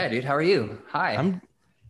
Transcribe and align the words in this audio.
Yeah, 0.00 0.08
dude. 0.08 0.24
How 0.24 0.34
are 0.34 0.40
you? 0.42 0.78
Hi. 0.88 1.14
I'm 1.14 1.42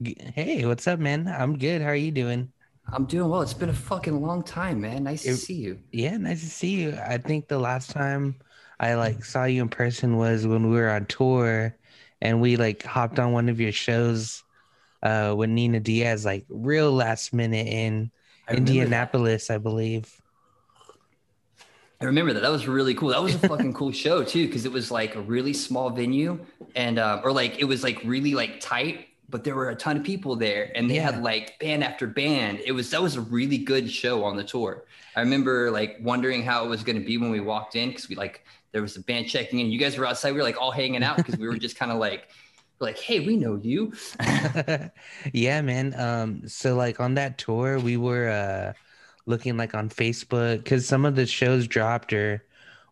Hey, 0.03 0.67
what's 0.67 0.89
up, 0.89 0.99
man? 0.99 1.29
I'm 1.29 1.57
good. 1.57 1.81
How 1.81 1.91
are 1.91 1.95
you 1.95 2.11
doing? 2.11 2.51
I'm 2.93 3.05
doing 3.05 3.31
well. 3.31 3.41
It's 3.41 3.55
been 3.55 3.69
a 3.69 3.73
fucking 3.73 4.21
long 4.21 4.43
time, 4.43 4.81
man. 4.81 5.05
Nice 5.05 5.23
to 5.23 5.37
see 5.37 5.55
you. 5.55 5.79
Yeah, 5.93 6.17
nice 6.17 6.41
to 6.41 6.49
see 6.49 6.71
you. 6.71 6.99
I 7.07 7.19
think 7.19 7.47
the 7.47 7.61
last 7.61 7.91
time 7.91 8.35
I 8.81 8.95
like 8.95 9.25
saw 9.25 9.45
you 9.45 9.63
in 9.63 9.69
person 9.69 10.17
was 10.17 10.45
when 10.45 10.71
we 10.71 10.77
were 10.77 10.91
on 10.91 11.07
tour 11.07 11.79
and 12.21 12.41
we 12.41 12.57
like 12.57 12.83
hopped 12.83 13.21
on 13.21 13.31
one 13.31 13.49
of 13.49 13.61
your 13.61 13.71
shows 13.71 14.43
uh 15.05 15.33
with 15.37 15.51
Nina 15.51 15.79
Diaz 15.79 16.25
like 16.25 16.47
real 16.49 16.91
last 16.91 17.33
minute 17.33 17.69
in 17.69 18.11
I. 18.49 18.55
Indianapolis, 18.55 19.51
I 19.51 19.59
believe. 19.59 20.13
I 22.01 22.07
remember 22.07 22.33
that. 22.33 22.41
That 22.41 22.51
was 22.51 22.67
really 22.67 22.95
cool. 22.95 23.11
That 23.11 23.23
was 23.23 23.35
a 23.35 23.39
fucking 23.41 23.75
cool 23.75 23.93
show 23.93 24.25
too, 24.25 24.47
because 24.47 24.65
it 24.65 24.73
was 24.73 24.91
like 24.91 25.17
a 25.17 25.21
really 25.21 25.53
small 25.53 25.91
venue, 25.91 26.39
and 26.75 26.99
um, 26.99 27.21
or 27.25 27.31
like 27.33 27.59
it 27.59 27.65
was 27.65 27.83
like 27.83 28.01
really 28.05 28.35
like 28.35 28.59
tight, 28.61 29.09
but 29.29 29.45
there 29.45 29.55
were 29.55 29.69
a 29.69 29.75
ton 29.77 29.99
of 29.99 30.03
people 30.05 30.35
there, 30.35 30.73
and 30.75 30.89
they 30.91 30.95
Yeah. 30.97 31.13
had 31.13 31.23
like 31.23 31.59
band 31.59 31.85
after 31.85 32.07
band. 32.07 32.61
It 32.65 32.73
was 32.73 32.91
that 32.91 33.03
was 33.03 33.17
a 33.17 33.21
really 33.21 33.59
good 33.59 33.91
show 33.91 34.25
on 34.25 34.37
the 34.37 34.45
tour. 34.45 34.85
I 35.15 35.21
remember 35.21 35.71
like 35.71 35.99
wondering 36.01 36.43
how 36.43 36.65
it 36.65 36.69
was 36.69 36.83
going 36.83 36.99
to 36.99 37.05
be 37.05 37.19
when 37.19 37.31
we 37.31 37.41
walked 37.41 37.77
in, 37.77 37.91
because 37.91 38.09
we 38.09 38.15
like 38.17 38.45
there 38.73 38.81
was 38.81 38.97
a 38.97 39.01
band 39.03 39.29
checking 39.29 39.59
in. 39.61 39.71
You 39.71 39.79
guys 39.79 39.99
were 39.99 40.07
outside. 40.07 40.31
We 40.31 40.39
were 40.39 40.45
like 40.45 40.59
all 40.59 40.71
hanging 40.71 41.03
out 41.03 41.19
because 41.19 41.37
we 41.37 41.47
were 41.49 41.59
just 41.59 41.77
kind 41.77 41.93
of 41.93 41.99
like, 41.99 42.29
like, 42.79 42.97
hey, 42.99 43.21
we 43.21 43.37
know 43.37 43.57
you. 43.57 43.93
yeah, 45.35 45.61
man. 45.61 45.95
Um, 46.01 46.49
so 46.49 46.75
like 46.77 46.99
on 47.01 47.15
that 47.15 47.37
tour, 47.37 47.79
we 47.79 47.97
were 47.99 48.29
uh 48.31 48.73
looking 49.27 49.57
like 49.57 49.75
on 49.75 49.89
Facebook 49.89 50.59
because 50.59 50.87
some 50.87 51.05
of 51.05 51.17
the 51.17 51.27
shows 51.27 51.67
dropped 51.67 52.13
or 52.13 52.45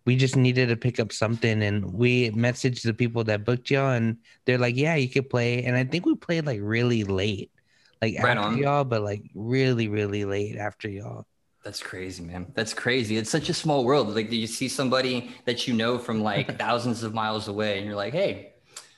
we 0.04 0.16
just 0.16 0.36
needed 0.36 0.68
to 0.68 0.76
pick 0.76 0.98
up 1.00 1.12
something 1.12 1.62
and 1.62 1.92
we 1.92 2.30
messaged 2.32 2.82
the 2.82 2.94
people 2.94 3.24
that 3.24 3.44
booked 3.44 3.70
y'all 3.70 3.90
and 3.92 4.18
they're 4.44 4.58
like, 4.58 4.76
Yeah, 4.76 4.94
you 4.96 5.08
could 5.08 5.28
play. 5.30 5.64
And 5.64 5.76
I 5.76 5.84
think 5.84 6.06
we 6.06 6.14
played 6.16 6.46
like 6.46 6.60
really 6.62 7.04
late. 7.04 7.50
Like 8.00 8.14
Right 8.18 8.36
after 8.36 8.38
on. 8.38 8.58
y'all, 8.58 8.84
but 8.84 9.02
like 9.02 9.22
really, 9.34 9.88
really 9.88 10.24
late 10.24 10.56
after 10.56 10.88
y'all. 10.88 11.26
That's 11.64 11.82
crazy, 11.82 12.22
man. 12.22 12.50
That's 12.54 12.72
crazy. 12.72 13.16
It's 13.16 13.30
such 13.30 13.48
a 13.48 13.54
small 13.54 13.84
world. 13.84 14.14
Like 14.14 14.30
do 14.30 14.36
you 14.36 14.46
see 14.46 14.68
somebody 14.68 15.30
that 15.44 15.66
you 15.66 15.74
know 15.74 15.98
from 15.98 16.22
like 16.22 16.48
thousands 16.58 17.02
of 17.02 17.12
miles 17.12 17.48
away, 17.48 17.78
and 17.78 17.86
you're 17.86 17.96
like, 17.96 18.12
"Hey, 18.14 18.54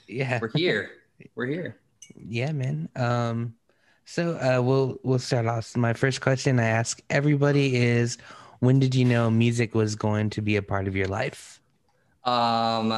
Yeah. 0.06 0.38
we're 0.40 0.50
here. 0.54 0.90
We're 1.34 1.46
here." 1.46 1.80
Yeah, 2.16 2.52
man. 2.52 2.88
Um, 2.96 3.54
so 4.10 4.32
uh, 4.38 4.60
we'll 4.60 4.98
we'll 5.04 5.20
start 5.20 5.46
off. 5.46 5.76
My 5.76 5.92
first 5.92 6.20
question 6.20 6.58
I 6.58 6.64
ask 6.64 7.00
everybody 7.10 7.76
is, 7.76 8.18
when 8.58 8.80
did 8.80 8.92
you 8.92 9.04
know 9.04 9.30
music 9.30 9.72
was 9.72 9.94
going 9.94 10.30
to 10.30 10.42
be 10.42 10.56
a 10.56 10.62
part 10.62 10.88
of 10.88 10.96
your 10.96 11.06
life? 11.06 11.60
Um. 12.24 12.90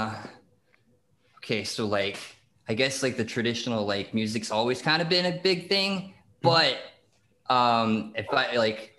Okay, 1.36 1.64
so 1.64 1.84
like, 1.84 2.18
I 2.66 2.72
guess 2.72 3.02
like 3.02 3.18
the 3.18 3.26
traditional 3.26 3.84
like 3.84 4.14
music's 4.14 4.50
always 4.50 4.80
kind 4.80 5.02
of 5.02 5.10
been 5.10 5.26
a 5.26 5.38
big 5.42 5.68
thing, 5.68 6.14
but 6.40 6.78
um, 7.50 8.14
if 8.16 8.32
I 8.32 8.56
like, 8.56 8.94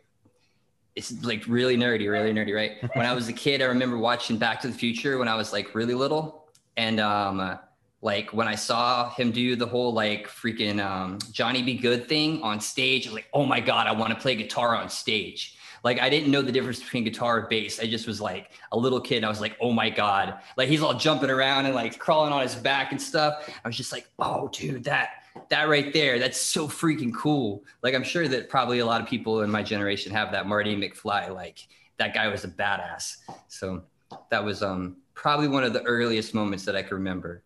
it's 0.95 1.23
like 1.23 1.43
really 1.47 1.77
nerdy, 1.77 2.07
really 2.11 2.31
nerdy, 2.31 2.53
right? 2.53 2.73
When 2.95 3.07
I 3.07 3.13
was 3.13 3.27
a 3.27 3.33
kid, 3.33 3.59
I 3.63 3.65
remember 3.65 3.97
watching 3.97 4.37
Back 4.37 4.61
to 4.61 4.67
the 4.67 4.73
Future 4.75 5.17
when 5.17 5.27
I 5.27 5.33
was 5.33 5.51
like 5.51 5.73
really 5.73 5.95
little, 5.95 6.45
and 6.77 6.99
um, 6.99 7.57
like 8.03 8.33
when 8.33 8.49
I 8.49 8.55
saw 8.55 9.09
him 9.11 9.31
do 9.31 9.55
the 9.55 9.65
whole 9.65 9.93
like 9.93 10.27
freaking 10.27 10.83
um, 10.85 11.19
Johnny 11.31 11.63
B. 11.63 11.75
Goode 11.75 12.05
thing 12.05 12.41
on 12.41 12.59
stage, 12.59 13.09
like, 13.09 13.29
oh 13.33 13.45
my 13.45 13.61
god, 13.61 13.87
I 13.87 13.93
want 13.93 14.13
to 14.13 14.19
play 14.19 14.35
guitar 14.35 14.75
on 14.75 14.89
stage. 14.89 15.55
Like 15.85 16.01
I 16.01 16.09
didn't 16.09 16.29
know 16.29 16.41
the 16.41 16.51
difference 16.51 16.81
between 16.81 17.05
guitar 17.05 17.39
and 17.39 17.49
bass. 17.49 17.79
I 17.79 17.87
just 17.87 18.05
was 18.05 18.19
like 18.19 18.51
a 18.73 18.77
little 18.77 18.99
kid. 18.99 19.17
And 19.17 19.25
I 19.25 19.29
was 19.29 19.39
like, 19.39 19.55
oh 19.61 19.71
my 19.71 19.89
god! 19.89 20.37
Like 20.57 20.67
he's 20.67 20.81
all 20.81 20.93
jumping 20.93 21.29
around 21.29 21.65
and 21.65 21.73
like 21.73 21.97
crawling 21.97 22.33
on 22.33 22.41
his 22.41 22.55
back 22.55 22.91
and 22.91 23.01
stuff. 23.01 23.49
I 23.63 23.67
was 23.67 23.77
just 23.77 23.93
like, 23.93 24.09
oh 24.19 24.49
dude, 24.49 24.83
that 24.83 25.23
that 25.47 25.69
right 25.69 25.93
there, 25.93 26.19
that's 26.19 26.39
so 26.39 26.67
freaking 26.67 27.13
cool. 27.15 27.63
Like 27.83 27.95
I'm 27.95 28.03
sure 28.03 28.27
that 28.27 28.49
probably 28.49 28.79
a 28.79 28.85
lot 28.85 28.99
of 28.99 29.07
people 29.07 29.43
in 29.43 29.49
my 29.49 29.63
generation 29.63 30.11
have 30.11 30.33
that 30.33 30.45
Marty 30.45 30.75
McFly. 30.75 31.33
Like 31.33 31.67
that 31.99 32.13
guy 32.13 32.27
was 32.27 32.43
a 32.43 32.49
badass. 32.49 33.17
So 33.47 33.83
that 34.29 34.43
was 34.43 34.61
um 34.61 34.97
probably 35.13 35.47
one 35.47 35.63
of 35.63 35.71
the 35.71 35.83
earliest 35.83 36.33
moments 36.33 36.65
that 36.65 36.75
I 36.75 36.81
can 36.81 36.97
remember. 36.97 37.43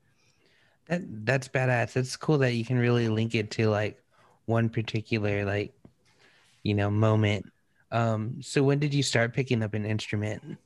That 0.87 1.01
that's 1.25 1.47
badass. 1.49 1.97
It's 1.97 2.15
cool 2.15 2.37
that 2.39 2.53
you 2.53 2.63
can 2.65 2.77
really 2.77 3.09
link 3.09 3.35
it 3.35 3.51
to 3.51 3.69
like 3.69 4.01
one 4.45 4.69
particular 4.69 5.45
like 5.45 5.73
you 6.63 6.73
know 6.75 6.91
moment. 6.91 7.51
Um, 7.91 8.41
so 8.41 8.63
when 8.63 8.79
did 8.79 8.93
you 8.93 9.03
start 9.03 9.33
picking 9.33 9.63
up 9.63 9.73
an 9.73 9.85
instrument? 9.85 10.57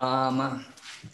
Um, 0.00 0.64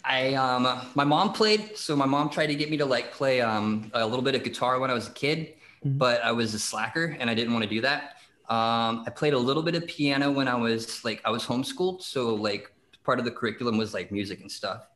I 0.05 0.33
um, 0.35 0.63
my 0.95 1.03
mom 1.03 1.33
played, 1.33 1.77
so 1.77 1.95
my 1.95 2.05
mom 2.05 2.29
tried 2.29 2.47
to 2.47 2.55
get 2.55 2.69
me 2.69 2.77
to 2.77 2.85
like 2.85 3.11
play 3.11 3.41
um 3.41 3.91
a 3.93 4.05
little 4.05 4.23
bit 4.23 4.35
of 4.35 4.43
guitar 4.43 4.79
when 4.79 4.89
I 4.89 4.93
was 4.93 5.07
a 5.09 5.11
kid, 5.11 5.55
Mhm. 5.83 5.99
but 5.99 6.21
I 6.23 6.31
was 6.31 6.53
a 6.53 6.59
slacker 6.59 7.17
and 7.19 7.29
I 7.29 7.33
didn't 7.33 7.53
want 7.53 7.63
to 7.63 7.69
do 7.69 7.81
that. 7.81 8.15
Um, 8.49 9.03
I 9.05 9.11
played 9.13 9.33
a 9.33 9.37
little 9.37 9.61
bit 9.63 9.75
of 9.75 9.85
piano 9.87 10.31
when 10.31 10.47
I 10.47 10.55
was 10.55 11.03
like 11.03 11.21
I 11.25 11.31
was 11.31 11.43
homeschooled, 11.45 12.01
so 12.01 12.33
like 12.35 12.71
part 13.03 13.19
of 13.19 13.25
the 13.25 13.31
curriculum 13.31 13.77
was 13.77 13.93
like 13.93 14.11
music 14.11 14.39
and 14.41 14.51
stuff, 14.51 14.87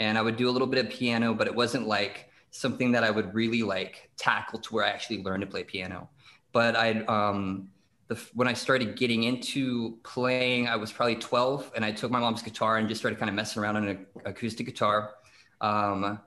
and 0.00 0.18
I 0.18 0.22
would 0.22 0.36
do 0.36 0.48
a 0.48 0.52
little 0.52 0.68
bit 0.68 0.84
of 0.84 0.90
piano, 0.90 1.32
but 1.32 1.46
it 1.46 1.54
wasn't 1.54 1.86
like 1.86 2.25
something 2.50 2.92
that 2.92 3.04
I 3.04 3.10
would 3.10 3.34
really 3.34 3.62
like 3.62 4.10
tackle 4.16 4.58
to 4.60 4.74
where 4.74 4.84
I 4.84 4.88
actually 4.88 5.22
learned 5.22 5.42
to 5.42 5.46
play 5.46 5.64
piano. 5.64 6.08
But 6.52 6.76
I 6.76 7.00
um 7.02 7.68
the, 8.08 8.14
when 8.34 8.46
I 8.46 8.52
started 8.52 8.96
getting 8.96 9.24
into 9.24 9.98
playing, 10.04 10.68
I 10.68 10.76
was 10.76 10.92
probably 10.92 11.16
12 11.16 11.72
and 11.74 11.84
I 11.84 11.90
took 11.90 12.10
my 12.10 12.20
mom's 12.20 12.42
guitar 12.42 12.76
and 12.78 12.88
just 12.88 13.00
started 13.00 13.18
kind 13.18 13.28
of 13.28 13.34
messing 13.34 13.62
around 13.62 13.76
on 13.76 13.88
an 13.88 14.06
acoustic 14.24 14.66
guitar. 14.66 15.14
Um, 15.60 16.20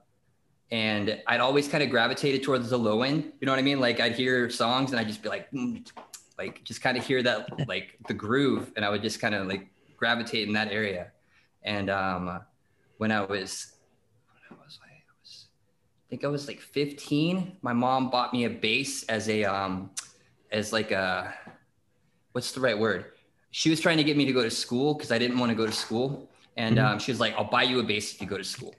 and 0.71 1.21
I'd 1.25 1.39
always 1.39 1.67
kind 1.67 1.83
of 1.83 1.89
gravitated 1.89 2.43
towards 2.43 2.69
the 2.69 2.77
low 2.77 3.01
end. 3.01 3.31
You 3.39 3.45
know 3.45 3.51
what 3.51 3.59
I 3.59 3.63
mean? 3.63 3.79
Like 3.79 3.99
I'd 3.99 4.13
hear 4.13 4.49
songs 4.49 4.91
and 4.91 4.99
I'd 4.99 5.07
just 5.07 5.23
be 5.23 5.29
like, 5.29 5.49
mm, 5.51 5.89
like 6.37 6.63
just 6.63 6.81
kind 6.81 6.97
of 6.97 7.05
hear 7.05 7.23
that, 7.23 7.67
like 7.67 7.97
the 8.07 8.13
groove. 8.13 8.71
And 8.75 8.83
I 8.83 8.89
would 8.89 9.01
just 9.01 9.19
kind 9.19 9.33
of 9.33 9.47
like 9.47 9.67
gravitate 9.97 10.47
in 10.47 10.53
that 10.53 10.71
area. 10.71 11.11
And 11.63 11.89
um, 11.89 12.41
when 12.97 13.11
I 13.11 13.21
was, 13.21 13.73
when 14.49 14.59
was 14.59 14.79
I? 14.83 14.89
I 14.89 15.13
was, 15.21 15.47
I 15.97 15.98
think 16.09 16.23
I 16.23 16.27
was 16.27 16.47
like 16.47 16.59
15. 16.59 17.57
My 17.61 17.73
mom 17.73 18.09
bought 18.09 18.33
me 18.33 18.45
a 18.45 18.49
bass 18.49 19.03
as 19.03 19.29
a, 19.29 19.43
um, 19.43 19.91
as 20.51 20.73
like 20.73 20.91
a, 20.91 21.33
what's 22.31 22.51
the 22.51 22.61
right 22.61 22.77
word? 22.77 23.05
She 23.51 23.69
was 23.69 23.79
trying 23.79 23.97
to 23.97 24.03
get 24.03 24.17
me 24.17 24.25
to 24.25 24.33
go 24.33 24.43
to 24.43 24.49
school 24.51 24.93
because 24.95 25.11
I 25.11 25.17
didn't 25.19 25.37
want 25.39 25.49
to 25.51 25.55
go 25.55 25.65
to 25.65 25.71
school. 25.71 26.29
And 26.57 26.77
Mhm. 26.77 26.83
um, 26.85 26.99
she 26.99 27.11
was 27.11 27.19
like, 27.19 27.33
I'll 27.35 27.49
buy 27.49 27.63
you 27.63 27.79
a 27.79 27.83
bass 27.83 28.13
if 28.13 28.21
you 28.21 28.27
go 28.27 28.37
to 28.37 28.43
school. 28.43 28.73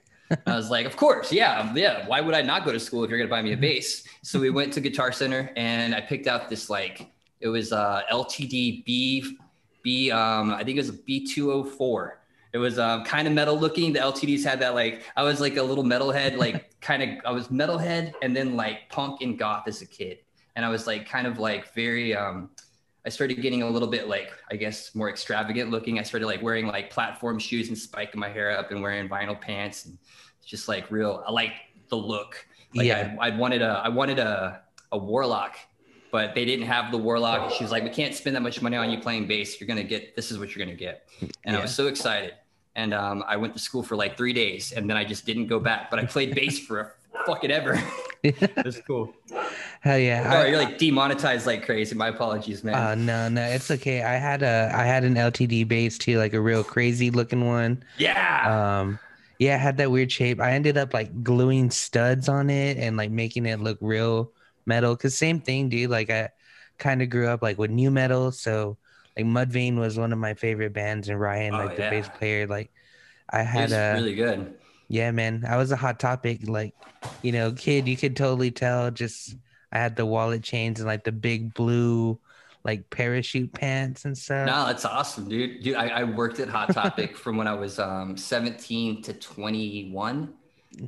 I 0.47 0.55
was 0.55 0.69
like, 0.69 0.85
of 0.85 0.95
course, 0.95 1.31
yeah, 1.33 1.73
yeah. 1.75 2.07
Why 2.07 2.21
would 2.21 2.33
I 2.33 2.41
not 2.41 2.63
go 2.63 2.71
to 2.71 2.79
school 2.79 3.03
if 3.03 3.09
you're 3.09 3.19
gonna 3.19 3.29
buy 3.29 3.41
me 3.41 3.51
a 3.51 3.57
bass? 3.57 4.05
So 4.23 4.39
we 4.39 4.49
went 4.49 4.71
to 4.73 4.79
Guitar 4.81 5.11
Center 5.11 5.51
and 5.57 5.93
I 5.93 5.99
picked 5.99 6.25
out 6.27 6.49
this 6.49 6.69
like 6.69 7.11
it 7.41 7.49
was 7.49 7.73
uh, 7.73 8.03
LTD 8.09 8.85
B 8.85 9.37
B 9.83 10.09
um, 10.11 10.53
I 10.53 10.63
think 10.63 10.77
it 10.77 10.81
was 10.81 10.89
a 10.89 10.93
B204. 10.93 12.11
It 12.53 12.57
was 12.57 12.77
um, 12.79 13.05
kind 13.05 13.27
of 13.27 13.33
metal 13.33 13.57
looking. 13.57 13.93
The 13.93 13.99
LTDs 13.99 14.43
had 14.43 14.59
that 14.59 14.75
like 14.75 15.03
I 15.15 15.23
was 15.23 15.39
like 15.39 15.57
a 15.57 15.63
little 15.63 15.83
metalhead, 15.83 16.37
like 16.37 16.79
kind 16.81 17.01
of 17.03 17.09
I 17.25 17.31
was 17.31 17.47
metalhead 17.47 18.13
and 18.21 18.35
then 18.35 18.55
like 18.55 18.89
punk 18.89 19.21
and 19.21 19.37
goth 19.39 19.67
as 19.67 19.81
a 19.81 19.85
kid. 19.85 20.19
And 20.55 20.65
I 20.65 20.69
was 20.69 20.85
like 20.85 21.07
kind 21.07 21.27
of 21.27 21.39
like 21.39 21.73
very 21.73 22.13
um, 22.13 22.49
I 23.05 23.09
started 23.09 23.41
getting 23.41 23.63
a 23.63 23.69
little 23.69 23.87
bit 23.87 24.07
like 24.07 24.31
I 24.51 24.57
guess 24.57 24.93
more 24.93 25.09
extravagant 25.09 25.71
looking. 25.71 25.97
I 25.97 26.03
started 26.03 26.27
like 26.27 26.41
wearing 26.41 26.67
like 26.67 26.89
platform 26.89 27.39
shoes 27.39 27.69
and 27.69 27.77
spiking 27.77 28.19
my 28.19 28.29
hair 28.29 28.51
up 28.51 28.71
and 28.71 28.81
wearing 28.81 29.07
vinyl 29.07 29.39
pants 29.39 29.85
and 29.85 29.97
just 30.45 30.67
like 30.67 30.91
real. 30.91 31.23
I 31.25 31.31
like 31.31 31.53
the 31.89 31.97
look. 31.97 32.45
Like 32.75 32.87
Yeah. 32.87 33.15
I, 33.19 33.27
I 33.27 33.35
wanted 33.37 33.61
a 33.61 33.81
I 33.83 33.89
wanted 33.89 34.19
a 34.19 34.61
a 34.91 34.97
warlock, 34.97 35.55
but 36.11 36.35
they 36.35 36.43
didn't 36.43 36.65
have 36.65 36.91
the 36.91 36.97
warlock. 36.97 37.53
She 37.53 37.63
was 37.63 37.71
like, 37.71 37.83
we 37.83 37.89
can't 37.89 38.13
spend 38.13 38.35
that 38.35 38.41
much 38.41 38.61
money 38.61 38.75
on 38.75 38.91
you 38.91 38.99
playing 38.99 39.25
bass. 39.27 39.59
You're 39.59 39.67
gonna 39.69 39.83
get 39.83 40.15
this 40.15 40.31
is 40.31 40.37
what 40.37 40.53
you're 40.53 40.65
gonna 40.65 40.77
get. 40.77 41.07
And 41.45 41.55
I 41.55 41.61
was 41.61 41.73
so 41.73 41.87
excited. 41.87 42.33
And 42.75 42.93
um, 42.93 43.23
I 43.27 43.35
went 43.37 43.53
to 43.53 43.59
school 43.59 43.83
for 43.83 43.95
like 43.95 44.15
three 44.17 44.33
days, 44.33 44.71
and 44.71 44.89
then 44.89 44.95
I 44.97 45.03
just 45.03 45.25
didn't 45.25 45.47
go 45.47 45.59
back. 45.59 45.89
But 45.91 45.99
I 45.99 46.05
played 46.05 46.33
bass 46.35 46.57
for 46.59 46.79
a 47.13 47.25
fucking 47.25 47.51
ever. 47.51 47.81
That's 48.23 48.79
cool. 48.87 49.13
Hell 49.81 49.97
yeah. 49.97 50.31
I- 50.31 50.47
you're 50.47 50.57
like 50.57 50.77
demonetized 50.77 51.45
like 51.47 51.65
crazy. 51.65 51.95
My 51.95 52.07
apologies, 52.09 52.63
man. 52.63 52.75
Uh, 52.75 52.95
no, 52.95 53.27
no, 53.29 53.41
it's 53.43 53.69
okay. 53.71 54.03
I 54.03 54.13
had 54.13 54.41
a 54.43 54.71
I 54.73 54.83
had 54.85 55.03
an 55.03 55.15
LTD 55.15 55.67
bass 55.67 55.97
too, 55.97 56.17
like 56.17 56.33
a 56.33 56.39
real 56.39 56.63
crazy 56.63 57.09
looking 57.11 57.45
one. 57.45 57.83
yeah. 57.97 58.79
Um, 58.79 58.99
yeah, 59.39 59.55
it 59.55 59.59
had 59.59 59.77
that 59.77 59.89
weird 59.89 60.11
shape. 60.11 60.39
I 60.39 60.51
ended 60.51 60.77
up 60.77 60.93
like 60.93 61.23
gluing 61.23 61.71
studs 61.71 62.29
on 62.29 62.51
it 62.51 62.77
and 62.77 62.95
like 62.95 63.09
making 63.09 63.47
it 63.47 63.59
look 63.59 63.79
real 63.81 64.31
metal. 64.67 64.95
Cause 64.95 65.17
same 65.17 65.41
thing, 65.41 65.67
dude. 65.67 65.89
Like 65.89 66.11
I 66.11 66.29
kind 66.77 67.01
of 67.01 67.09
grew 67.09 67.27
up 67.27 67.41
like 67.41 67.57
with 67.57 67.71
new 67.71 67.89
metal, 67.89 68.31
so 68.31 68.77
like 69.17 69.25
Mudvayne 69.25 69.77
was 69.77 69.97
one 69.97 70.11
of 70.13 70.19
my 70.19 70.33
favorite 70.33 70.73
bands, 70.73 71.09
and 71.09 71.19
Ryan, 71.19 71.53
Oh, 71.55 71.57
like 71.65 71.75
the 71.75 71.83
yeah. 71.83 71.89
bass 71.89 72.09
player, 72.17 72.47
like 72.47 72.71
I 73.29 73.43
had 73.43 73.71
a 73.71 73.93
really 73.99 74.15
good. 74.15 74.55
yeah, 74.87 75.11
man. 75.11 75.43
I 75.47 75.57
was 75.57 75.71
a 75.71 75.75
hot 75.75 75.99
topic, 75.99 76.47
like 76.47 76.73
you 77.21 77.31
know, 77.31 77.51
kid. 77.51 77.87
You 77.87 77.97
could 77.97 78.15
totally 78.15 78.51
tell. 78.51 78.91
Just 78.91 79.35
I 79.71 79.79
had 79.79 79.95
the 79.95 80.05
wallet 80.05 80.43
chains 80.43 80.79
and 80.79 80.87
like 80.87 81.03
the 81.03 81.11
big 81.11 81.53
blue 81.53 82.19
like 82.63 82.89
parachute 82.91 83.51
pants 83.53 84.05
and 84.05 84.15
stuff. 84.15 84.45
No, 84.45 84.67
that's 84.67 84.85
awesome, 84.85 85.27
dude. 85.27 85.63
Dude, 85.63 85.75
I, 85.75 85.87
I 85.87 86.03
worked 86.03 86.39
at 86.39 86.47
Hot 86.47 86.71
Topic 86.71 87.17
from 87.17 87.35
when 87.37 87.47
I 87.47 87.55
was 87.55 87.79
um, 87.79 88.15
17 88.15 89.01
to 89.03 89.13
21. 89.13 90.31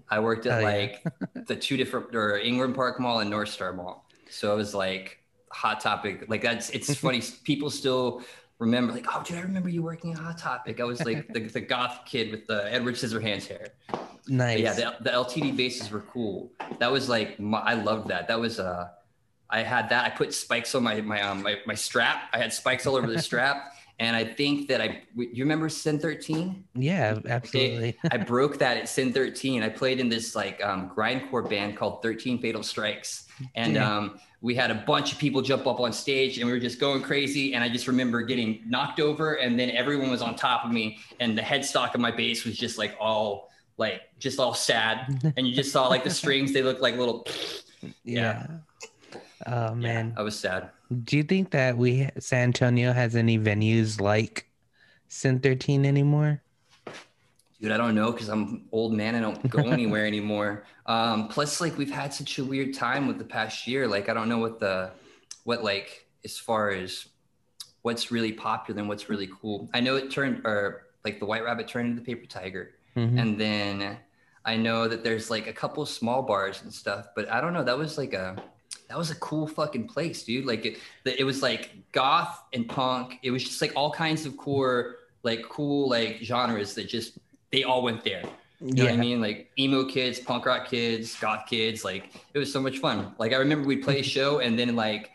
I 0.07 0.19
worked 0.19 0.45
at 0.45 0.59
Oh, 0.59 0.61
yeah. 0.61 0.67
like 0.67 1.03
the 1.47 1.55
two 1.55 1.75
different 1.75 2.15
or 2.15 2.37
Ingram 2.37 2.73
Park 2.73 2.99
Mall 2.99 3.19
and 3.21 3.29
North 3.29 3.49
Star 3.49 3.73
Mall. 3.73 4.05
So 4.29 4.53
it 4.53 4.55
was 4.55 4.75
like 4.75 5.22
hot 5.53 5.79
topic. 5.79 6.25
Like 6.27 6.41
that's 6.41 6.69
it's 6.71 6.93
funny. 7.05 7.21
People 7.43 7.69
still 7.69 8.23
remember 8.59 8.93
like, 8.93 9.05
oh 9.13 9.23
dude, 9.23 9.37
I 9.37 9.41
remember 9.41 9.69
you 9.69 9.81
working 9.83 10.13
at 10.13 10.19
Hot 10.19 10.37
Topic. 10.37 10.79
I 10.79 10.83
was 10.83 11.03
like 11.03 11.27
the, 11.33 11.41
the 11.41 11.61
goth 11.61 12.01
kid 12.05 12.31
with 12.31 12.47
the 12.47 12.71
Edward 12.71 12.95
Scissorhands 12.95 13.47
hair. 13.47 13.69
But 13.89 14.09
Nice. 14.29 14.59
yeah, 14.59 14.73
the, 14.73 14.95
the 15.01 15.09
LTD 15.09 15.57
basses 15.57 15.91
were 15.91 15.99
cool. 16.01 16.51
That 16.79 16.91
was 16.91 17.09
like 17.09 17.39
my, 17.39 17.59
I 17.59 17.73
loved 17.73 18.07
that. 18.09 18.27
That 18.27 18.39
was 18.39 18.59
uh 18.59 18.89
I 19.49 19.61
had 19.63 19.89
that. 19.89 20.05
I 20.05 20.09
put 20.09 20.33
spikes 20.33 20.73
on 20.75 20.83
my 20.83 21.01
my 21.01 21.21
um 21.21 21.43
my, 21.43 21.57
my 21.65 21.75
strap. 21.75 22.29
I 22.33 22.37
had 22.37 22.53
spikes 22.53 22.85
all 22.87 22.95
over 22.95 23.07
the 23.07 23.21
strap. 23.21 23.69
And 23.99 24.15
I 24.15 24.25
think 24.25 24.69
that 24.69 24.81
I 24.81 25.03
you 25.15 25.43
remember 25.43 25.69
Sin 25.69 25.99
13? 25.99 26.63
yeah, 26.73 27.19
absolutely. 27.29 27.95
I 28.11 28.17
broke 28.17 28.57
that 28.57 28.75
at 28.75 28.89
Sin 28.89 29.13
13. 29.13 29.61
I 29.61 29.69
played 29.69 29.99
in 29.99 30.09
this 30.09 30.35
like 30.35 30.61
um, 30.63 30.89
grindcore 30.89 31.47
band 31.47 31.77
called 31.77 32.01
13 32.01 32.41
Fatal 32.41 32.63
Strikes. 32.63 33.27
And 33.53 33.77
um, 33.77 34.19
we 34.43 34.53
had 34.53 34.69
a 34.69 34.75
bunch 34.75 35.13
of 35.13 35.17
people 35.17 35.41
jump 35.41 35.65
up 35.65 35.79
on 35.79 35.93
stage 35.93 36.37
and 36.37 36.45
we 36.45 36.51
were 36.51 36.59
just 36.59 36.77
going 36.77 37.01
crazy. 37.01 37.53
And 37.53 37.63
I 37.63 37.69
just 37.69 37.87
remember 37.87 38.21
getting 38.21 38.61
knocked 38.67 38.99
over 38.99 39.35
and 39.35 39.57
then 39.57 39.71
everyone 39.71 40.11
was 40.11 40.21
on 40.21 40.35
top 40.35 40.65
of 40.65 40.71
me. 40.71 40.99
And 41.21 41.37
the 41.37 41.41
headstock 41.41 41.95
of 41.95 42.01
my 42.01 42.11
bass 42.11 42.43
was 42.43 42.57
just 42.57 42.77
like 42.77 42.93
all 42.99 43.49
like 43.77 44.01
just 44.19 44.39
all 44.39 44.53
sad. 44.53 45.33
And 45.37 45.47
you 45.47 45.55
just 45.55 45.71
saw 45.71 45.87
like 45.87 46.03
the 46.03 46.09
strings, 46.09 46.51
they 46.51 46.61
looked 46.61 46.81
like 46.81 46.97
little 46.97 47.25
yeah. 48.03 48.47
Oh 49.45 49.73
man. 49.75 50.13
I 50.17 50.23
was 50.23 50.37
sad. 50.37 50.69
Do 51.05 51.15
you 51.15 51.23
think 51.23 51.51
that 51.51 51.77
we 51.77 52.09
San 52.19 52.49
Antonio 52.49 52.91
has 52.91 53.15
any 53.15 53.39
venues 53.39 54.01
like 54.01 54.49
Sin 55.07 55.39
13 55.39 55.85
anymore? 55.85 56.42
Dude, 57.63 57.71
I 57.71 57.77
don't 57.77 57.95
know 57.95 58.11
because 58.11 58.27
I'm 58.27 58.65
old 58.73 58.91
man. 58.91 59.15
I 59.15 59.21
don't 59.21 59.49
go 59.49 59.69
anywhere 59.69 60.05
anymore. 60.05 60.65
Um, 60.85 61.29
plus, 61.29 61.61
like 61.61 61.77
we've 61.77 61.89
had 61.89 62.13
such 62.13 62.37
a 62.37 62.43
weird 62.43 62.73
time 62.73 63.07
with 63.07 63.17
the 63.19 63.23
past 63.23 63.65
year. 63.67 63.87
Like 63.87 64.09
I 64.09 64.13
don't 64.13 64.27
know 64.27 64.39
what 64.39 64.59
the 64.59 64.91
what 65.45 65.63
like 65.63 66.05
as 66.25 66.37
far 66.37 66.71
as 66.71 67.07
what's 67.81 68.11
really 68.11 68.33
popular 68.33 68.81
and 68.81 68.89
what's 68.89 69.07
really 69.07 69.29
cool. 69.41 69.69
I 69.73 69.79
know 69.79 69.95
it 69.95 70.11
turned 70.11 70.45
or 70.45 70.87
like 71.05 71.21
the 71.21 71.25
White 71.25 71.45
Rabbit 71.45 71.69
turned 71.69 71.87
into 71.91 72.01
the 72.01 72.05
Paper 72.05 72.25
Tiger, 72.25 72.71
Mhm. 72.97 73.17
and 73.21 73.39
then 73.39 73.97
I 74.43 74.57
know 74.57 74.89
that 74.89 75.05
there's 75.05 75.29
like 75.31 75.47
a 75.47 75.53
couple 75.53 75.85
small 75.85 76.21
bars 76.21 76.63
and 76.63 76.73
stuff. 76.73 77.07
But 77.15 77.31
I 77.31 77.39
don't 77.39 77.53
know. 77.53 77.63
That 77.63 77.77
was 77.77 77.97
like 77.97 78.11
a 78.11 78.35
that 78.89 78.97
was 78.97 79.09
a 79.09 79.15
cool 79.15 79.47
fucking 79.47 79.87
place, 79.87 80.23
dude. 80.23 80.45
Like 80.45 80.65
it, 80.65 80.79
it 81.05 81.23
was 81.23 81.41
like 81.41 81.71
goth 81.93 82.43
and 82.51 82.67
punk. 82.67 83.19
It 83.23 83.31
was 83.31 83.41
just 83.45 83.61
like 83.61 83.71
all 83.77 83.89
kinds 83.89 84.25
of 84.25 84.35
cool, 84.35 84.95
like 85.23 85.43
cool, 85.47 85.87
like 85.87 86.17
genres 86.21 86.73
that 86.75 86.89
just 86.89 87.19
they 87.53 87.63
all 87.63 87.81
went 87.81 88.03
there. 88.03 88.23
You 88.59 88.73
know 88.73 88.85
what 88.85 88.93
I 88.93 88.97
mean? 88.97 89.21
Like 89.21 89.51
emo 89.59 89.85
kids, 89.85 90.19
punk 90.19 90.45
rock 90.45 90.67
kids, 90.69 91.17
goth 91.19 91.45
kids. 91.49 91.85
Like 91.85 92.15
it 92.33 92.39
was 92.39 92.51
so 92.51 92.59
much 92.59 92.79
fun. 92.79 93.13
Like 93.19 93.31
I 93.31 93.37
remember 93.37 93.67
we'd 93.67 93.83
play 93.83 93.99
a 93.99 94.03
show 94.03 94.39
and 94.39 94.57
then 94.59 94.75
like 94.75 95.11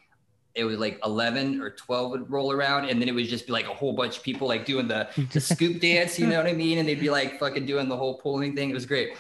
it 0.55 0.65
was 0.65 0.79
like 0.79 0.99
11 1.05 1.61
or 1.61 1.71
12 1.71 2.11
would 2.11 2.31
roll 2.31 2.53
around 2.53 2.89
and 2.89 3.01
then 3.01 3.09
it 3.09 3.13
would 3.15 3.27
just 3.27 3.47
be 3.47 3.53
like 3.53 3.67
a 3.67 3.75
whole 3.75 3.93
bunch 3.93 4.17
of 4.19 4.23
people 4.23 4.49
like 4.49 4.65
doing 4.65 4.89
the, 4.89 5.09
the 5.33 5.41
scoop 5.53 5.81
dance, 5.81 6.19
you 6.19 6.27
know 6.27 6.37
what 6.37 6.47
I 6.47 6.53
mean? 6.53 6.79
And 6.79 6.89
they'd 6.89 7.01
be 7.01 7.11
like 7.11 7.39
fucking 7.39 7.67
doing 7.67 7.89
the 7.89 7.97
whole 7.97 8.19
pulling 8.19 8.55
thing. 8.57 8.71
It 8.71 8.75
was 8.75 8.87
great. 8.87 9.11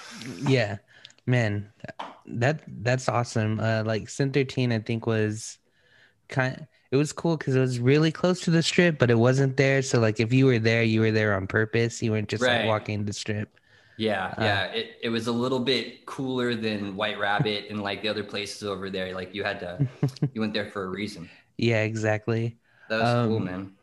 yeah 0.46 0.78
man 1.26 1.70
that 2.24 2.62
that's 2.82 3.06
awesome 3.06 3.60
uh 3.60 3.82
like 3.84 4.08
sin 4.08 4.32
13 4.32 4.72
i 4.72 4.78
think 4.78 5.06
was 5.06 5.58
kind 6.28 6.66
it 6.90 6.96
was 6.96 7.12
cool 7.12 7.36
because 7.36 7.54
it 7.56 7.60
was 7.60 7.78
really 7.80 8.12
close 8.12 8.40
to 8.42 8.50
the 8.50 8.62
strip 8.62 8.98
but 8.98 9.10
it 9.10 9.18
wasn't 9.18 9.56
there 9.56 9.82
so 9.82 9.98
like 10.00 10.20
if 10.20 10.32
you 10.32 10.46
were 10.46 10.58
there 10.58 10.82
you 10.82 11.00
were 11.00 11.10
there 11.12 11.34
on 11.34 11.46
purpose 11.46 12.02
you 12.02 12.12
weren't 12.12 12.28
just 12.28 12.46
Right. 12.46 12.48
like 12.48 12.62
walking 12.62 13.04
the 13.04 13.12
strip 13.12 13.58
Yeah, 13.96 14.34
Uh, 14.36 14.42
yeah. 14.42 14.66
It, 14.66 14.96
it 15.02 15.08
was 15.08 15.26
a 15.26 15.32
little 15.32 15.58
bit 15.60 16.06
cooler 16.06 16.54
than 16.54 16.94
White 16.96 17.18
Rabbit 17.18 17.66
and 17.70 17.82
like 17.82 18.02
the 18.02 18.08
other 18.08 18.22
places 18.24 18.62
over 18.62 18.90
there. 18.90 19.12
Like 19.14 19.34
you 19.34 19.42
had 19.44 19.58
to, 19.60 19.82
you 20.32 20.40
went 20.40 20.54
there 20.54 20.70
for 20.70 20.84
a 20.84 20.88
reason. 20.88 21.30
yeah 21.56 21.82
exactly 21.82 22.58
That 22.88 22.98
was 23.00 23.14
cool, 23.14 23.40
Um, 23.40 23.40
man. 23.40 23.78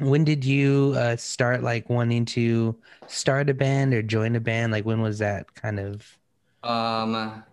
when 0.00 0.24
did 0.24 0.44
you 0.44 0.94
uh 0.96 1.16
start 1.16 1.62
like 1.62 1.88
wanting 1.90 2.24
to 2.26 2.78
start 3.06 3.48
a 3.50 3.54
band 3.54 3.94
or 3.94 4.02
join 4.02 4.36
a 4.36 4.40
band 4.40 4.72
like 4.72 4.84
when 4.84 5.00
was 5.00 5.18
that 5.20 5.54
kind 5.54 5.80
of 5.80 6.18
Um, 6.62 7.44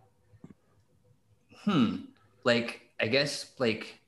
hmm. 1.63 1.95
Like 2.43 2.81
I 2.99 3.07
guess 3.07 3.51
like 3.59 3.99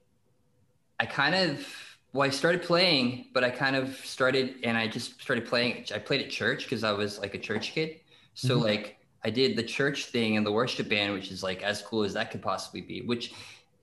I 1.00 1.06
kind 1.06 1.36
of 1.36 1.66
well 2.14 2.26
I 2.28 2.30
started 2.32 2.62
playing, 2.64 3.28
but 3.34 3.44
I 3.44 3.50
kind 3.50 3.76
of 3.76 3.96
started 4.06 4.56
and 4.64 4.78
I 4.78 4.88
just 4.88 5.22
started 5.22 5.46
playing. 5.46 5.86
I 5.94 6.00
played 6.00 6.22
at 6.22 6.30
church 6.30 6.64
because 6.64 6.84
I 6.84 6.92
was 6.94 7.20
like 7.20 7.34
a 7.36 7.40
church 7.40 7.72
kid. 7.74 8.00
So 8.36 8.58
Mhm. 8.58 8.64
like 8.64 8.98
I 9.24 9.30
did 9.30 9.58
the 9.58 9.64
church 9.64 10.06
thing 10.06 10.38
and 10.38 10.46
the 10.46 10.52
worship 10.52 10.88
band, 10.88 11.14
which 11.14 11.32
is 11.32 11.44
like 11.44 11.62
as 11.64 11.82
cool 11.82 12.04
as 12.04 12.14
that 12.14 12.32
could 12.32 12.42
possibly 12.42 12.82
be. 12.82 13.02
Which 13.02 13.34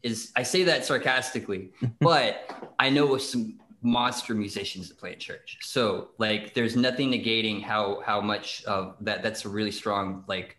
is 0.03 0.33
I 0.37 0.43
say 0.45 0.63
that 0.65 0.85
sarcastically, 0.85 1.73
but 2.01 2.51
I 2.79 2.89
know 2.89 3.19
some 3.19 3.59
monster 3.83 4.33
musicians 4.35 4.89
that 4.89 4.97
play 4.99 5.13
at 5.13 5.21
church. 5.21 5.59
So 5.61 6.11
like 6.19 6.55
there's 6.55 6.77
nothing 6.77 7.11
negating 7.11 7.63
how 7.63 8.01
how 8.07 8.21
much 8.21 8.65
of 8.65 8.97
that 9.03 9.23
that's 9.23 9.45
a 9.45 9.49
really 9.49 9.73
strong 9.73 10.25
like 10.27 10.57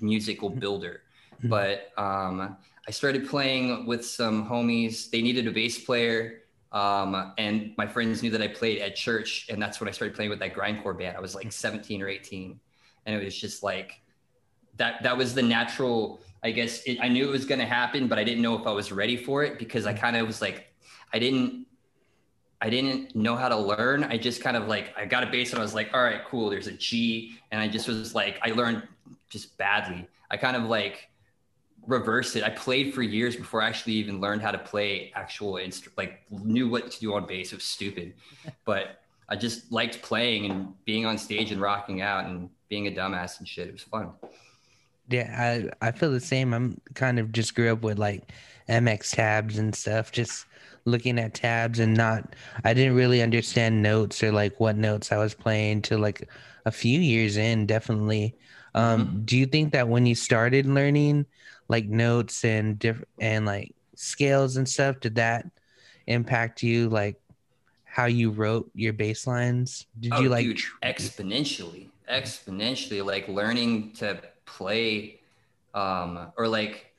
musical 0.00 0.50
builder. 0.50 1.00
Mhm. 1.42 1.48
But 1.48 1.92
um 1.96 2.56
I 2.88 2.92
started 2.92 3.28
playing 3.28 3.86
with 3.86 4.06
some 4.06 4.48
homies. 4.48 5.10
They 5.10 5.20
needed 5.20 5.46
a 5.48 5.50
bass 5.50 5.84
player. 5.84 6.42
Um, 6.70 7.32
and 7.38 7.72
my 7.76 7.86
friends 7.86 8.22
knew 8.22 8.30
that 8.30 8.42
I 8.42 8.48
played 8.48 8.80
at 8.80 8.94
church, 8.94 9.46
and 9.48 9.60
that's 9.60 9.80
when 9.80 9.88
I 9.88 9.92
started 9.92 10.14
playing 10.14 10.30
with 10.30 10.38
that 10.40 10.54
grindcore 10.54 10.96
band. 10.96 11.16
I 11.16 11.20
was 11.20 11.34
like 11.34 11.50
17 11.50 12.02
or 12.02 12.08
18, 12.08 12.60
and 13.06 13.20
it 13.20 13.24
was 13.24 13.36
just 13.36 13.62
like 13.62 14.00
that. 14.76 15.02
That 15.02 15.16
was 15.16 15.34
the 15.34 15.42
natural. 15.42 16.20
I 16.42 16.50
guess 16.50 16.82
it, 16.82 16.98
I 17.00 17.08
knew 17.08 17.26
it 17.26 17.30
was 17.30 17.44
going 17.44 17.60
to 17.60 17.66
happen, 17.66 18.08
but 18.08 18.18
I 18.18 18.24
didn't 18.24 18.42
know 18.42 18.58
if 18.58 18.66
I 18.66 18.72
was 18.72 18.92
ready 18.92 19.16
for 19.16 19.42
it 19.42 19.58
because 19.58 19.86
I 19.86 19.94
kind 19.94 20.16
of 20.16 20.26
was 20.26 20.40
like, 20.40 20.66
I 21.12 21.18
didn't, 21.18 21.66
I 22.60 22.68
didn't 22.68 23.16
know 23.16 23.36
how 23.36 23.48
to 23.48 23.56
learn. 23.56 24.04
I 24.04 24.18
just 24.18 24.42
kind 24.42 24.56
of 24.56 24.68
like 24.68 24.92
I 24.96 25.06
got 25.06 25.24
a 25.24 25.26
bass 25.26 25.50
and 25.50 25.58
I 25.58 25.62
was 25.62 25.74
like, 25.74 25.90
all 25.94 26.02
right, 26.02 26.20
cool. 26.28 26.50
There's 26.50 26.66
a 26.66 26.72
G, 26.72 27.38
and 27.50 27.60
I 27.60 27.68
just 27.68 27.88
was 27.88 28.14
like, 28.14 28.38
I 28.42 28.50
learned 28.50 28.86
just 29.30 29.56
badly. 29.56 30.06
I 30.30 30.36
kind 30.36 30.56
of 30.56 30.64
like 30.64 31.08
reversed 31.86 32.36
it. 32.36 32.42
I 32.42 32.50
played 32.50 32.94
for 32.94 33.02
years 33.02 33.36
before 33.36 33.62
I 33.62 33.68
actually 33.68 33.94
even 33.94 34.20
learned 34.20 34.42
how 34.42 34.50
to 34.50 34.58
play 34.58 35.12
actual 35.14 35.54
instru- 35.54 35.96
like 35.96 36.22
knew 36.30 36.68
what 36.68 36.90
to 36.90 37.00
do 37.00 37.14
on 37.14 37.26
bass. 37.26 37.52
It 37.52 37.56
was 37.56 37.64
stupid, 37.64 38.14
but 38.64 39.00
I 39.28 39.36
just 39.36 39.72
liked 39.72 40.02
playing 40.02 40.50
and 40.50 40.84
being 40.84 41.06
on 41.06 41.18
stage 41.18 41.52
and 41.52 41.60
rocking 41.60 42.00
out 42.00 42.26
and 42.26 42.50
being 42.68 42.86
a 42.86 42.90
dumbass 42.90 43.38
and 43.38 43.48
shit. 43.48 43.68
It 43.68 43.72
was 43.72 43.82
fun. 43.82 44.10
Yeah, 45.08 45.70
I 45.80 45.88
I 45.88 45.92
feel 45.92 46.10
the 46.10 46.20
same. 46.20 46.52
I'm 46.52 46.80
kind 46.94 47.18
of 47.18 47.32
just 47.32 47.54
grew 47.54 47.72
up 47.72 47.82
with 47.82 47.98
like 47.98 48.32
MX 48.68 49.14
tabs 49.14 49.58
and 49.58 49.74
stuff, 49.74 50.10
just 50.10 50.46
looking 50.84 51.18
at 51.18 51.34
tabs 51.34 51.78
and 51.78 51.96
not 51.96 52.34
I 52.64 52.72
didn't 52.74 52.94
really 52.94 53.22
understand 53.22 53.82
notes 53.82 54.22
or 54.22 54.32
like 54.32 54.58
what 54.60 54.76
notes 54.76 55.12
I 55.12 55.18
was 55.18 55.34
playing 55.34 55.82
till 55.82 55.98
like 55.98 56.28
a 56.64 56.70
few 56.70 57.00
years 57.00 57.36
in, 57.36 57.66
definitely. 57.66 58.36
Um, 58.74 59.22
do 59.24 59.38
you 59.38 59.46
think 59.46 59.72
that 59.72 59.88
when 59.88 60.04
you 60.04 60.14
started 60.14 60.66
learning 60.66 61.24
like 61.68 61.86
notes 61.86 62.44
and 62.44 62.78
different 62.78 63.08
and 63.20 63.46
like 63.46 63.74
scales 63.94 64.56
and 64.56 64.68
stuff, 64.68 65.00
did 65.00 65.16
that 65.16 65.46
impact 66.06 66.62
you 66.62 66.88
like 66.88 67.16
how 67.84 68.06
you 68.06 68.30
wrote 68.30 68.70
your 68.74 68.92
bass 68.92 69.26
lines? 69.26 69.86
Did 69.98 70.12
Oh, 70.14 70.20
you 70.20 70.28
like 70.28 70.44
dude, 70.44 70.60
exponentially, 70.82 71.88
exponentially, 72.10 73.04
like 73.04 73.28
learning 73.28 73.92
to 73.94 74.20
play, 74.44 75.20
um, 75.74 76.32
or 76.36 76.46
like 76.48 76.92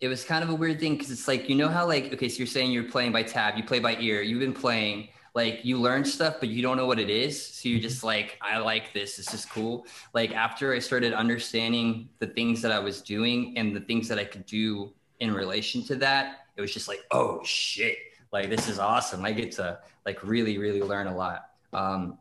it 0.00 0.08
was 0.08 0.24
kind 0.24 0.42
of 0.44 0.50
a 0.50 0.54
weird 0.54 0.80
thing 0.80 0.94
because 0.94 1.10
it's 1.10 1.28
like 1.28 1.48
you 1.48 1.54
know 1.54 1.68
how 1.68 1.86
like 1.86 2.12
okay, 2.12 2.28
so 2.28 2.38
you're 2.38 2.46
saying 2.46 2.70
you're 2.72 2.84
playing 2.84 3.12
by 3.12 3.22
tab, 3.22 3.56
you 3.56 3.64
play 3.64 3.78
by 3.78 3.96
ear, 3.96 4.20
you've 4.22 4.40
been 4.40 4.52
playing, 4.52 5.08
like 5.34 5.64
you 5.64 5.78
learn 5.78 6.04
stuff, 6.04 6.36
but 6.40 6.50
you 6.50 6.62
don't 6.62 6.76
know 6.76 6.86
what 6.86 6.98
it 6.98 7.08
is, 7.08 7.42
so 7.42 7.68
you're 7.68 7.80
just 7.80 8.04
like, 8.04 8.38
I 8.42 8.58
like 8.58 8.92
this, 8.92 9.16
this 9.16 9.32
is 9.32 9.44
cool. 9.46 9.86
Like 10.12 10.32
after 10.34 10.74
I 10.74 10.78
started 10.78 11.14
understanding 11.14 12.10
the 12.18 12.26
things 12.26 12.60
that 12.62 12.70
I 12.70 12.78
was 12.78 13.00
doing 13.00 13.56
and 13.56 13.74
the 13.74 13.80
things 13.80 14.08
that 14.08 14.18
I 14.18 14.24
could 14.24 14.44
do 14.44 14.92
in 15.20 15.32
relation 15.32 15.82
to 15.84 15.96
that, 15.96 16.46
it 16.56 16.60
was 16.60 16.72
just 16.72 16.86
like, 16.86 17.00
oh 17.12 17.42
shit, 17.44 17.96
like 18.30 18.50
this 18.50 18.68
is 18.68 18.78
awesome. 18.78 19.24
I 19.24 19.32
get 19.32 19.52
to 19.52 19.78
like 20.04 20.22
really, 20.22 20.58
really 20.58 20.82
learn 20.82 21.06
a 21.06 21.16
lot. 21.16 21.50
Um, 21.72 22.18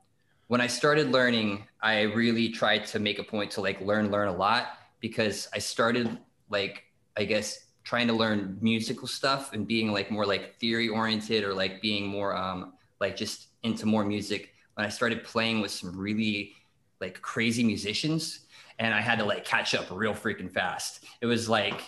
when 0.47 0.61
I 0.61 0.67
started 0.67 1.11
learning, 1.11 1.67
I 1.81 2.01
really 2.01 2.49
tried 2.49 2.85
to 2.87 2.99
make 2.99 3.19
a 3.19 3.23
point 3.23 3.51
to 3.51 3.61
like 3.61 3.81
learn, 3.81 4.09
learn 4.09 4.29
a 4.29 4.35
lot 4.35 4.77
because 5.01 5.49
I 5.53 5.59
started 5.59 6.17
like, 6.49 6.83
I 7.17 7.25
guess, 7.25 7.65
trying 7.83 8.07
to 8.07 8.13
learn 8.13 8.57
musical 8.61 9.07
stuff 9.07 9.53
and 9.53 9.67
being 9.67 9.91
like 9.91 10.11
more 10.11 10.25
like 10.25 10.59
theory 10.59 10.87
oriented 10.87 11.43
or 11.43 11.53
like 11.53 11.81
being 11.81 12.05
more 12.05 12.35
um, 12.35 12.73
like 13.01 13.17
just 13.17 13.47
into 13.63 13.85
more 13.85 14.05
music. 14.05 14.53
When 14.75 14.85
I 14.85 14.89
started 14.89 15.23
playing 15.25 15.59
with 15.61 15.71
some 15.71 15.91
really 15.97 16.53
like 17.01 17.21
crazy 17.21 17.63
musicians 17.63 18.41
and 18.79 18.93
I 18.93 19.01
had 19.01 19.19
to 19.19 19.25
like 19.25 19.43
catch 19.43 19.75
up 19.75 19.85
real 19.91 20.13
freaking 20.13 20.49
fast. 20.51 21.03
It 21.19 21.25
was 21.25 21.49
like, 21.49 21.79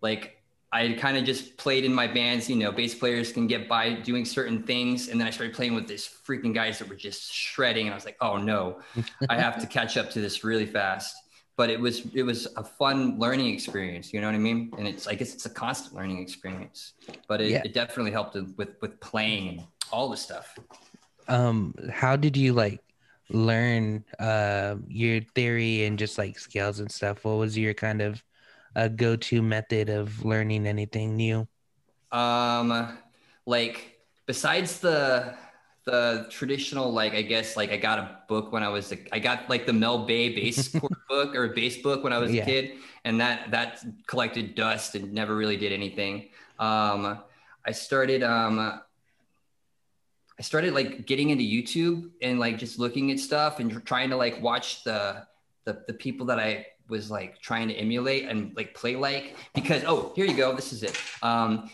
like 0.00 0.36
I 0.72 0.92
kind 0.92 1.16
of 1.18 1.24
just 1.24 1.56
played 1.56 1.84
in 1.84 1.92
my 1.92 2.06
bands, 2.06 2.48
you 2.48 2.56
know, 2.56 2.70
bass 2.72 2.94
players 2.94 3.32
can 3.32 3.46
get 3.48 3.68
by 3.68 3.92
doing 3.92 4.24
certain 4.24 4.62
things. 4.62 5.08
And 5.08 5.20
then 5.20 5.26
I 5.26 5.30
started 5.30 5.54
playing 5.54 5.74
with 5.74 5.86
these 5.88 6.08
freaking 6.26 6.54
guys 6.54 6.78
that 6.78 6.88
were 6.88 6.94
just 6.94 7.32
shredding. 7.34 7.86
And 7.86 7.92
I 7.92 7.96
was 7.96 8.04
like, 8.04 8.16
oh 8.20 8.36
no, 8.36 8.80
I 9.28 9.36
have 9.36 9.60
to 9.60 9.66
catch 9.78 9.96
up 9.96 10.10
to 10.12 10.20
this 10.20 10.44
really 10.44 10.66
fast. 10.66 11.14
but 11.56 11.68
it 11.68 11.80
was 11.86 11.96
it 12.14 12.22
was 12.22 12.46
a 12.56 12.64
fun 12.64 13.18
learning 13.18 13.48
experience. 13.52 14.14
You 14.14 14.20
know 14.22 14.28
what 14.28 14.36
I 14.36 14.38
mean? 14.50 14.72
And 14.78 14.86
it's 14.88 15.06
I 15.06 15.14
guess 15.18 15.34
it's 15.34 15.46
a 15.46 15.50
constant 15.64 15.92
learning 15.98 16.18
experience, 16.22 16.94
but 17.28 17.40
it, 17.42 17.50
Yeah. 17.50 17.62
it 17.66 17.74
definitely 17.74 18.12
helped 18.12 18.34
with 18.56 18.76
with 18.80 18.94
playing 19.00 19.44
and 19.52 19.60
all 19.92 20.08
the 20.08 20.16
stuff. 20.16 20.56
Um, 21.28 21.74
how 21.92 22.16
did 22.16 22.36
you 22.36 22.52
like 22.52 22.80
learn 23.28 24.04
uh 24.18 24.74
your 24.88 25.20
theory 25.34 25.84
and 25.84 25.98
just 25.98 26.18
like 26.18 26.38
scales 26.38 26.80
and 26.80 26.90
stuff? 26.90 27.24
What 27.24 27.38
was 27.38 27.56
your 27.56 27.74
kind 27.74 28.02
of 28.02 28.22
uh, 28.76 28.88
go-to 28.88 29.42
method 29.42 29.88
of 29.90 30.24
learning 30.24 30.66
anything 30.66 31.16
new? 31.16 31.48
Um, 32.12 32.98
like 33.46 34.00
besides 34.26 34.80
the 34.80 35.36
the 35.86 36.26
traditional, 36.30 36.92
like 36.92 37.14
I 37.14 37.22
guess, 37.22 37.56
like 37.56 37.70
I 37.70 37.76
got 37.76 37.98
a 37.98 38.18
book 38.28 38.52
when 38.52 38.62
I 38.62 38.68
was, 38.68 38.92
a, 38.92 38.98
I 39.14 39.18
got 39.18 39.48
like 39.48 39.64
the 39.66 39.72
Mel 39.72 40.04
Bay 40.06 40.28
bass 40.34 40.78
book 41.08 41.34
or 41.34 41.48
bass 41.48 41.78
book 41.78 42.04
when 42.04 42.12
I 42.12 42.18
was 42.18 42.32
Yeah. 42.32 42.34
a 42.34 42.38
kid, 42.38 42.72
and 43.04 43.20
that 43.20 43.50
that 43.52 43.82
collected 44.06 44.54
dust 44.54 44.94
and 44.94 45.12
never 45.12 45.34
really 45.36 45.56
did 45.56 45.72
anything. 45.72 46.30
Um, 46.58 47.20
I 47.66 47.72
started, 47.72 48.22
um, 48.22 48.80
I 50.40 50.42
started 50.42 50.72
like 50.72 51.04
getting 51.04 51.28
into 51.28 51.44
YouTube 51.44 52.08
and 52.22 52.40
like 52.40 52.56
just 52.56 52.78
looking 52.78 53.10
at 53.10 53.18
stuff 53.18 53.60
and 53.60 53.84
trying 53.84 54.08
to 54.08 54.16
like 54.16 54.40
watch 54.40 54.84
the 54.84 55.26
the 55.64 55.84
the 55.86 55.92
people 55.92 56.24
that 56.26 56.38
I 56.40 56.64
was 56.88 57.10
like 57.10 57.42
trying 57.42 57.68
to 57.68 57.74
emulate 57.74 58.24
and 58.24 58.56
like 58.56 58.72
play 58.72 58.96
like 58.96 59.36
because 59.54 59.84
oh 59.86 60.14
here 60.16 60.24
you 60.24 60.34
go 60.34 60.56
this 60.56 60.72
is 60.72 60.82
it 60.82 60.98
um 61.22 61.68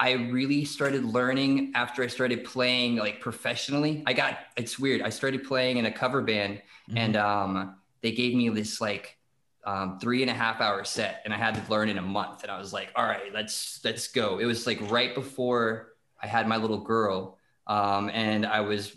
I 0.00 0.12
really 0.12 0.64
started 0.64 1.04
learning 1.04 1.72
after 1.74 2.02
I 2.02 2.06
started 2.06 2.42
playing 2.42 2.96
like 2.96 3.20
professionally. 3.20 4.02
I 4.06 4.14
got 4.14 4.38
it's 4.56 4.78
weird. 4.78 5.02
I 5.02 5.10
started 5.10 5.44
playing 5.44 5.76
in 5.76 5.84
a 5.84 5.92
cover 5.92 6.22
band 6.22 6.62
and 6.96 7.16
um 7.16 7.76
they 8.00 8.12
gave 8.12 8.34
me 8.34 8.48
this 8.48 8.80
like 8.80 9.18
um, 9.66 9.98
three 9.98 10.22
and 10.22 10.30
a 10.30 10.34
half 10.34 10.62
hour 10.62 10.84
set 10.84 11.20
and 11.26 11.34
I 11.34 11.36
had 11.36 11.54
to 11.54 11.70
learn 11.70 11.90
in 11.90 11.98
a 11.98 12.02
month. 12.02 12.44
And 12.44 12.50
I 12.50 12.58
was 12.58 12.72
like, 12.72 12.92
all 12.96 13.04
right, 13.04 13.30
let's 13.34 13.78
let's 13.84 14.08
go. 14.08 14.38
It 14.38 14.46
was 14.46 14.66
like 14.66 14.80
right 14.90 15.14
before 15.14 15.92
I 16.22 16.26
had 16.26 16.48
my 16.48 16.56
little 16.56 16.80
girl. 16.80 17.36
Um, 17.70 18.10
and 18.12 18.44
I 18.44 18.60
was 18.62 18.96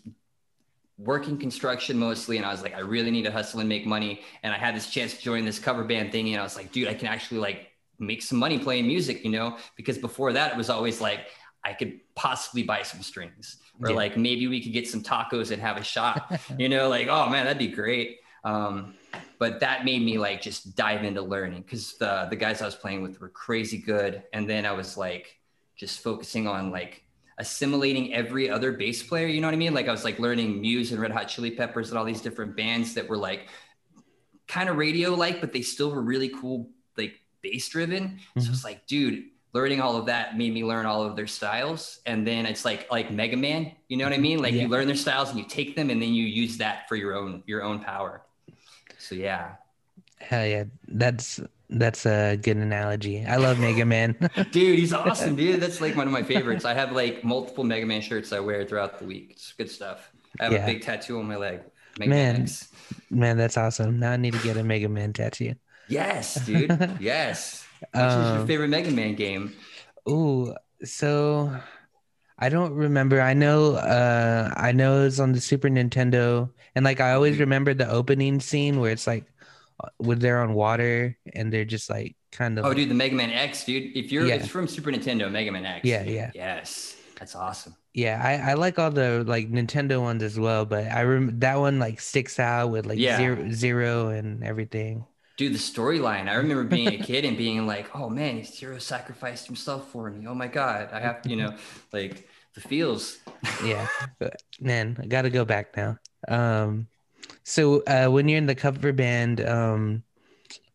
working 0.98 1.38
construction 1.38 1.98
mostly 1.98 2.38
and 2.38 2.46
I 2.46 2.51
was 2.51 2.62
like, 2.62 2.75
I 2.75 2.80
really 2.80 3.12
need 3.12 3.24
to 3.25 3.32
hustle 3.32 3.60
and 3.60 3.70
make 3.70 3.86
money. 3.86 4.22
And 4.44 4.53
I 4.53 4.58
had 4.58 4.75
this 4.75 4.89
chance 4.89 5.15
to 5.15 5.22
join 5.22 5.46
this 5.46 5.60
cover 5.60 5.84
band 5.84 6.12
thing. 6.12 6.27
And 6.30 6.39
I 6.39 6.44
was 6.44 6.56
like, 6.56 6.72
dude, 6.72 6.88
I 6.88 6.94
can 6.94 7.08
actually 7.08 7.39
like 7.39 7.68
make 8.00 8.22
some 8.22 8.38
money 8.39 8.58
playing 8.60 8.88
music, 8.88 9.24
you 9.24 9.32
know, 9.32 9.58
because 9.75 9.98
before 9.98 10.34
that 10.34 10.51
it 10.51 10.58
was 10.58 10.70
always 10.70 11.01
like 11.01 11.22
I 11.63 11.74
could 11.74 12.00
possibly 12.15 12.63
buy 12.63 12.82
some 12.84 13.01
strings 13.01 13.58
or 13.82 13.89
Yeah. 13.92 13.96
like 13.96 14.18
maybe 14.18 14.48
we 14.48 14.62
could 14.62 14.74
get 14.74 14.88
some 14.88 15.01
tacos 15.01 15.51
and 15.51 15.62
have 15.62 15.77
a 15.77 15.84
shot, 15.84 16.32
you 16.58 16.68
know, 16.70 16.89
like, 16.89 17.08
oh 17.08 17.30
man, 17.30 17.46
that'd 17.46 17.60
be 17.60 17.68
great. 17.70 18.20
Um, 18.44 18.96
but 19.39 19.60
that 19.62 19.86
made 19.86 20.01
me 20.01 20.18
like 20.18 20.42
just 20.42 20.75
dive 20.75 21.03
into 21.03 21.22
learning 21.22 21.62
because 21.62 21.96
the, 21.98 22.27
the 22.30 22.36
guys 22.36 22.62
I 22.62 22.65
was 22.65 22.75
playing 22.75 23.01
with 23.03 23.22
were 23.22 23.30
crazy 23.30 23.77
good. 23.77 24.24
And 24.34 24.50
then 24.50 24.65
I 24.65 24.72
was 24.74 24.98
like 24.98 25.38
just 25.75 26.01
focusing 26.01 26.48
on 26.48 26.70
like 26.72 27.03
assimilating 27.38 28.13
every 28.13 28.50
other 28.50 28.72
bass 28.72 29.02
player, 29.04 29.28
you 29.28 29.42
know 29.42 29.48
what 29.48 29.54
I 29.54 29.58
mean? 29.58 29.74
Like 29.74 29.88
I 29.88 29.92
was 29.92 30.04
like 30.04 30.20
learning 30.20 30.62
Muse 30.62 30.92
and 30.92 31.02
Red 31.02 31.12
Hot 31.12 31.25
Chili 31.28 31.52
Peppers 31.52 31.90
and 31.90 31.98
all 31.98 32.06
these 32.06 32.22
different 32.22 32.56
bands 32.56 32.94
that 32.94 33.08
were 33.08 33.18
like 33.18 33.48
kind 34.48 34.70
of 34.70 34.78
radio 34.78 35.13
like, 35.13 35.42
but 35.42 35.52
they 35.54 35.62
still 35.62 35.92
were 35.92 36.02
really 36.02 36.30
cool, 36.30 36.70
like 36.98 37.16
bass 37.42 37.68
driven. 37.70 38.20
So 38.38 38.44
Mhm. 38.46 38.50
it's 38.54 38.63
like, 38.63 38.86
dude, 38.88 39.25
learning 39.54 39.82
all 39.82 39.98
of 39.98 40.08
that 40.08 40.38
made 40.38 40.54
me 40.54 40.63
learn 40.63 40.86
all 40.86 41.04
of 41.04 41.16
their 41.16 41.28
styles. 41.28 42.00
And 42.06 42.25
then 42.25 42.46
it's 42.46 42.66
like 42.66 42.92
like 42.92 43.12
Mega 43.12 43.38
Man, 43.38 43.72
you 43.88 43.98
know 43.98 44.04
what 44.06 44.13
I 44.13 44.18
mean? 44.18 44.40
Like 44.40 44.54
Yeah. 44.54 44.63
you 44.63 44.68
learn 44.68 44.88
their 44.88 44.96
styles 44.96 45.30
and 45.30 45.40
you 45.40 45.46
take 45.46 45.75
them 45.75 45.90
and 45.90 46.02
then 46.02 46.13
you 46.13 46.25
use 46.25 46.58
that 46.58 46.88
for 46.90 46.96
your 46.96 47.16
own 47.16 47.44
your 47.46 47.63
own 47.63 47.80
power. 47.80 48.24
So 49.00 49.16
yeah. 49.16 49.56
Hell 50.20 50.46
yeah, 50.46 50.63
that's 50.88 51.40
that's 51.74 52.06
a 52.06 52.38
good 52.38 52.58
analogy. 52.58 53.25
I 53.25 53.38
love 53.38 53.60
Mega 53.60 53.86
Man. 53.86 54.15
Dude, 54.51 54.80
he's 54.80 54.94
awesome, 54.94 55.36
dude. 55.36 55.60
That's 55.60 55.82
like 55.82 55.96
one 55.96 56.08
of 56.08 56.13
my 56.13 56.24
favorites. 56.34 56.65
I 56.65 56.74
have 56.74 56.92
like 56.92 57.24
multiple 57.24 57.63
Mega 57.63 57.86
Man 57.86 58.01
shirts 58.01 58.32
I 58.32 58.39
wear 58.39 58.65
throughout 58.65 59.00
the 59.00 59.06
week. 59.06 59.32
It's 59.32 59.53
good 59.53 59.70
stuff. 59.70 60.12
I 60.39 60.46
have 60.46 60.53
Yeah. 60.53 60.63
a 60.63 60.65
big 60.65 60.82
tattoo 60.82 61.20
on 61.20 61.27
my 61.27 61.36
leg. 61.36 61.62
Mega 62.00 62.10
Man. 62.10 62.48
Man, 63.10 63.38
that's 63.38 63.58
awesome. 63.58 64.00
Now 64.00 64.12
I 64.13 64.18
need 64.18 64.34
to 64.34 64.39
get 64.44 64.58
a 64.58 64.63
Mega 64.63 64.89
Man 64.89 65.13
tattoo. 65.13 65.53
Yes, 65.88 66.36
dude. 66.46 66.98
Yes. 67.00 67.65
Which 67.82 67.89
is 68.01 68.13
your 68.13 68.38
Um, 68.39 68.48
favorite 68.48 68.70
Mega 68.70 68.92
Man 68.92 69.15
game? 69.15 69.53
Ooh, 70.10 70.56
so 70.84 71.56
I 72.39 72.50
don't 72.50 72.74
remember. 72.74 73.22
I 73.22 73.34
know 73.34 73.75
uh 73.75 74.51
I 74.56 74.72
know 74.72 75.06
it's 75.06 75.20
on 75.20 75.34
the 75.34 75.42
Super 75.42 75.70
Nintendo 75.70 76.50
and 76.75 76.84
like 76.86 77.00
I 77.00 77.13
always 77.13 77.36
Mhm. 77.38 77.42
remember 77.42 77.74
the 77.74 77.89
opening 77.89 78.39
scene 78.39 78.80
where 78.80 78.92
it's 78.92 79.06
like 79.08 79.25
when 79.98 80.20
they're 80.20 80.42
on 80.42 80.54
water 80.54 81.18
and 81.34 81.52
they're 81.52 81.66
just 81.66 81.90
like 81.90 82.16
kind 82.32 82.58
of 82.60 82.66
Oh, 82.66 82.74
dude, 82.74 82.90
the 82.90 82.96
Mega 82.96 83.16
Man 83.16 83.32
X, 83.32 83.63
dude. 83.66 83.96
If 83.96 84.12
you're 84.12 84.25
Yeah. 84.25 84.36
it's 84.36 84.48
from 84.48 84.68
Super 84.68 84.92
Nintendo, 84.92 85.32
Mega 85.32 85.52
Man 85.52 85.66
X. 85.66 85.86
Yeah, 85.86 86.04
dude. 86.04 86.13
yeah. 86.13 86.32
Yes. 86.34 86.96
That's 87.20 87.36
awesome. 87.36 87.75
yeah, 87.94 88.20
I, 88.22 88.52
I 88.52 88.54
like 88.56 88.80
all 88.80 88.90
the 88.92 89.24
like 89.25 89.50
Nintendo 89.50 90.02
ones 90.02 90.24
as 90.24 90.38
well, 90.40 90.66
but 90.66 90.86
I 90.88 91.04
rem- 91.04 91.40
that 91.40 91.58
one 91.60 91.80
like 91.80 92.02
sticks 92.02 92.40
out 92.40 92.70
with 92.72 92.86
like 92.86 92.98
Yeah. 93.00 93.18
zero 93.18 93.50
zero 93.52 94.08
and 94.10 94.44
everything. 94.44 95.06
Dude, 95.38 95.54
the 95.54 95.58
storyline. 95.60 96.28
I 96.30 96.34
remember 96.36 96.63
being 96.63 96.90
a 96.90 96.98
kid 96.98 97.24
and 97.25 97.36
being 97.38 97.66
like, 97.66 97.96
oh 97.96 98.08
man, 98.10 98.44
Zero 98.44 98.78
sacrificed 98.78 99.48
himself 99.48 99.90
for 99.92 100.10
me. 100.12 100.28
Oh 100.28 100.36
my 100.36 100.48
God. 100.48 100.90
I 100.92 101.00
have 101.00 101.22
to, 101.24 101.30
you 101.30 101.36
know, 101.38 101.56
like 101.92 102.28
the 102.54 102.62
feels. 102.62 103.18
Yeah, 103.66 103.88
man, 104.60 104.96
I 105.02 105.08
got 105.08 105.24
to 105.24 105.32
go 105.32 105.44
back 105.44 105.75
now. 105.75 105.98
Um, 106.28 106.88
so 107.43 107.81
uh, 107.83 108.07
when 108.09 108.27
you're 108.29 108.38
in 108.38 108.45
the 108.45 108.55
cover 108.55 108.93
band, 108.93 109.41
um, 109.41 110.03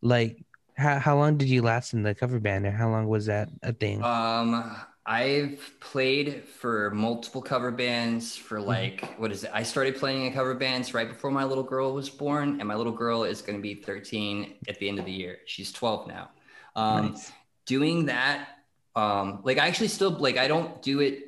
like 0.02 0.44
how 0.76 0.98
how 0.98 1.16
long 1.18 1.38
did 1.38 1.48
you 1.48 1.62
last 1.62 1.94
in 1.94 2.02
the 2.02 2.14
cover 2.14 2.40
band, 2.40 2.66
or 2.66 2.72
how 2.72 2.90
long 2.90 3.08
was 3.08 3.26
that 3.26 3.50
a 3.62 3.72
thing? 3.72 4.06
Um, 4.06 4.76
I've 5.06 5.60
played 5.80 6.44
for 6.44 6.90
multiple 6.90 7.40
cover 7.42 7.70
bands 7.70 8.37
for 8.37 8.60
Mm-hmm. 8.68 8.88
like, 8.90 9.14
what 9.18 9.32
is 9.32 9.44
it? 9.44 9.50
I 9.54 9.62
started 9.62 9.96
playing 9.96 10.26
in 10.26 10.32
cover 10.32 10.54
bands 10.54 10.92
right 10.94 11.08
before 11.08 11.30
my 11.30 11.44
little 11.44 11.64
girl 11.64 11.94
was 11.94 12.10
born, 12.10 12.58
and 12.60 12.68
my 12.68 12.75
little 12.75 12.92
girl 12.92 13.25
is 13.25 13.40
going 13.42 13.56
to 13.58 13.62
be 13.62 13.75
13 13.75 14.56
at 14.68 14.78
the 14.78 14.88
end 14.88 14.98
of 14.98 15.04
the 15.04 15.12
year. 15.12 15.38
She's 15.46 15.72
12 15.72 16.06
now. 16.08 16.30
Um, 16.76 17.14
Nice. 17.14 17.32
doing 17.66 18.06
that 18.06 18.48
um 18.96 19.40
like 19.44 19.58
i 19.58 19.68
actually 19.68 19.88
still 19.88 20.10
like 20.10 20.38
i 20.38 20.48
don't 20.48 20.80
do 20.82 21.00
it 21.00 21.25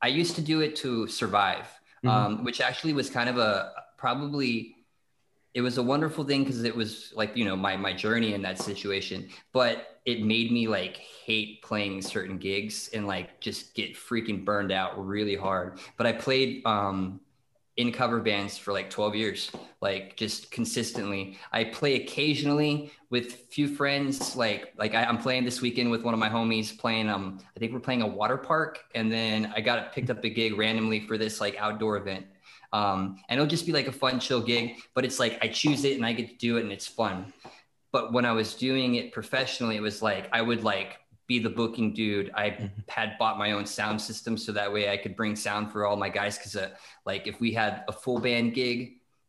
i 0.00 0.08
used 0.08 0.36
to 0.36 0.42
do 0.42 0.60
it 0.60 0.76
to 0.76 1.06
survive 1.06 1.66
Mhm. 2.02 2.10
um 2.12 2.44
which 2.44 2.60
actually 2.60 2.92
was 2.92 3.10
kind 3.10 3.28
of 3.28 3.38
a 3.38 3.72
probably 4.02 4.74
it 5.54 5.60
was 5.60 5.78
a 5.78 5.82
wonderful 5.82 6.24
thing 6.24 6.42
because 6.42 6.64
it 6.64 6.74
was 6.74 7.12
like 7.14 7.36
you 7.36 7.44
know 7.44 7.54
my 7.54 7.76
my 7.76 7.92
journey 7.92 8.34
in 8.34 8.42
that 8.42 8.58
situation 8.58 9.28
but 9.52 10.00
it 10.04 10.24
made 10.24 10.50
me 10.50 10.66
like 10.66 10.96
hate 10.96 11.62
playing 11.62 12.02
certain 12.02 12.36
gigs 12.36 12.90
and 12.92 13.06
like 13.06 13.40
just 13.40 13.74
get 13.74 13.94
freaking 13.94 14.44
burned 14.44 14.72
out 14.72 14.90
really 15.06 15.36
hard. 15.36 15.78
But 15.96 16.08
i 16.08 16.12
played 16.12 16.66
um 16.66 17.20
in 17.76 17.92
cover 17.92 18.20
bands 18.20 18.58
for 18.58 18.72
like 18.72 18.90
12 18.90 19.14
years 19.14 19.52
like 19.80 20.16
just 20.16 20.50
consistently. 20.50 21.38
I 21.52 21.64
play 21.64 21.94
occasionally 22.02 22.90
with 23.08 23.26
a 23.26 23.36
few 23.54 23.68
friends 23.68 24.34
like 24.34 24.72
like 24.76 24.96
I, 24.96 25.04
i'm 25.04 25.18
playing 25.18 25.44
this 25.44 25.60
weekend 25.62 25.92
with 25.92 26.02
one 26.02 26.12
of 26.12 26.20
my 26.20 26.28
homies 26.28 26.76
playing 26.76 27.08
um 27.08 27.38
i 27.56 27.58
think 27.60 27.72
we're 27.72 27.86
playing 27.88 28.02
a 28.02 28.06
water 28.20 28.36
park 28.36 28.80
and 28.94 29.12
then 29.12 29.52
i 29.54 29.60
got 29.60 29.92
picked 29.94 30.10
up 30.10 30.24
a 30.24 30.28
gig 30.28 30.58
randomly 30.58 31.00
for 31.06 31.16
this 31.16 31.40
like 31.40 31.56
outdoor 31.58 31.96
event 31.98 32.26
um 32.72 33.16
and 33.28 33.38
it'll 33.38 33.48
just 33.50 33.66
be 33.66 33.72
like 33.72 33.86
a 33.86 33.92
fun 33.92 34.18
chill 34.18 34.40
gig 34.40 34.76
but 34.94 35.04
it's 35.04 35.18
like 35.20 35.38
i 35.42 35.48
choose 35.48 35.84
it 35.84 35.96
and 35.96 36.06
i 36.06 36.12
get 36.12 36.28
to 36.28 36.36
do 36.36 36.56
it 36.56 36.62
and 36.62 36.72
it's 36.72 36.86
fun. 36.86 37.32
But 37.92 38.12
when 38.12 38.24
i 38.24 38.32
was 38.32 38.54
doing 38.54 38.94
it 38.94 39.12
professionally 39.12 39.76
it 39.76 39.82
was 39.82 40.00
like 40.02 40.28
i 40.32 40.40
would 40.40 40.64
like 40.64 40.98
be 41.28 41.38
the 41.38 41.48
booking 41.48 41.94
dude. 41.94 42.30
I 42.34 42.50
Mhm. 42.50 42.70
had 42.88 43.16
bought 43.18 43.38
my 43.38 43.52
own 43.52 43.64
sound 43.64 44.00
system 44.00 44.36
so 44.36 44.52
that 44.52 44.72
way 44.72 44.88
i 44.90 44.96
could 44.96 45.14
bring 45.16 45.36
sound 45.36 45.70
for 45.72 45.86
all 45.86 45.96
my 45.96 46.08
guys 46.08 46.36
because 46.36 46.56
uh, 46.56 46.70
like 47.06 47.26
if 47.26 47.40
we 47.40 47.52
had 47.52 47.84
a 47.88 47.92
full 47.92 48.18
band 48.18 48.54
gig 48.54 48.78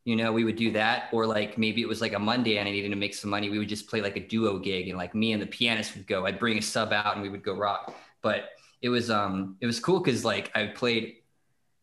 you 0.06 0.16
know 0.18 0.34
we 0.34 0.44
would 0.44 0.58
do 0.58 0.72
that. 0.72 1.08
Or 1.14 1.26
like 1.26 1.58
maybe 1.58 1.82
it 1.82 1.88
was 1.88 2.02
like 2.02 2.14
a 2.14 2.20
monday 2.20 2.58
and 2.58 2.68
i 2.68 2.72
needed 2.72 2.90
to 2.90 2.96
make 3.06 3.14
some 3.14 3.30
money 3.30 3.50
we 3.50 3.58
would 3.60 3.70
just 3.70 3.88
play 3.88 4.02
like 4.02 4.18
a 4.18 4.26
duo 4.28 4.60
gig 4.60 4.90
and 4.90 4.98
like 4.98 5.14
me 5.16 5.32
and 5.34 5.42
the 5.42 5.48
pianist 5.48 5.96
would 5.96 6.08
go. 6.08 6.26
I'd 6.26 6.40
bring 6.40 6.58
a 6.58 6.62
sub 6.62 6.92
out 6.92 7.14
and 7.14 7.22
we 7.22 7.30
would 7.30 7.44
go 7.44 7.56
rock. 7.56 7.94
But 8.22 8.50
it 8.82 8.90
was 8.90 9.10
um 9.10 9.56
it 9.62 9.66
was 9.66 9.80
cool 9.80 10.00
because 10.02 10.26
like 10.26 10.52
i 10.56 10.68
played 10.68 11.06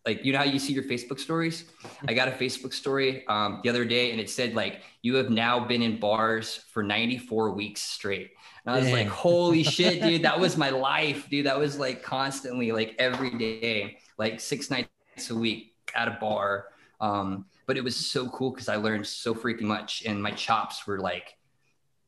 like 0.07 0.25
you 0.25 0.33
know 0.33 0.39
how 0.39 0.45
you 0.45 0.59
see 0.59 0.73
your 0.73 0.85
facebook 0.85 1.21
stories? 1.21 1.65
I 2.09 2.15
got 2.15 2.29
a 2.29 2.33
facebook 2.33 2.73
story 2.73 3.27
um, 3.27 3.61
the 3.63 3.69
other 3.69 3.85
day 3.85 4.13
and 4.13 4.21
it 4.21 4.31
said 4.31 4.55
like 4.55 4.83
you 5.03 5.15
have 5.17 5.31
now 5.31 5.65
been 5.65 5.83
in 5.83 5.99
bars 5.99 6.57
for 6.73 6.83
94 6.83 7.51
weeks 7.51 7.83
straight. 7.83 8.31
And 8.65 8.75
i 8.75 8.79
was 8.79 8.91
like 8.91 9.07
holy 9.07 9.63
shit 9.63 10.03
dude 10.03 10.23
that 10.23 10.39
was 10.39 10.57
my 10.57 10.71
life 10.71 11.29
dude. 11.29 11.47
That 11.47 11.59
was 11.59 11.79
like 11.79 12.03
constantly 12.03 12.73
like 12.73 12.95
every 12.99 13.31
day 13.31 13.99
like 14.19 14.41
six 14.41 14.71
nights 14.71 14.89
a 15.31 15.35
week 15.35 15.75
at 15.95 16.09
a 16.09 16.19
bar. 16.21 16.67
Um, 17.01 17.47
but 17.67 17.77
it 17.77 17.85
was 17.85 17.95
so 17.95 18.29
cool 18.31 18.51
because 18.51 18.69
i 18.69 18.75
learned 18.75 19.07
so 19.07 19.33
freaking 19.33 19.63
much 19.63 20.03
and 20.05 20.21
my 20.21 20.33
chops 20.33 20.89
were 20.89 20.99
like 20.99 21.37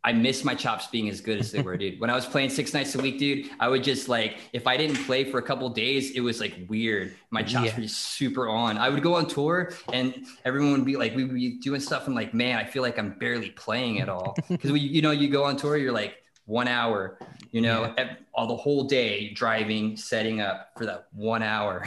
I 0.04 0.12
miss 0.12 0.44
my 0.44 0.54
chops 0.54 0.88
being 0.88 1.08
as 1.08 1.20
good 1.20 1.38
as 1.38 1.52
they 1.52 1.62
were, 1.62 1.76
dude. 1.76 2.00
When 2.00 2.10
I 2.10 2.14
was 2.14 2.26
playing 2.26 2.50
six 2.50 2.74
nights 2.74 2.94
a 2.96 3.00
week, 3.00 3.18
dude, 3.18 3.50
I 3.60 3.68
would 3.68 3.84
just 3.84 4.08
like 4.08 4.38
if 4.52 4.66
I 4.66 4.76
didn't 4.76 4.96
play 5.04 5.22
for 5.22 5.38
a 5.38 5.42
couple 5.42 5.68
days, 5.68 6.10
it 6.12 6.20
was 6.20 6.40
like 6.40 6.54
weird. 6.68 7.14
My 7.30 7.42
chops 7.42 7.66
yeah. 7.66 7.76
were 7.76 7.82
just 7.82 7.98
super 7.98 8.48
on. 8.48 8.78
I 8.78 8.88
would 8.88 9.02
go 9.02 9.14
on 9.14 9.28
tour 9.28 9.72
and 9.92 10.26
everyone 10.44 10.72
would 10.72 10.84
be 10.84 10.96
like, 10.96 11.14
we 11.14 11.24
would 11.24 11.34
be 11.34 11.58
doing 11.60 11.80
stuff. 11.80 12.06
and 12.06 12.16
like, 12.16 12.34
man, 12.34 12.58
I 12.58 12.64
feel 12.64 12.82
like 12.82 12.98
I'm 12.98 13.10
barely 13.18 13.50
playing 13.50 14.00
at 14.00 14.08
all. 14.08 14.36
Because 14.48 14.72
we, 14.72 14.80
you 14.80 15.02
know, 15.02 15.12
you 15.12 15.28
go 15.28 15.44
on 15.44 15.56
tour, 15.56 15.76
you're 15.76 15.92
like 15.92 16.16
one 16.44 16.68
hour, 16.68 17.18
you 17.52 17.60
know, 17.60 17.94
yeah. 17.96 18.16
all 18.34 18.46
the 18.46 18.56
whole 18.56 18.84
day 18.84 19.32
driving, 19.32 19.96
setting 19.96 20.40
up 20.40 20.70
for 20.76 20.84
that 20.84 21.06
one 21.12 21.42
hour. 21.42 21.86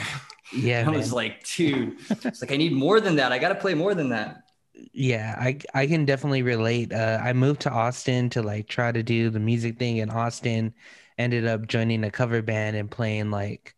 Yeah, 0.53 0.86
I 0.88 0.89
was 0.89 1.13
like, 1.13 1.45
dude, 1.55 1.98
it's 2.10 2.41
like 2.41 2.51
I 2.51 2.57
need 2.57 2.74
more 2.74 3.00
than 3.00 3.17
that. 3.17 3.31
I 3.31 3.39
got 3.39 3.50
to 3.50 3.55
play 3.55 3.74
more 3.74 3.93
than 3.93 4.10
that 4.10 4.45
yeah 4.94 5.36
i 5.39 5.58
i 5.74 5.88
can 5.88 6.05
definitely 6.05 6.41
relate 6.41 6.91
uh, 6.91 7.20
i 7.24 7.34
moved 7.34 7.62
to 7.62 7.72
austin 7.72 8.29
to 8.29 8.41
like 8.41 8.67
try 8.67 8.91
to 8.91 9.03
do 9.03 9.29
the 9.29 9.39
music 9.39 9.77
thing 9.77 9.98
in 9.98 10.10
austin 10.10 10.74
ended 11.17 11.46
up 11.46 11.67
joining 11.67 12.03
a 12.03 12.12
cover 12.12 12.41
band 12.41 12.75
and 12.75 12.91
playing 12.91 13.32
like 13.32 13.75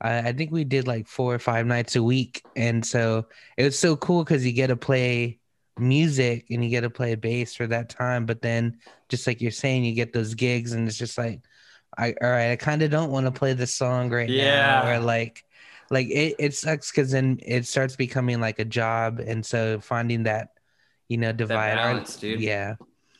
I, 0.00 0.28
I 0.28 0.32
think 0.32 0.50
we 0.50 0.64
did 0.64 0.86
like 0.86 1.06
four 1.06 1.34
or 1.34 1.38
five 1.38 1.66
nights 1.66 1.96
a 1.96 2.02
week 2.02 2.44
and 2.56 2.84
so 2.84 3.26
it 3.56 3.64
was 3.64 3.78
so 3.78 3.96
cool 3.96 4.24
because 4.24 4.46
you 4.46 4.52
get 4.52 4.68
to 4.68 4.76
play 4.76 5.40
music 5.78 6.46
and 6.50 6.62
you 6.62 6.70
get 6.70 6.82
to 6.82 6.90
play 6.90 7.14
bass 7.14 7.54
for 7.54 7.66
that 7.66 7.88
time 7.88 8.26
but 8.26 8.42
then 8.42 8.78
just 9.08 9.26
like 9.26 9.40
you're 9.40 9.50
saying 9.50 9.84
you 9.84 9.94
get 9.94 10.12
those 10.12 10.34
gigs 10.34 10.72
and 10.72 10.86
it's 10.86 10.98
just 10.98 11.16
like 11.18 11.40
i 11.96 12.14
all 12.22 12.30
right 12.30 12.52
i 12.52 12.56
kind 12.56 12.82
of 12.82 12.90
don't 12.90 13.10
want 13.10 13.26
to 13.26 13.32
play 13.32 13.52
this 13.52 13.74
song 13.74 14.10
right 14.10 14.28
yeah. 14.28 14.82
now 14.82 14.90
or 14.90 15.00
like 15.00 15.44
like 15.90 16.08
it, 16.08 16.36
it 16.38 16.54
sucks 16.54 16.90
because 16.90 17.10
then 17.10 17.38
it 17.44 17.66
starts 17.66 17.96
becoming 17.96 18.40
like 18.40 18.58
a 18.58 18.64
job 18.64 19.18
and 19.18 19.44
so 19.44 19.80
finding 19.80 20.22
that 20.24 20.50
you 21.08 21.16
know 21.16 21.32
divide 21.32 21.74
balance, 21.74 22.16
dude. 22.16 22.40
Yeah. 22.40 22.76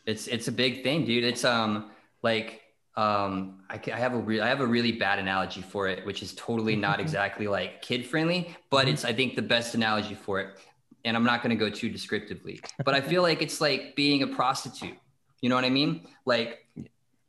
It's 0.06 0.28
it's 0.28 0.48
a 0.48 0.52
big 0.52 0.82
thing 0.82 1.04
dude. 1.04 1.24
It's 1.24 1.44
um 1.44 1.90
like 2.22 2.60
um 2.96 3.62
I, 3.68 3.80
I 3.92 3.96
have 3.96 4.14
a 4.14 4.18
real 4.18 4.42
I 4.42 4.48
have 4.48 4.60
a 4.60 4.66
really 4.66 4.92
bad 4.92 5.18
analogy 5.18 5.62
for 5.62 5.88
it 5.88 6.06
which 6.06 6.22
is 6.22 6.34
totally 6.34 6.76
not 6.76 7.00
exactly 7.00 7.48
like 7.48 7.82
kid 7.82 8.06
friendly 8.06 8.56
but 8.70 8.84
mm-hmm. 8.84 8.94
it's 8.94 9.04
I 9.04 9.12
think 9.12 9.36
the 9.36 9.42
best 9.42 9.74
analogy 9.74 10.14
for 10.14 10.40
it 10.40 10.56
and 11.04 11.16
I'm 11.16 11.24
not 11.24 11.42
going 11.42 11.56
to 11.56 11.56
go 11.56 11.70
too 11.70 11.88
descriptively 11.88 12.60
but 12.84 12.94
I 12.94 13.00
feel 13.00 13.22
like 13.28 13.42
it's 13.42 13.60
like 13.60 13.96
being 13.96 14.22
a 14.22 14.28
prostitute. 14.28 14.96
You 15.40 15.48
know 15.48 15.54
what 15.56 15.64
I 15.64 15.70
mean? 15.70 16.06
Like 16.24 16.66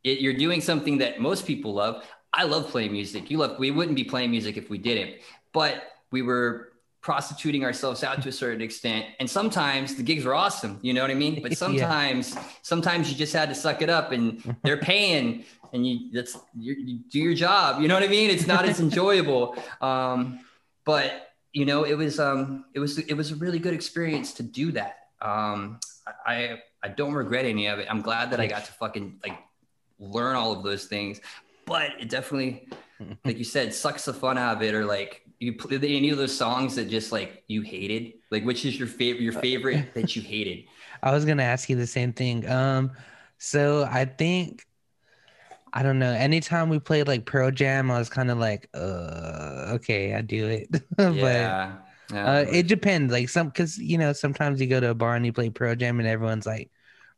it, 0.04 0.20
you're 0.20 0.34
doing 0.34 0.60
something 0.60 0.98
that 0.98 1.20
most 1.20 1.46
people 1.46 1.74
love 1.74 2.04
I 2.34 2.44
love 2.44 2.68
playing 2.68 2.92
music. 2.92 3.30
You 3.30 3.38
love, 3.38 3.58
we 3.58 3.70
wouldn't 3.70 3.96
be 3.96 4.04
playing 4.04 4.30
music 4.30 4.56
if 4.56 4.70
we 4.70 4.78
didn't, 4.78 5.16
but 5.52 5.82
we 6.10 6.22
were 6.22 6.72
prostituting 7.02 7.64
ourselves 7.64 8.04
out 8.04 8.22
to 8.22 8.28
a 8.28 8.32
certain 8.32 8.62
extent. 8.62 9.06
And 9.18 9.28
sometimes 9.28 9.96
the 9.96 10.02
gigs 10.02 10.24
were 10.24 10.34
awesome. 10.34 10.78
You 10.82 10.94
know 10.94 11.02
what 11.02 11.10
I 11.10 11.14
mean? 11.14 11.42
But 11.42 11.58
sometimes, 11.58 12.34
yeah. 12.34 12.44
sometimes 12.62 13.10
you 13.10 13.16
just 13.16 13.32
had 13.32 13.48
to 13.48 13.54
suck 13.54 13.82
it 13.82 13.90
up 13.90 14.12
and 14.12 14.56
they're 14.62 14.78
paying 14.78 15.44
and 15.72 15.86
you, 15.86 16.12
that's, 16.12 16.38
you, 16.56 16.74
you 16.74 16.98
do 17.10 17.18
your 17.18 17.34
job. 17.34 17.82
You 17.82 17.88
know 17.88 17.94
what 17.94 18.04
I 18.04 18.08
mean? 18.08 18.30
It's 18.30 18.46
not 18.46 18.64
as 18.64 18.80
enjoyable. 18.86 19.56
Um, 19.80 20.40
but 20.84 21.28
you 21.52 21.66
know, 21.66 21.84
it 21.84 21.94
was, 21.94 22.18
um, 22.18 22.64
it 22.72 22.78
was, 22.78 22.98
it 22.98 23.14
was 23.14 23.32
a 23.32 23.34
really 23.34 23.58
good 23.58 23.74
experience 23.74 24.32
to 24.34 24.42
do 24.42 24.72
that. 24.72 24.96
Um, 25.20 25.80
I, 26.24 26.60
I 26.82 26.88
don't 26.88 27.14
regret 27.14 27.44
any 27.44 27.66
of 27.66 27.78
it. 27.78 27.88
I'm 27.90 28.00
glad 28.00 28.30
that 28.30 28.40
I 28.40 28.46
got 28.46 28.64
to 28.64 28.72
fucking 28.72 29.20
like 29.24 29.38
learn 29.98 30.34
all 30.34 30.52
of 30.52 30.62
those 30.62 30.86
things 30.86 31.20
but 31.66 31.92
it 32.00 32.08
definitely, 32.08 32.68
like 33.24 33.38
you 33.38 33.44
said, 33.44 33.74
sucks 33.74 34.04
the 34.04 34.14
fun 34.14 34.38
out 34.38 34.56
of 34.56 34.62
it. 34.62 34.74
Or 34.74 34.84
like 34.84 35.22
you 35.38 35.54
play 35.54 35.76
any 35.76 36.10
of 36.10 36.18
those 36.18 36.36
songs 36.36 36.76
that 36.76 36.88
just 36.88 37.12
like 37.12 37.44
you 37.48 37.62
hated. 37.62 38.14
Like, 38.30 38.44
which 38.44 38.64
is 38.64 38.78
your 38.78 38.88
favorite? 38.88 39.22
Your 39.22 39.32
favorite 39.32 39.94
that 39.94 40.14
you 40.16 40.22
hated? 40.22 40.64
I 41.02 41.12
was 41.12 41.24
gonna 41.24 41.42
ask 41.42 41.68
you 41.68 41.76
the 41.76 41.86
same 41.86 42.12
thing. 42.12 42.48
Um, 42.48 42.92
so 43.38 43.88
I 43.90 44.04
think 44.04 44.64
I 45.72 45.82
don't 45.82 45.98
know. 45.98 46.12
Anytime 46.12 46.68
we 46.68 46.78
played 46.78 47.08
like 47.08 47.24
Pearl 47.24 47.50
Jam, 47.50 47.90
I 47.90 47.98
was 47.98 48.10
kind 48.10 48.30
of 48.30 48.38
like, 48.38 48.68
uh, 48.74 49.72
okay, 49.74 50.14
I 50.14 50.20
do 50.20 50.46
it. 50.48 50.68
but 50.96 51.14
yeah. 51.14 51.76
Yeah, 52.12 52.30
uh, 52.30 52.44
it 52.50 52.66
depends. 52.66 53.10
Like 53.10 53.30
some, 53.30 53.46
because 53.46 53.78
you 53.78 53.96
know, 53.96 54.12
sometimes 54.12 54.60
you 54.60 54.66
go 54.66 54.80
to 54.80 54.90
a 54.90 54.94
bar 54.94 55.16
and 55.16 55.24
you 55.24 55.32
play 55.32 55.48
Pearl 55.48 55.74
Jam, 55.74 55.98
and 55.98 56.06
everyone's 56.06 56.44
like 56.44 56.70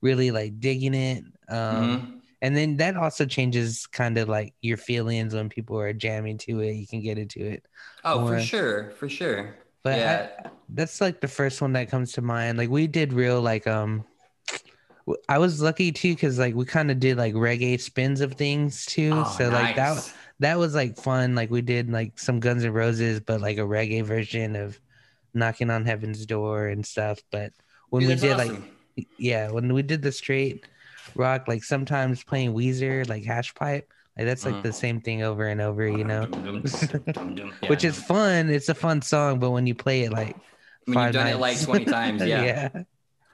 really 0.02 0.30
like 0.30 0.60
digging 0.60 0.94
it. 0.94 1.24
Um, 1.48 1.58
mm-hmm 1.58 2.18
and 2.44 2.54
then 2.54 2.76
that 2.76 2.94
also 2.94 3.24
changes 3.24 3.86
kind 3.86 4.18
of 4.18 4.28
like 4.28 4.52
your 4.60 4.76
feelings 4.76 5.34
when 5.34 5.48
people 5.48 5.78
are 5.78 5.94
jamming 5.94 6.36
to 6.36 6.60
it 6.60 6.72
you 6.72 6.86
can 6.86 7.00
get 7.00 7.16
into 7.16 7.40
it 7.40 7.64
oh 8.04 8.20
more. 8.20 8.34
for 8.34 8.40
sure 8.40 8.90
for 8.90 9.08
sure 9.08 9.56
but 9.82 9.98
yeah 9.98 10.28
I, 10.44 10.50
that's 10.68 11.00
like 11.00 11.22
the 11.22 11.28
first 11.28 11.62
one 11.62 11.72
that 11.72 11.88
comes 11.88 12.12
to 12.12 12.22
mind 12.22 12.58
like 12.58 12.68
we 12.68 12.86
did 12.86 13.14
real 13.14 13.40
like 13.40 13.66
um 13.66 14.04
i 15.28 15.38
was 15.38 15.62
lucky 15.62 15.90
too 15.90 16.12
because 16.12 16.38
like 16.38 16.54
we 16.54 16.66
kind 16.66 16.90
of 16.90 17.00
did 17.00 17.16
like 17.16 17.32
reggae 17.32 17.80
spins 17.80 18.20
of 18.20 18.34
things 18.34 18.84
too 18.84 19.12
oh, 19.14 19.34
so 19.38 19.48
nice. 19.48 19.62
like 19.62 19.76
that 19.76 20.12
that 20.40 20.58
was 20.58 20.74
like 20.74 20.98
fun 20.98 21.34
like 21.34 21.50
we 21.50 21.62
did 21.62 21.90
like 21.90 22.18
some 22.18 22.40
guns 22.40 22.62
and 22.62 22.74
roses 22.74 23.20
but 23.20 23.40
like 23.40 23.56
a 23.56 23.62
reggae 23.62 24.04
version 24.04 24.54
of 24.54 24.78
knocking 25.32 25.70
on 25.70 25.86
heaven's 25.86 26.26
door 26.26 26.68
and 26.68 26.84
stuff 26.84 27.20
but 27.30 27.52
when 27.88 28.02
Dude, 28.02 28.10
we 28.10 28.16
did 28.16 28.32
awesome. 28.38 28.70
like 28.96 29.08
yeah 29.16 29.50
when 29.50 29.72
we 29.72 29.82
did 29.82 30.02
the 30.02 30.12
straight 30.12 30.66
rock, 31.14 31.48
like 31.48 31.64
sometimes 31.64 32.22
playing 32.22 32.54
Weezer, 32.54 33.08
like 33.08 33.24
Hash 33.24 33.54
Pipe. 33.54 33.88
Like 34.16 34.26
that's 34.26 34.44
like 34.44 34.54
mm. 34.54 34.62
the 34.62 34.72
same 34.72 35.00
thing 35.00 35.22
over 35.22 35.46
and 35.46 35.60
over, 35.60 35.86
you 35.86 36.04
know. 36.04 36.24
Which 37.66 37.84
is 37.84 38.00
fun. 38.00 38.48
It's 38.48 38.68
a 38.68 38.74
fun 38.74 39.02
song, 39.02 39.40
but 39.40 39.50
when 39.50 39.66
you 39.66 39.74
play 39.74 40.02
it 40.02 40.12
like 40.12 40.36
when 40.84 40.98
you've 40.98 41.12
done 41.12 41.24
nights. 41.24 41.36
it 41.36 41.40
like 41.40 41.60
20 41.60 41.84
times, 41.86 42.22
yeah. 42.26 42.44
yeah. 42.44 42.82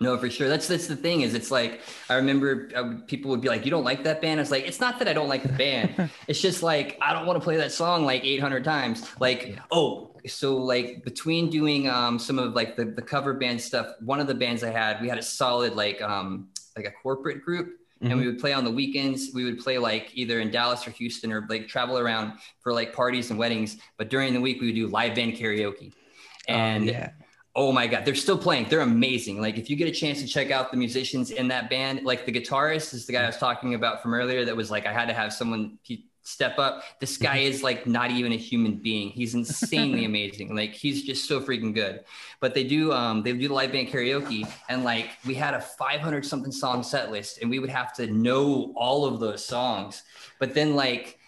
No, 0.02 0.16
for 0.16 0.30
sure. 0.30 0.48
That's 0.48 0.66
that's 0.66 0.86
the 0.86 0.96
thing 0.96 1.20
is 1.20 1.34
it's 1.34 1.50
like 1.50 1.82
I 2.08 2.14
remember 2.14 2.70
uh, 2.74 2.94
people 3.06 3.30
would 3.30 3.42
be 3.42 3.48
like, 3.48 3.66
"You 3.66 3.70
don't 3.70 3.84
like 3.84 4.02
that 4.04 4.22
band?" 4.22 4.40
It's 4.40 4.50
like 4.50 4.66
it's 4.66 4.80
not 4.80 4.98
that 4.98 5.08
I 5.08 5.12
don't 5.12 5.28
like 5.28 5.42
the 5.42 5.52
band. 5.52 6.10
it's 6.26 6.40
just 6.40 6.62
like 6.62 6.96
I 7.02 7.12
don't 7.12 7.26
want 7.26 7.38
to 7.38 7.44
play 7.44 7.58
that 7.58 7.70
song 7.70 8.06
like 8.06 8.24
800 8.24 8.64
times. 8.64 9.06
Like, 9.20 9.48
yeah. 9.48 9.58
oh, 9.70 10.16
so 10.26 10.56
like 10.56 11.04
between 11.04 11.50
doing 11.50 11.90
um 11.90 12.18
some 12.18 12.38
of 12.38 12.54
like 12.54 12.76
the 12.76 12.86
the 12.86 13.02
cover 13.02 13.34
band 13.34 13.60
stuff, 13.60 13.88
one 14.00 14.20
of 14.20 14.26
the 14.26 14.34
bands 14.34 14.64
I 14.64 14.70
had, 14.70 15.02
we 15.02 15.08
had 15.08 15.18
a 15.18 15.22
solid 15.22 15.74
like 15.74 16.00
um 16.00 16.48
like 16.76 16.86
a 16.86 16.90
corporate 17.02 17.42
group 17.42 17.66
mm-hmm. 17.66 18.06
and 18.06 18.14
we 18.14 18.24
mm-hmm. 18.24 18.32
would 18.32 18.40
play 18.40 18.52
on 18.52 18.64
the 18.64 18.70
weekends 18.70 19.30
we 19.34 19.44
would 19.44 19.58
play 19.58 19.78
like 19.78 20.10
either 20.14 20.40
in 20.40 20.50
dallas 20.50 20.86
or 20.86 20.90
houston 20.90 21.32
or 21.32 21.46
like 21.48 21.68
travel 21.68 21.98
around 21.98 22.32
for 22.60 22.72
like 22.72 22.92
parties 22.92 23.30
and 23.30 23.38
weddings 23.38 23.78
but 23.96 24.10
during 24.10 24.32
the 24.32 24.40
week 24.40 24.60
we 24.60 24.68
would 24.68 24.76
do 24.76 24.86
live 24.88 25.14
band 25.14 25.34
karaoke 25.34 25.92
oh, 25.92 26.52
and 26.52 26.88
oh, 26.88 26.92
yeah. 26.92 27.10
oh 27.56 27.72
my 27.72 27.86
god 27.86 28.04
they're 28.04 28.14
still 28.14 28.38
playing 28.38 28.66
they're 28.68 28.80
amazing 28.80 29.40
like 29.40 29.58
if 29.58 29.70
you 29.70 29.76
get 29.76 29.88
a 29.88 29.92
chance 29.92 30.20
to 30.20 30.26
check 30.26 30.50
out 30.50 30.70
the 30.70 30.76
musicians 30.76 31.30
in 31.30 31.48
that 31.48 31.70
band 31.70 32.02
like 32.04 32.26
the 32.26 32.32
guitarist 32.32 32.94
is 32.94 33.06
the 33.06 33.12
guy 33.12 33.22
i 33.22 33.26
was 33.26 33.36
talking 33.36 33.74
about 33.74 34.02
from 34.02 34.14
earlier 34.14 34.44
that 34.44 34.56
was 34.56 34.70
like 34.70 34.86
i 34.86 34.92
had 34.92 35.06
to 35.06 35.14
have 35.14 35.32
someone 35.32 35.78
he, 35.82 36.09
step 36.30 36.58
up. 36.58 36.82
This 37.00 37.16
guy 37.16 37.38
mm-hmm. 37.38 37.52
is 37.52 37.62
like 37.62 37.86
not 37.86 38.10
even 38.10 38.32
a 38.32 38.36
human 38.36 38.76
being. 38.76 39.10
He's 39.10 39.34
insanely 39.34 40.04
amazing. 40.10 40.54
Like 40.54 40.72
he's 40.72 41.02
just 41.02 41.26
so 41.26 41.40
freaking 41.40 41.74
good. 41.74 42.04
But 42.40 42.54
they 42.54 42.64
do 42.64 42.92
um 42.92 43.22
they 43.22 43.32
do 43.32 43.48
the 43.48 43.54
live 43.54 43.72
band 43.72 43.88
karaoke 43.88 44.50
and 44.68 44.84
like 44.84 45.10
we 45.26 45.34
had 45.34 45.54
a 45.54 45.60
500 45.60 46.24
something 46.24 46.52
song 46.52 46.82
set 46.82 47.10
list 47.10 47.40
and 47.40 47.50
we 47.50 47.58
would 47.58 47.70
have 47.70 47.92
to 47.94 48.06
know 48.06 48.72
all 48.76 49.04
of 49.04 49.20
those 49.20 49.44
songs. 49.44 50.02
But 50.38 50.54
then 50.54 50.74
like 50.74 51.18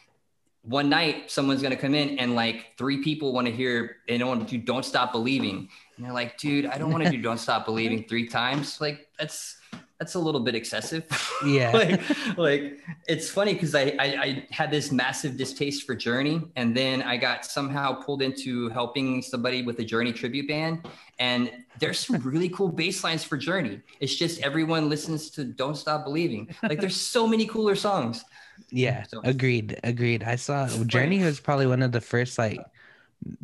one 0.63 0.89
night 0.89 1.31
someone's 1.31 1.61
gonna 1.61 1.77
come 1.77 1.95
in 1.95 2.19
and 2.19 2.35
like 2.35 2.73
three 2.79 3.03
people 3.03 3.33
want 3.33 3.47
to 3.49 3.53
hear 3.53 3.97
they 4.07 4.17
don't 4.17 4.29
want 4.29 4.49
to 4.49 4.59
do 4.59 4.63
don't 4.63 4.85
stop 4.85 5.13
believing. 5.13 5.69
And 5.97 6.07
they're 6.07 6.13
like, 6.13 6.39
dude, 6.39 6.67
I 6.67 6.79
don't 6.79 6.93
want 6.93 7.05
to 7.05 7.11
do 7.11 7.21
don't 7.21 7.39
stop 7.39 7.67
believing 7.67 8.05
three 8.09 8.29
times. 8.29 8.81
Like 8.81 9.09
that's 9.19 9.57
that's 10.03 10.15
a 10.15 10.19
little 10.19 10.41
bit 10.41 10.57
excessive. 10.57 11.05
Yeah. 11.47 11.71
like, 11.75 12.37
like 12.37 12.81
it's 13.07 13.31
funny 13.31 13.53
because 13.55 13.73
I, 13.77 13.95
I, 14.01 14.07
I 14.27 14.47
had 14.51 14.73
this 14.73 14.91
massive 14.91 15.37
distaste 15.37 15.87
for 15.87 15.95
Journey, 15.95 16.43
and 16.57 16.77
then 16.77 17.03
I 17.03 17.17
got 17.17 17.45
somehow 17.45 17.93
pulled 17.93 18.21
into 18.21 18.69
helping 18.71 19.23
somebody 19.23 19.63
with 19.63 19.79
a 19.79 19.85
Journey 19.85 20.13
tribute 20.13 20.49
band, 20.49 20.89
and 21.21 21.53
there's 21.79 22.01
some 22.01 22.17
really 22.17 22.49
cool 22.49 22.69
bass 22.69 23.05
lines 23.05 23.23
for 23.23 23.37
Journey. 23.37 23.81
It's 24.01 24.17
just 24.17 24.41
everyone 24.41 24.89
listens 24.89 25.31
to 25.31 25.45
"Don't 25.45 25.77
Stop 25.77 26.05
Believing." 26.05 26.53
Like 26.65 26.81
there's 26.81 27.01
so 27.01 27.29
many 27.29 27.47
cooler 27.47 27.77
songs. 27.77 28.25
Yeah, 28.71 29.05
so, 29.05 29.21
agreed, 29.23 29.79
agreed. 29.85 30.25
I 30.25 30.35
saw 30.35 30.67
Journey 30.87 31.23
was 31.23 31.39
probably 31.39 31.69
one 31.69 31.83
of 31.83 31.93
the 31.93 32.01
first 32.01 32.39
like 32.39 32.59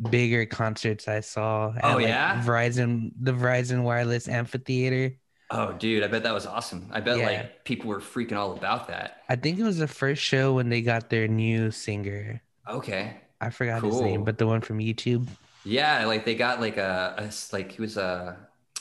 bigger 0.09 0.45
concerts 0.45 1.07
I 1.07 1.21
saw. 1.21 1.73
At, 1.77 1.85
oh 1.85 1.99
yeah, 1.99 2.33
like, 2.33 2.45
Verizon, 2.45 3.11
the 3.17 3.31
Verizon 3.31 3.83
Wireless 3.83 4.27
Amphitheater. 4.27 5.15
Oh, 5.51 5.73
dude, 5.73 6.03
I 6.03 6.07
bet 6.07 6.23
that 6.23 6.33
was 6.33 6.45
awesome. 6.45 6.87
I 6.91 6.99
bet 6.99 7.17
yeah. 7.17 7.25
like 7.25 7.63
people 7.63 7.89
were 7.89 7.99
freaking 7.99 8.37
all 8.37 8.53
about 8.53 8.87
that. 8.89 9.23
I 9.29 9.35
think 9.35 9.57
it 9.57 9.63
was 9.63 9.79
the 9.79 9.87
first 9.87 10.21
show 10.21 10.53
when 10.53 10.69
they 10.69 10.81
got 10.81 11.09
their 11.09 11.27
new 11.27 11.71
singer. 11.71 12.41
Okay. 12.67 13.15
I 13.41 13.49
forgot 13.49 13.81
cool. 13.81 13.91
his 13.91 14.01
name, 14.01 14.23
but 14.23 14.37
the 14.37 14.45
one 14.45 14.61
from 14.61 14.77
YouTube. 14.77 15.27
Yeah, 15.65 16.05
like 16.05 16.23
they 16.25 16.35
got 16.35 16.59
like 16.59 16.77
a, 16.77 17.15
a 17.17 17.31
like 17.53 17.71
he 17.71 17.81
was 17.81 17.97
a, 17.97 18.37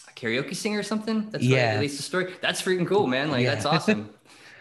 a, 0.08 0.10
karaoke 0.12 0.54
singer 0.54 0.78
or 0.78 0.82
something. 0.82 1.30
That's 1.30 1.44
yeah. 1.44 1.74
at 1.74 1.80
least 1.80 1.96
the 1.96 2.02
story. 2.02 2.34
That's 2.42 2.60
freaking 2.60 2.86
cool, 2.86 3.06
man. 3.06 3.30
Like 3.30 3.44
yeah. 3.44 3.54
that's 3.54 3.66
awesome. 3.66 4.10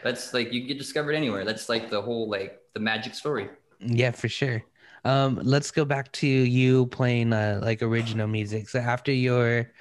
that's 0.04 0.34
like 0.34 0.54
you 0.54 0.62
get 0.62 0.78
discovered 0.78 1.14
anywhere. 1.14 1.44
That's 1.44 1.68
like 1.68 1.90
the 1.90 2.02
whole 2.02 2.30
like 2.30 2.62
the 2.74 2.80
magic 2.80 3.16
story. 3.16 3.50
Yeah, 3.80 4.12
for 4.12 4.30
sure. 4.30 4.64
Um, 5.04 5.40
let's 5.44 5.72
go 5.72 5.86
back 5.86 6.12
to 6.14 6.28
you 6.28 6.88
playing 6.88 7.34
uh, 7.34 7.60
like 7.62 7.82
original 7.82 8.28
music. 8.28 8.70
So 8.70 8.80
after 8.80 9.12
your 9.12 9.72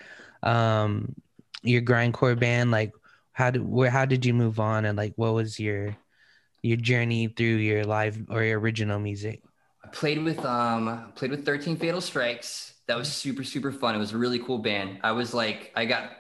um 0.43 1.15
your 1.67 1.83
grindcore 1.83 2.39
band 2.39 2.71
like 2.71 2.93
how 3.33 3.51
did 3.51 3.63
where 3.63 3.91
how 3.91 4.05
did 4.05 4.25
you 4.25 4.33
move 4.33 4.59
on 4.59 4.85
and 4.85 4.97
like 4.97 5.13
what 5.17 5.35
was 5.35 5.61
your 5.61 5.97
your 6.63 6.77
journey 6.77 7.29
through 7.29 7.57
your 7.57 7.85
live 7.85 8.19
or 8.31 8.43
your 8.43 8.59
original 8.59 8.99
music? 8.99 9.43
I 9.85 9.89
played 9.89 10.23
with 10.23 10.45
um 10.45 11.13
played 11.15 11.31
with 11.31 11.45
13 11.45 11.77
Fatal 11.77 12.01
Strikes. 12.01 12.75
That 12.87 12.97
was 12.97 13.13
super 13.13 13.45
super 13.45 13.73
fun. 13.73 13.95
It 13.95 13.99
was 13.99 14.13
a 14.13 14.19
really 14.19 14.39
cool 14.39 14.59
band. 14.59 15.01
I 15.03 15.13
was 15.13 15.35
like 15.35 15.73
I 15.77 15.85
got 15.85 16.13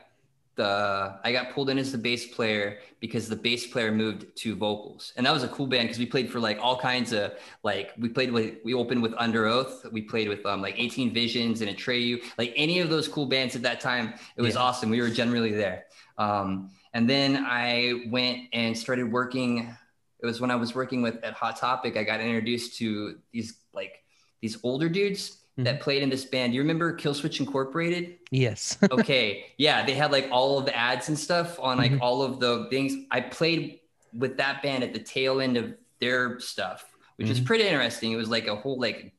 the 0.56 1.18
I 1.22 1.32
got 1.32 1.52
pulled 1.52 1.70
in 1.70 1.78
as 1.78 1.92
the 1.92 1.98
bass 1.98 2.26
player 2.26 2.78
because 3.00 3.28
the 3.28 3.36
bass 3.36 3.66
player 3.66 3.92
moved 3.92 4.34
to 4.38 4.56
vocals, 4.56 5.12
and 5.16 5.24
that 5.26 5.32
was 5.32 5.42
a 5.42 5.48
cool 5.48 5.66
band 5.66 5.84
because 5.84 5.98
we 5.98 6.06
played 6.06 6.30
for 6.30 6.40
like 6.40 6.58
all 6.60 6.78
kinds 6.78 7.12
of 7.12 7.34
like 7.62 7.92
we 7.98 8.08
played 8.08 8.32
with 8.32 8.56
we 8.64 8.74
opened 8.74 9.02
with 9.02 9.12
Underoath, 9.12 9.90
we 9.92 10.02
played 10.02 10.28
with 10.28 10.44
um 10.46 10.62
like 10.62 10.74
18 10.78 11.12
Visions 11.12 11.60
and 11.60 11.70
Atreyu, 11.70 12.22
like 12.38 12.52
any 12.56 12.80
of 12.80 12.90
those 12.90 13.06
cool 13.06 13.26
bands 13.26 13.54
at 13.54 13.62
that 13.62 13.80
time. 13.80 14.14
It 14.36 14.42
was 14.42 14.54
yeah. 14.54 14.60
awesome. 14.60 14.90
We 14.90 15.00
were 15.00 15.10
generally 15.10 15.52
there. 15.52 15.84
Um, 16.18 16.70
and 16.94 17.08
then 17.08 17.44
I 17.46 18.04
went 18.08 18.48
and 18.52 18.76
started 18.76 19.12
working. 19.12 19.76
It 20.20 20.26
was 20.26 20.40
when 20.40 20.50
I 20.50 20.56
was 20.56 20.74
working 20.74 21.02
with 21.02 21.22
at 21.22 21.34
Hot 21.34 21.56
Topic. 21.56 21.96
I 21.96 22.04
got 22.04 22.20
introduced 22.20 22.78
to 22.78 23.18
these 23.32 23.58
like 23.74 24.02
these 24.40 24.58
older 24.62 24.88
dudes 24.88 25.38
that 25.58 25.74
mm-hmm. 25.74 25.82
played 25.82 26.02
in 26.02 26.10
this 26.10 26.24
band. 26.24 26.54
You 26.54 26.60
remember 26.60 26.94
Killswitch 26.96 27.40
Incorporated? 27.40 28.18
Yes. 28.30 28.76
okay. 28.90 29.46
Yeah, 29.56 29.86
they 29.86 29.94
had 29.94 30.12
like 30.12 30.28
all 30.30 30.58
of 30.58 30.66
the 30.66 30.76
ads 30.76 31.08
and 31.08 31.18
stuff 31.18 31.58
on 31.58 31.78
like 31.78 31.92
mm-hmm. 31.92 32.02
all 32.02 32.22
of 32.22 32.40
the 32.40 32.66
things. 32.70 32.94
I 33.10 33.22
played 33.22 33.80
with 34.12 34.36
that 34.36 34.62
band 34.62 34.84
at 34.84 34.92
the 34.92 34.98
tail 34.98 35.40
end 35.40 35.56
of 35.56 35.74
their 36.00 36.38
stuff, 36.40 36.84
which 37.16 37.26
mm-hmm. 37.26 37.32
was 37.32 37.40
pretty 37.40 37.64
interesting. 37.66 38.12
It 38.12 38.16
was 38.16 38.28
like 38.28 38.46
a 38.46 38.56
whole 38.56 38.78
like 38.78 39.14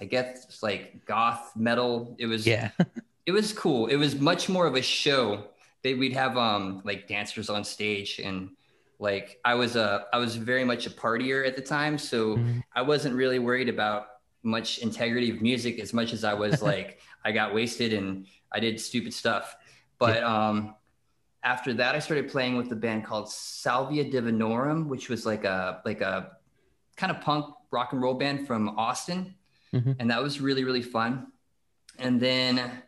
I 0.00 0.04
guess 0.04 0.62
like 0.62 1.06
goth 1.06 1.52
metal. 1.56 2.14
It 2.18 2.26
was 2.26 2.46
yeah. 2.46 2.70
it 3.26 3.32
was 3.32 3.52
cool. 3.52 3.86
It 3.86 3.96
was 3.96 4.20
much 4.20 4.48
more 4.48 4.66
of 4.66 4.74
a 4.74 4.82
show. 4.82 5.44
They 5.82 5.94
we'd 5.94 6.14
have 6.14 6.36
um 6.36 6.82
like 6.84 7.08
dancers 7.08 7.48
on 7.48 7.64
stage 7.64 8.18
and 8.22 8.50
like 8.98 9.38
I 9.44 9.54
was 9.54 9.76
a 9.76 10.06
I 10.12 10.18
was 10.18 10.36
very 10.36 10.64
much 10.64 10.86
a 10.86 10.90
partier 10.90 11.46
at 11.46 11.56
the 11.56 11.62
time, 11.62 11.96
so 11.96 12.36
mm-hmm. 12.36 12.60
I 12.74 12.82
wasn't 12.82 13.14
really 13.14 13.38
worried 13.38 13.68
about 13.68 14.06
much 14.44 14.78
integrity 14.78 15.30
of 15.30 15.40
music 15.40 15.78
as 15.78 15.92
much 15.92 16.12
as 16.12 16.24
I 16.24 16.34
was 16.34 16.62
like 16.70 17.00
I 17.24 17.32
got 17.32 17.54
wasted 17.54 17.92
and 17.92 18.26
I 18.52 18.60
did 18.60 18.80
stupid 18.80 19.12
stuff. 19.12 19.56
But 19.98 20.22
um, 20.22 20.74
after 21.42 21.74
that, 21.74 21.94
I 21.94 21.98
started 21.98 22.30
playing 22.30 22.56
with 22.56 22.70
a 22.72 22.76
band 22.76 23.04
called 23.04 23.30
Salvia 23.30 24.04
Divinorum, 24.04 24.86
which 24.86 25.08
was 25.08 25.26
like 25.26 25.44
a 25.44 25.82
like 25.84 26.00
a 26.00 26.32
kind 26.96 27.10
of 27.10 27.20
punk 27.20 27.46
rock 27.70 27.92
and 27.92 28.02
roll 28.02 28.14
band 28.14 28.46
from 28.46 28.70
Austin, 28.78 29.34
mm-hmm. 29.72 29.92
and 29.98 30.10
that 30.10 30.22
was 30.22 30.40
really 30.40 30.64
really 30.64 30.82
fun. 30.82 31.28
And 31.98 32.20
then 32.20 32.82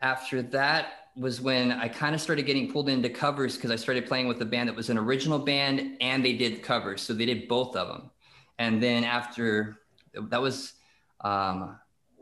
after 0.00 0.42
that 0.42 0.94
was 1.16 1.40
when 1.40 1.72
I 1.72 1.88
kind 1.88 2.14
of 2.14 2.20
started 2.20 2.46
getting 2.46 2.72
pulled 2.72 2.88
into 2.88 3.08
covers 3.08 3.56
because 3.56 3.70
I 3.70 3.76
started 3.76 4.06
playing 4.06 4.28
with 4.28 4.40
a 4.40 4.46
band 4.46 4.68
that 4.68 4.76
was 4.76 4.88
an 4.88 4.98
original 4.98 5.38
band 5.38 5.98
and 6.00 6.24
they 6.24 6.32
did 6.32 6.62
covers, 6.62 7.02
so 7.02 7.14
they 7.14 7.26
did 7.26 7.48
both 7.48 7.76
of 7.76 7.88
them. 7.88 8.10
And 8.58 8.82
then 8.82 9.04
after 9.04 9.78
that 10.14 10.40
was 10.40 10.74
um, 11.22 11.78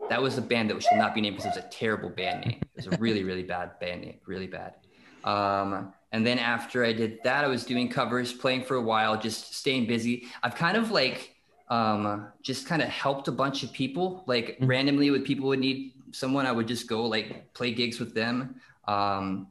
that 0.08 0.20
was 0.20 0.38
a 0.38 0.42
band 0.42 0.70
that 0.70 0.82
shall 0.82 0.98
not 0.98 1.14
be 1.14 1.20
named 1.20 1.36
because 1.36 1.56
it 1.56 1.56
was 1.56 1.64
a 1.64 1.68
terrible 1.68 2.08
band 2.08 2.46
name. 2.46 2.60
It 2.60 2.68
was 2.76 2.86
a 2.86 2.96
really, 2.98 3.22
really 3.22 3.44
bad 3.44 3.78
band 3.78 4.02
name, 4.02 4.18
really 4.26 4.46
bad. 4.46 4.74
Um, 5.24 5.92
and 6.12 6.26
then 6.26 6.38
after 6.38 6.84
I 6.84 6.92
did 6.92 7.20
that, 7.24 7.44
I 7.44 7.48
was 7.48 7.64
doing 7.64 7.88
covers, 7.88 8.32
playing 8.32 8.64
for 8.64 8.76
a 8.76 8.82
while, 8.82 9.18
just 9.18 9.54
staying 9.54 9.86
busy. 9.86 10.26
I've 10.42 10.56
kind 10.56 10.76
of 10.76 10.90
like 10.90 11.36
um, 11.68 12.26
just 12.42 12.66
kind 12.66 12.82
of 12.82 12.88
helped 12.88 13.28
a 13.28 13.32
bunch 13.32 13.62
of 13.62 13.72
people, 13.72 14.24
like 14.26 14.56
mm-hmm. 14.56 14.66
randomly 14.66 15.10
with 15.10 15.24
people 15.24 15.48
would 15.48 15.60
need 15.60 15.92
someone, 16.12 16.46
I 16.46 16.52
would 16.52 16.66
just 16.66 16.88
go 16.88 17.06
like 17.06 17.54
play 17.54 17.72
gigs 17.72 18.00
with 18.00 18.14
them. 18.14 18.56
Um, 18.88 19.48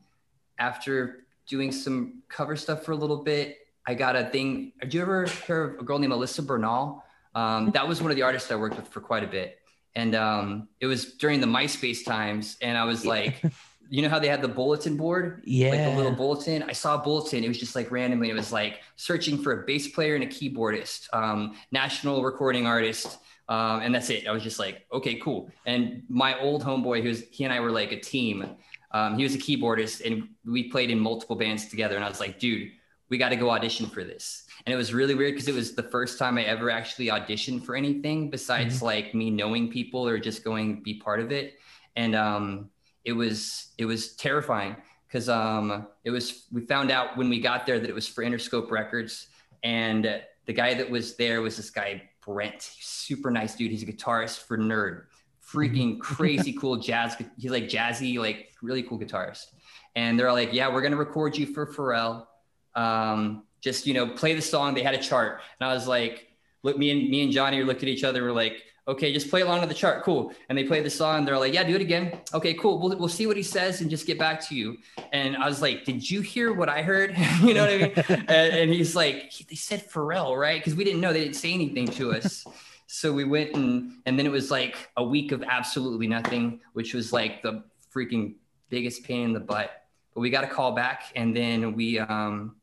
after 0.58 1.24
doing 1.48 1.72
some 1.72 2.22
cover 2.28 2.56
stuff 2.58 2.84
for 2.84 2.92
a 2.92 2.96
little 2.96 3.24
bit, 3.24 3.60
I 3.88 3.94
got 3.94 4.16
a 4.16 4.26
thing. 4.26 4.74
Did 4.82 4.94
you 4.94 5.02
ever 5.02 5.26
hear 5.26 5.64
of 5.64 5.80
a 5.80 5.84
girl 5.84 5.98
named 5.98 6.14
Alyssa 6.14 6.46
Bernal? 6.46 7.04
Um, 7.40 7.72
that 7.72 7.88
was 7.88 8.02
one 8.02 8.12
of 8.12 8.18
the 8.18 8.24
artists 8.24 8.52
I 8.52 8.56
worked 8.56 8.76
with 8.76 8.88
for 8.88 9.02
quite 9.02 9.24
a 9.24 9.28
bit. 9.28 9.60
And 9.96 10.14
um, 10.16 10.68
it 10.80 10.88
was 10.88 11.14
during 11.14 11.40
the 11.42 11.48
MySpace 11.48 12.06
times. 12.06 12.58
And 12.62 12.78
I 12.78 12.86
was 12.86 13.06
like, 13.06 13.42
you 13.90 14.02
know 14.02 14.10
how 14.10 14.20
they 14.20 14.28
had 14.28 14.42
the 14.42 14.48
bulletin 14.48 14.98
board? 14.98 15.42
Yeah. 15.46 15.72
Like 15.72 15.84
the 15.90 15.96
little 15.96 16.12
bulletin. 16.12 16.64
I 16.64 16.74
saw 16.74 16.96
a 16.96 16.98
bulletin. 17.00 17.44
It 17.44 17.48
was 17.48 17.58
just 17.58 17.76
like 17.76 17.92
randomly, 17.92 18.30
it 18.30 18.36
was 18.36 18.52
like 18.52 18.82
searching 18.96 19.42
for 19.42 19.52
a 19.62 19.66
bass 19.66 19.88
player 19.88 20.16
and 20.16 20.24
a 20.24 20.28
keyboardist, 20.28 21.12
um, 21.14 21.56
national 21.72 22.24
recording 22.24 22.68
artist. 22.68 23.18
Um, 23.48 23.82
and 23.82 23.96
that's 23.96 24.10
it. 24.12 24.28
I 24.28 24.32
was 24.32 24.44
just 24.44 24.60
like, 24.60 24.86
okay, 24.94 25.16
cool. 25.16 25.50
And 25.66 26.04
my 26.08 26.40
old 26.40 26.64
homeboy, 26.64 27.02
who's 27.02 27.24
he 27.32 27.46
and 27.46 27.54
I 27.54 27.60
were 27.60 27.72
like 27.72 27.92
a 27.92 28.00
team. 28.00 28.48
Um, 28.92 29.18
he 29.18 29.24
was 29.24 29.34
a 29.34 29.40
keyboardist, 29.40 30.06
and 30.06 30.30
we 30.46 30.70
played 30.70 30.92
in 30.92 31.00
multiple 31.00 31.36
bands 31.36 31.68
together. 31.68 31.96
And 31.96 32.04
I 32.04 32.10
was 32.10 32.20
like, 32.20 32.40
dude, 32.40 32.72
we 33.10 33.18
got 33.18 33.30
to 33.30 33.36
go 33.36 33.50
audition 33.50 33.88
for 33.88 34.04
this. 34.04 34.46
And 34.70 34.76
it 34.76 34.78
was 34.78 34.94
really 34.94 35.16
weird 35.16 35.34
because 35.34 35.48
it 35.48 35.56
was 35.56 35.74
the 35.74 35.82
first 35.82 36.20
time 36.20 36.38
I 36.38 36.44
ever 36.44 36.70
actually 36.70 37.08
auditioned 37.08 37.66
for 37.66 37.76
anything 37.76 38.30
besides 38.30 38.76
mm-hmm. 38.76 38.86
like 38.86 39.16
me 39.16 39.32
knowing 39.32 39.72
people 39.72 40.08
or 40.08 40.20
just 40.20 40.44
going 40.44 40.84
be 40.84 40.94
part 41.00 41.20
of 41.20 41.32
it. 41.32 41.56
And 41.96 42.16
um, 42.16 42.70
it 43.04 43.14
was 43.14 43.70
it 43.80 43.86
was 43.86 44.16
terrifying 44.16 44.76
because 45.08 45.28
um, 45.28 45.88
it 46.04 46.12
was 46.12 46.46
we 46.52 46.68
found 46.68 46.92
out 46.92 47.18
when 47.18 47.30
we 47.30 47.40
got 47.40 47.66
there 47.66 47.80
that 47.80 47.90
it 47.90 47.96
was 47.96 48.08
for 48.08 48.24
Interscope 48.24 48.70
Records, 48.70 49.30
and 49.64 50.22
the 50.46 50.54
guy 50.54 50.76
that 50.76 50.88
was 50.88 51.16
there 51.16 51.42
was 51.42 51.58
this 51.58 51.72
guy 51.72 52.04
Brent, 52.24 52.62
super 52.62 53.32
nice 53.32 53.56
dude. 53.56 53.72
He's 53.72 53.82
a 53.82 53.88
guitarist 53.88 54.46
for 54.46 54.56
N.E.R.D, 54.56 55.02
freaking 55.44 55.94
mm-hmm. 55.94 56.00
crazy 56.00 56.54
cool 56.54 56.78
jazz. 56.78 57.16
He's 57.40 57.50
like 57.50 57.70
jazzy, 57.70 58.20
like 58.20 58.54
really 58.62 58.84
cool 58.84 59.00
guitarist. 59.00 59.46
And 59.96 60.20
they're 60.20 60.32
like, 60.32 60.54
yeah, 60.54 60.72
we're 60.72 60.84
gonna 60.84 60.96
record 60.96 61.36
you 61.40 61.48
for 61.48 61.66
Pharrell 61.66 62.28
um, 62.76 63.44
just 63.62 63.88
you 63.88 63.94
know 63.94 64.08
play 64.08 64.34
the 64.34 64.42
song. 64.42 64.74
They 64.74 64.84
had 64.84 64.96
a 64.96 65.02
chart. 65.02 65.42
And 65.60 65.70
i 65.70 65.74
was 65.74 65.88
like 65.88 66.28
look 66.64 66.78
me 66.78 66.92
and 66.92 67.10
me 67.10 67.24
and 67.24 67.32
johnny 67.32 67.64
looked 67.64 67.84
at 67.84 67.90
each 67.90 68.04
other. 68.04 68.24
We're 68.24 68.32
like 68.32 68.64
okay 68.88 69.14
just 69.14 69.30
play 69.30 69.42
along 69.42 69.62
to 69.62 69.68
the 69.68 69.74
chart. 69.74 70.04
Cool. 70.04 70.34
And 70.50 70.58
they 70.58 70.64
played 70.64 70.84
the 70.84 70.90
song. 70.90 71.26
They're 71.26 71.38
like 71.38 71.54
yeah 71.54 71.64
do 71.64 71.76
it 71.76 71.82
again. 71.82 72.20
Okay 72.34 72.54
cool. 72.54 72.80
We'll, 72.80 72.98
we'll 72.98 73.08
see 73.08 73.28
what 73.28 73.38
he 73.38 73.44
says 73.44 73.82
and 73.82 73.90
just 73.90 74.06
get 74.06 74.18
back 74.18 74.46
to 74.48 74.56
you. 74.56 74.78
And 75.12 75.38
i 75.38 75.48
was 75.48 75.62
like 75.62 75.86
did 75.86 76.10
you 76.10 76.22
hear 76.22 76.54
what 76.54 76.70
i 76.70 76.82
heard? 76.82 77.16
You 77.42 77.54
know 77.54 77.66
what 77.66 77.74
i 77.74 77.78
mean? 77.78 78.26
And, 78.28 78.54
and, 78.56 78.74
he's 78.74 78.96
like 78.96 79.34
they 79.50 79.56
said 79.56 79.90
pharrell 79.90 80.40
right? 80.40 80.60
Because 80.60 80.76
we 80.76 80.84
didn't 80.84 81.02
know. 81.02 81.14
They 81.14 81.24
didn't 81.24 81.36
say 81.36 81.54
anything 81.54 81.88
to 81.88 82.14
us. 82.14 82.46
So 82.92 83.14
we 83.14 83.24
went 83.24 83.56
and 83.56 84.02
and 84.08 84.18
then 84.18 84.26
it 84.26 84.32
was 84.32 84.50
like 84.50 84.90
a 84.98 85.04
week 85.04 85.32
of 85.32 85.44
absolutely 85.44 86.08
nothing 86.08 86.60
which 86.74 86.96
was 86.96 87.14
like 87.14 87.44
the 87.44 87.64
freaking 87.94 88.34
biggest 88.70 89.04
pain 89.04 89.26
in 89.26 89.34
the 89.34 89.40
butt. 89.40 89.70
But 90.16 90.22
we 90.22 90.32
got 90.32 90.44
a 90.44 90.48
call 90.48 90.72
back 90.72 91.12
and 91.16 91.36
then 91.36 91.76
we 91.76 92.00
um 92.00 92.56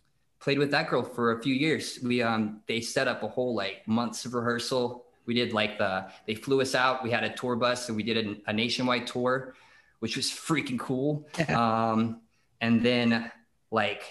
played 0.47 0.61
with 0.61 0.71
that 0.71 0.89
girl 0.89 1.03
for 1.03 1.33
a 1.33 1.43
few 1.43 1.53
years. 1.53 1.99
We 2.01 2.23
um 2.23 2.61
they 2.69 2.81
set 2.81 3.09
up 3.09 3.25
a 3.25 3.27
whole 3.27 3.53
like 3.53 3.79
months 3.89 4.25
of 4.27 4.33
rehearsal. 4.33 5.05
We 5.27 5.35
did 5.35 5.53
like 5.53 5.77
the 5.77 6.07
they 6.25 6.37
flew 6.37 6.61
us 6.61 6.77
out. 6.77 7.03
We 7.03 7.11
had 7.11 7.25
a 7.25 7.31
tour 7.31 7.57
bus, 7.57 7.89
and 7.89 7.97
we 7.97 8.05
did 8.05 8.17
a, 8.25 8.51
a 8.51 8.53
nationwide 8.53 9.09
tour, 9.09 9.57
which 9.99 10.17
was 10.17 10.27
freaking 10.27 10.79
cool. 10.79 11.27
um, 11.49 12.21
and 12.61 12.81
then 12.81 13.33
like 13.73 14.03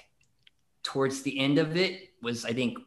towards 0.83 1.21
the 1.21 1.39
end 1.39 1.57
of 1.57 1.77
it 1.77 2.09
was 2.21 2.43
I 2.43 2.51
think 2.51 2.79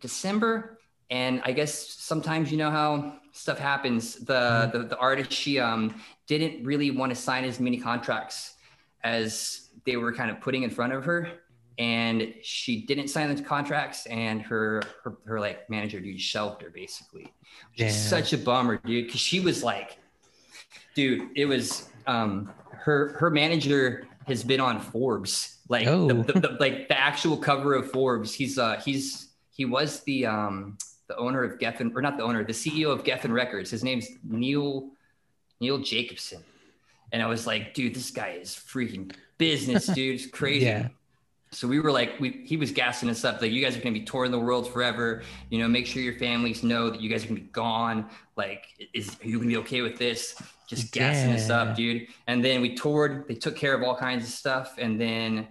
December, 0.00 0.80
and 1.08 1.40
I 1.44 1.52
guess 1.52 1.72
sometimes 1.88 2.50
you 2.50 2.58
know 2.58 2.72
how 2.72 3.14
stuff 3.30 3.60
happens. 3.60 4.16
The 4.16 4.32
mm-hmm. 4.32 4.76
the, 4.76 4.84
the 4.88 4.98
artist 4.98 5.30
she 5.30 5.60
um 5.60 5.94
didn't 6.26 6.64
really 6.64 6.90
want 6.90 7.10
to 7.10 7.16
sign 7.16 7.44
as 7.44 7.60
many 7.60 7.78
contracts 7.78 8.56
as 9.04 9.68
they 9.86 9.96
were 9.96 10.12
kind 10.12 10.32
of 10.32 10.40
putting 10.40 10.64
in 10.64 10.70
front 10.70 10.92
of 10.92 11.04
her 11.04 11.28
and 11.78 12.34
she 12.42 12.82
didn't 12.82 13.08
sign 13.08 13.34
the 13.34 13.42
contracts 13.42 14.06
and 14.06 14.42
her 14.42 14.82
her, 15.02 15.16
her 15.24 15.40
like 15.40 15.68
manager 15.70 16.00
dude 16.00 16.20
shelved 16.20 16.60
her 16.62 16.70
basically 16.70 17.32
which 17.70 17.88
is 17.88 17.96
such 17.96 18.32
a 18.32 18.38
bummer 18.38 18.76
dude 18.84 19.06
because 19.06 19.20
she 19.20 19.40
was 19.40 19.62
like 19.62 19.98
dude 20.94 21.28
it 21.34 21.46
was 21.46 21.88
um 22.06 22.52
her 22.70 23.14
her 23.18 23.30
manager 23.30 24.06
has 24.26 24.44
been 24.44 24.60
on 24.60 24.80
forbes 24.80 25.52
like 25.72 25.86
oh. 25.86 26.06
the, 26.06 26.14
the, 26.14 26.40
the, 26.40 26.56
like 26.60 26.88
the 26.88 26.98
actual 26.98 27.36
cover 27.36 27.74
of 27.74 27.90
forbes. 27.90 28.34
He's 28.34 28.58
uh 28.58 28.80
he's 28.84 29.30
he 29.50 29.64
was 29.64 30.00
the 30.00 30.26
um 30.26 30.76
the 31.08 31.16
owner 31.16 31.42
of 31.42 31.58
geffen 31.58 31.92
or 31.94 32.02
not 32.02 32.16
the 32.16 32.22
owner 32.22 32.44
the 32.44 32.52
ceo 32.52 32.90
of 32.90 33.04
geffen 33.04 33.32
records. 33.32 33.70
His 33.70 33.82
name's 33.82 34.06
neil 34.22 34.90
neil 35.60 35.78
jacobson. 35.78 36.42
And 37.12 37.22
i 37.22 37.26
was 37.26 37.46
like 37.46 37.74
dude 37.74 37.94
this 37.94 38.10
guy 38.10 38.38
is 38.40 38.50
freaking 38.50 39.12
business 39.38 39.86
dude. 39.86 40.20
It's 40.20 40.26
crazy. 40.40 40.66
yeah 40.66 40.88
so 41.52 41.68
we 41.68 41.80
were 41.80 41.92
like, 41.92 42.18
we, 42.18 42.42
he 42.46 42.56
was 42.56 42.72
gassing 42.72 43.10
us 43.10 43.24
up, 43.24 43.42
like, 43.42 43.52
you 43.52 43.62
guys 43.62 43.76
are 43.76 43.80
going 43.80 43.92
to 43.92 44.00
be 44.00 44.06
touring 44.06 44.30
the 44.30 44.38
world 44.38 44.72
forever. 44.72 45.22
You 45.50 45.58
know, 45.58 45.68
make 45.68 45.86
sure 45.86 46.00
your 46.00 46.18
families 46.18 46.62
know 46.62 46.88
that 46.88 47.00
you 47.00 47.10
guys 47.10 47.24
are 47.24 47.28
going 47.28 47.40
to 47.40 47.42
be 47.42 47.50
gone. 47.50 48.08
Like, 48.36 48.64
is 48.94 49.16
are 49.22 49.28
you 49.28 49.36
going 49.36 49.50
to 49.50 49.54
be 49.54 49.58
okay 49.58 49.82
with 49.82 49.98
this? 49.98 50.34
Just 50.66 50.92
gassing 50.92 51.28
yeah. 51.28 51.36
us 51.36 51.50
up, 51.50 51.76
dude. 51.76 52.06
And 52.26 52.42
then 52.42 52.62
we 52.62 52.74
toured. 52.74 53.28
They 53.28 53.34
took 53.34 53.54
care 53.54 53.74
of 53.74 53.82
all 53.82 53.94
kinds 53.94 54.24
of 54.24 54.30
stuff. 54.30 54.76
And 54.78 54.98
then, 54.98 55.48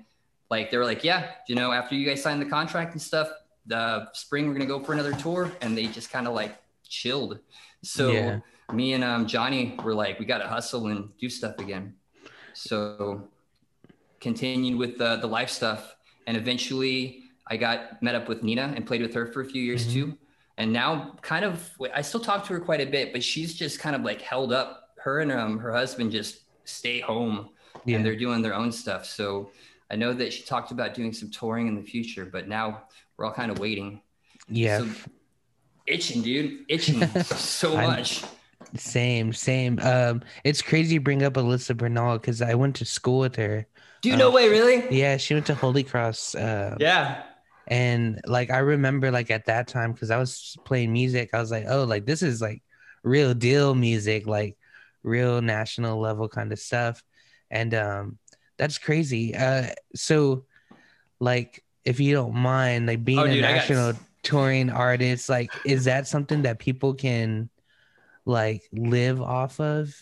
like, 0.49 0.71
they 0.71 0.77
were 0.77 0.85
like, 0.85 1.03
yeah, 1.03 1.33
you 1.47 1.53
know, 1.53 1.71
after 1.71 1.93
you 1.93 2.07
guys 2.07 2.23
signed 2.23 2.41
the 2.41 2.49
contract 2.49 2.93
and 2.93 3.01
stuff, 3.01 3.29
the 3.67 4.07
spring 4.13 4.47
we're 4.47 4.55
going 4.55 4.67
to 4.67 4.73
go 4.73 4.83
for 4.83 4.93
another 4.93 5.13
tour. 5.13 5.51
And 5.61 5.77
they 5.77 5.85
just 5.85 6.09
kind 6.09 6.27
of 6.27 6.33
like 6.33 6.57
chilled. 6.87 7.37
So 7.83 8.11
yeah. 8.11 8.39
me 8.73 8.93
and 8.93 9.03
um, 9.03 9.27
Johnny 9.27 9.77
were 9.83 9.93
like, 9.93 10.17
we 10.17 10.25
got 10.25 10.39
to 10.39 10.47
hustle 10.47 10.87
and 10.87 11.15
do 11.19 11.29
stuff 11.29 11.59
again. 11.59 11.93
So 12.53 13.27
continued 14.21 14.77
with 14.77 14.97
the, 14.97 15.17
the 15.17 15.27
life 15.27 15.49
stuff. 15.49 15.95
and 16.27 16.38
eventually 16.38 17.23
I 17.47 17.57
got 17.57 18.01
met 18.01 18.15
up 18.15 18.29
with 18.29 18.43
Nina 18.43 18.71
and 18.75 18.88
played 18.88 19.01
with 19.01 19.13
her 19.13 19.25
for 19.25 19.41
a 19.41 19.45
few 19.45 19.62
years 19.62 19.86
mm-hmm. 19.86 20.12
too. 20.12 20.17
And 20.57 20.71
now, 20.71 21.15
kind 21.21 21.43
of, 21.43 21.69
I 21.93 22.01
still 22.01 22.19
talk 22.19 22.45
to 22.45 22.53
her 22.53 22.60
quite 22.60 22.81
a 22.81 22.86
bit, 22.86 23.12
but 23.12 23.23
she's 23.23 23.55
just 23.55 23.79
kind 23.79 23.95
of 23.95 24.03
like 24.03 24.21
held 24.21 24.53
up. 24.53 24.77
Her 24.97 25.21
and 25.21 25.31
um, 25.31 25.57
her 25.57 25.73
husband 25.73 26.12
just 26.12 26.41
stay 26.65 26.99
home, 26.99 27.49
yeah. 27.86 27.95
and 27.95 28.05
they're 28.05 28.15
doing 28.15 28.43
their 28.43 28.53
own 28.53 28.71
stuff. 28.71 29.05
So 29.05 29.49
I 29.89 29.95
know 29.95 30.13
that 30.13 30.31
she 30.31 30.43
talked 30.43 30.69
about 30.69 30.93
doing 30.93 31.12
some 31.12 31.31
touring 31.31 31.67
in 31.67 31.75
the 31.75 31.81
future, 31.81 32.23
but 32.23 32.47
now 32.47 32.84
we're 33.17 33.25
all 33.25 33.34
kind 33.34 33.49
of 33.49 33.57
waiting. 33.57 34.01
Yeah. 34.47 34.79
So, 34.79 34.89
itching, 35.88 36.21
dude, 36.21 36.65
itching 36.69 37.07
so 37.23 37.75
much. 37.75 38.23
Same, 38.75 39.34
same. 39.34 39.79
Um, 39.81 40.21
it's 40.43 40.62
crazy 40.62 40.93
you 40.93 41.01
bring 41.01 41.23
up 41.23 41.34
Alyssa 41.34 41.75
Bernal 41.75 42.19
because 42.19 42.41
I 42.41 42.53
went 42.53 42.75
to 42.77 42.86
school 42.86 43.19
with 43.19 43.36
her. 43.36 43.67
Do 44.01 44.09
you 44.09 44.15
um, 44.15 44.19
know 44.19 44.31
way, 44.31 44.49
really? 44.49 44.83
Yeah, 44.89 45.17
she 45.17 45.33
went 45.33 45.45
to 45.47 45.55
Holy 45.55 45.83
Cross. 45.83 46.35
Uh, 46.35 46.75
yeah. 46.79 47.23
And 47.67 48.19
like 48.25 48.49
I 48.49 48.57
remember, 48.59 49.11
like 49.11 49.31
at 49.31 49.45
that 49.45 49.67
time, 49.67 49.93
because 49.93 50.11
I 50.11 50.17
was 50.17 50.57
playing 50.65 50.91
music, 50.91 51.29
I 51.33 51.39
was 51.39 51.51
like, 51.51 51.65
oh, 51.67 51.83
like 51.83 52.05
this 52.05 52.21
is 52.21 52.41
like 52.41 52.63
real 53.03 53.33
deal 53.33 53.75
music, 53.75 54.27
like 54.27 54.57
real 55.03 55.41
national 55.41 55.99
level 55.99 56.27
kind 56.27 56.51
of 56.51 56.59
stuff. 56.59 57.03
And 57.49 57.73
um, 57.73 58.17
that's 58.57 58.77
crazy. 58.77 59.35
Uh, 59.35 59.67
so 59.95 60.45
like, 61.19 61.63
if 61.85 61.99
you 61.99 62.13
don't 62.13 62.35
mind, 62.35 62.87
like 62.87 63.03
being 63.03 63.19
oh, 63.19 63.25
a 63.25 63.41
national 63.41 63.93
touring 64.23 64.69
artist, 64.69 65.29
like, 65.29 65.51
is 65.65 65.85
that 65.85 66.07
something 66.07 66.43
that 66.43 66.59
people 66.59 66.93
can 66.93 67.49
like 68.25 68.63
live 68.73 69.21
off 69.21 69.59
of? 69.59 69.93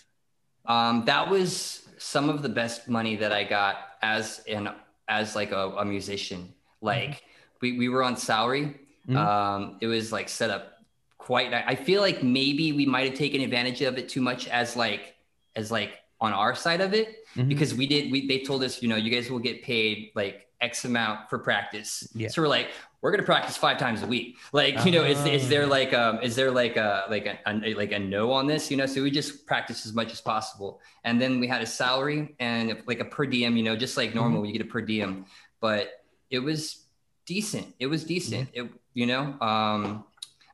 Um, 0.65 1.05
that 1.05 1.29
was 1.29 1.87
some 1.99 2.29
of 2.29 2.41
the 2.41 2.49
best 2.49 2.87
money 2.87 3.15
that 3.17 3.31
I 3.31 3.43
got 3.43 3.77
as 4.01 4.41
an 4.47 4.69
as 5.07 5.35
like 5.35 5.51
a, 5.51 5.69
a 5.77 5.85
musician. 5.85 6.53
Like 6.81 7.09
mm-hmm. 7.09 7.57
we, 7.61 7.77
we 7.77 7.89
were 7.89 8.03
on 8.03 8.15
salary. 8.15 8.79
Mm-hmm. 9.07 9.17
Um, 9.17 9.77
it 9.81 9.87
was 9.87 10.11
like 10.11 10.29
set 10.29 10.49
up 10.49 10.73
quite 11.17 11.53
I 11.53 11.75
feel 11.75 12.01
like 12.01 12.23
maybe 12.23 12.71
we 12.71 12.85
might 12.85 13.07
have 13.09 13.17
taken 13.17 13.41
advantage 13.41 13.81
of 13.81 13.97
it 13.97 14.09
too 14.09 14.21
much 14.21 14.47
as 14.47 14.75
like 14.75 15.15
as 15.55 15.69
like 15.71 15.99
on 16.21 16.33
our 16.33 16.55
side 16.55 16.81
of 16.81 16.93
it 16.93 17.25
mm-hmm. 17.35 17.47
because 17.47 17.75
we 17.75 17.85
did 17.85 18.11
we 18.11 18.27
they 18.27 18.39
told 18.39 18.63
us, 18.63 18.81
you 18.81 18.87
know, 18.87 18.95
you 18.95 19.11
guys 19.11 19.29
will 19.29 19.39
get 19.39 19.61
paid 19.61 20.11
like 20.15 20.47
X 20.61 20.85
amount 20.85 21.29
for 21.29 21.39
practice. 21.39 22.07
Yeah. 22.13 22.27
So 22.27 22.41
we're 22.41 22.47
like, 22.47 22.69
we're 23.01 23.11
gonna 23.11 23.23
practice 23.23 23.55
five 23.55 23.77
times 23.77 24.03
a 24.03 24.07
week. 24.07 24.37
Like, 24.51 24.85
you 24.85 24.91
know, 24.91 25.03
is, 25.05 25.23
is 25.25 25.47
there 25.47 25.63
oh. 25.63 25.67
like 25.67 25.93
um 25.93 26.19
is 26.21 26.35
there 26.35 26.51
like 26.51 26.75
a 26.75 27.05
like 27.09 27.25
a, 27.25 27.39
a, 27.47 27.73
like 27.73 27.91
a 27.91 27.99
no 27.99 28.31
on 28.31 28.45
this? 28.45 28.69
You 28.69 28.77
know, 28.77 28.85
so 28.85 29.01
we 29.01 29.11
just 29.11 29.45
practice 29.45 29.85
as 29.85 29.93
much 29.93 30.11
as 30.11 30.19
possible. 30.19 30.81
And 31.03 31.21
then 31.21 31.39
we 31.39 31.47
had 31.47 31.61
a 31.61 31.65
salary 31.65 32.35
and 32.39 32.81
like 32.87 32.99
a 32.99 33.05
per 33.05 33.25
diem, 33.25 33.55
you 33.55 33.63
know, 33.63 33.75
just 33.75 33.95
like 33.95 34.13
normal, 34.13 34.39
mm-hmm. 34.39 34.47
you 34.47 34.53
get 34.53 34.61
a 34.61 34.69
per 34.69 34.81
diem. 34.81 35.25
But 35.61 36.03
it 36.29 36.39
was 36.39 36.85
decent. 37.25 37.73
It 37.79 37.87
was 37.87 38.03
decent. 38.03 38.51
Mm-hmm. 38.53 38.65
It 38.65 38.71
you 38.93 39.05
know, 39.05 39.39
um, 39.39 40.03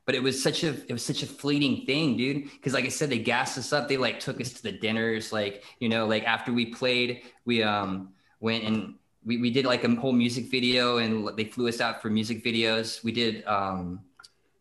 but 0.04 0.14
it 0.14 0.22
was 0.22 0.40
such 0.40 0.62
a 0.62 0.68
it 0.68 0.92
was 0.92 1.04
such 1.04 1.22
a 1.22 1.26
fleeting 1.26 1.84
thing 1.84 2.16
dude 2.16 2.44
because 2.44 2.72
like 2.72 2.84
i 2.84 2.88
said 2.88 3.10
they 3.10 3.18
gassed 3.18 3.58
us 3.58 3.72
up 3.72 3.88
they 3.88 3.96
like 3.96 4.20
took 4.20 4.40
us 4.40 4.52
to 4.52 4.62
the 4.62 4.72
dinners 4.72 5.32
like 5.32 5.64
you 5.80 5.88
know 5.88 6.06
like 6.06 6.24
after 6.24 6.52
we 6.52 6.66
played 6.66 7.22
we 7.44 7.62
um 7.62 8.10
went 8.40 8.62
and 8.64 8.94
we, 9.26 9.38
we 9.38 9.50
did 9.50 9.66
like 9.66 9.82
a 9.82 9.94
whole 9.96 10.12
music 10.12 10.50
video 10.50 10.98
and 10.98 11.36
they 11.36 11.44
flew 11.44 11.68
us 11.68 11.80
out 11.80 12.00
for 12.00 12.08
music 12.08 12.44
videos. 12.44 13.02
We 13.02 13.10
did 13.10 13.44
um, 13.44 14.00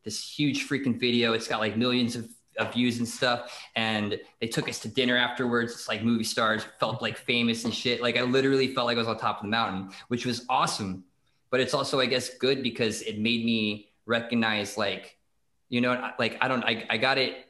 this 0.04 0.28
huge 0.28 0.67
freaking 0.67 0.99
video. 0.99 1.34
It's 1.34 1.47
got 1.47 1.60
like 1.60 1.78
millions 1.78 2.15
of, 2.15 2.28
of 2.58 2.73
views 2.73 2.97
and 2.97 3.08
stuff. 3.08 3.56
And 3.75 4.19
they 4.41 4.47
took 4.47 4.67
us 4.67 4.80
to 4.80 4.88
dinner 4.88 5.15
afterwards. 5.15 5.73
It's 5.73 5.88
like 5.88 6.04
movie 6.04 6.23
stars, 6.23 6.65
felt 6.80 6.99
like 6.99 7.15
famous 7.15 7.63
and 7.63 7.73
shit. 7.73 8.01
Like 8.01 8.17
I 8.17 8.23
literally 8.23 8.73
felt 8.73 8.88
like 8.88 8.97
I 8.97 8.99
was 8.99 9.08
on 9.08 9.19
top 9.19 9.38
of 9.38 9.43
the 9.43 9.49
mountain, 9.49 9.91
which 10.08 10.25
was 10.25 10.43
awesome. 10.49 11.04
But 11.51 11.60
it's 11.60 11.75
also, 11.75 11.99
I 11.99 12.08
guess, 12.08 12.30
good 12.38 12.63
because 12.63 13.04
it 13.04 13.19
made 13.19 13.45
me 13.45 13.89
recognize 14.08 14.78
like, 14.80 15.17
you 15.69 15.80
know, 15.80 16.12
like 16.17 16.39
I 16.41 16.47
don't, 16.47 16.63
I, 16.63 16.86
I 16.89 16.97
got 16.97 17.19
it 17.19 17.44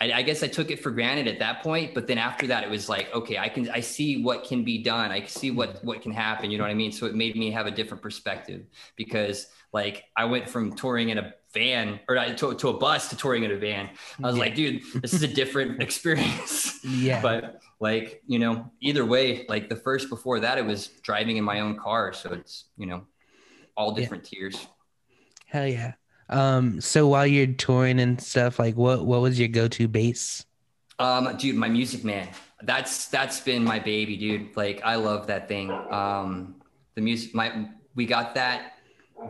I, 0.00 0.12
I, 0.12 0.22
guess 0.22 0.42
I 0.42 0.48
took 0.48 0.70
it 0.70 0.82
for 0.82 0.90
granted 0.90 1.26
at 1.26 1.38
that 1.38 1.62
point, 1.62 1.94
but 1.94 2.06
then 2.06 2.18
after 2.18 2.46
that, 2.48 2.62
it 2.62 2.70
was 2.70 2.88
like, 2.88 3.12
okay, 3.14 3.38
I 3.38 3.48
can, 3.48 3.68
I 3.70 3.80
see 3.80 4.22
what 4.22 4.44
can 4.44 4.62
be 4.62 4.82
done. 4.82 5.10
I 5.10 5.24
see 5.24 5.50
what, 5.50 5.76
mm-hmm. 5.76 5.86
what 5.86 6.02
can 6.02 6.12
happen. 6.12 6.50
You 6.50 6.58
know 6.58 6.64
what 6.64 6.70
I 6.70 6.74
mean? 6.74 6.92
So 6.92 7.06
it 7.06 7.14
made 7.14 7.36
me 7.36 7.50
have 7.50 7.66
a 7.66 7.70
different 7.70 8.02
perspective 8.02 8.66
because 8.96 9.46
like 9.72 10.04
I 10.16 10.26
went 10.26 10.48
from 10.48 10.74
touring 10.74 11.08
in 11.08 11.18
a 11.18 11.34
van 11.54 11.98
or 12.08 12.16
to, 12.16 12.54
to 12.54 12.68
a 12.68 12.74
bus 12.74 13.08
to 13.08 13.16
touring 13.16 13.44
in 13.44 13.50
a 13.50 13.56
van. 13.56 13.88
I 14.22 14.26
was 14.26 14.36
yeah. 14.36 14.42
like, 14.42 14.54
dude, 14.54 14.82
this 15.00 15.14
is 15.14 15.22
a 15.22 15.28
different 15.28 15.82
experience. 15.86 16.84
Yeah. 16.84 17.22
But 17.22 17.60
like, 17.80 18.22
you 18.26 18.38
know, 18.38 18.70
either 18.80 19.04
way, 19.04 19.46
like 19.48 19.70
the 19.70 19.76
first 19.76 20.10
before 20.10 20.40
that, 20.40 20.58
it 20.58 20.66
was 20.66 20.88
driving 21.02 21.38
in 21.38 21.44
my 21.44 21.60
own 21.60 21.78
car. 21.78 22.12
So 22.12 22.32
it's, 22.32 22.64
you 22.76 22.86
know, 22.86 23.06
all 23.76 23.92
different 23.92 24.30
yeah. 24.30 24.38
tiers. 24.38 24.66
Hell 25.46 25.66
yeah. 25.66 25.94
Um, 26.28 26.80
so 26.80 27.06
while 27.06 27.26
you're 27.26 27.46
touring 27.46 28.00
and 28.00 28.20
stuff, 28.20 28.58
like 28.58 28.76
what 28.76 29.04
what 29.04 29.20
was 29.20 29.38
your 29.38 29.48
go-to 29.48 29.88
bass? 29.88 30.44
Um, 30.98 31.36
dude, 31.36 31.56
my 31.56 31.68
Music 31.68 32.04
Man. 32.04 32.28
That's 32.62 33.08
that's 33.08 33.40
been 33.40 33.62
my 33.64 33.78
baby, 33.78 34.16
dude. 34.16 34.56
Like 34.56 34.80
I 34.84 34.96
love 34.96 35.26
that 35.26 35.46
thing. 35.46 35.70
Um, 35.70 36.56
the 36.94 37.02
music, 37.02 37.34
my 37.34 37.68
we 37.94 38.06
got 38.06 38.34
that 38.34 38.76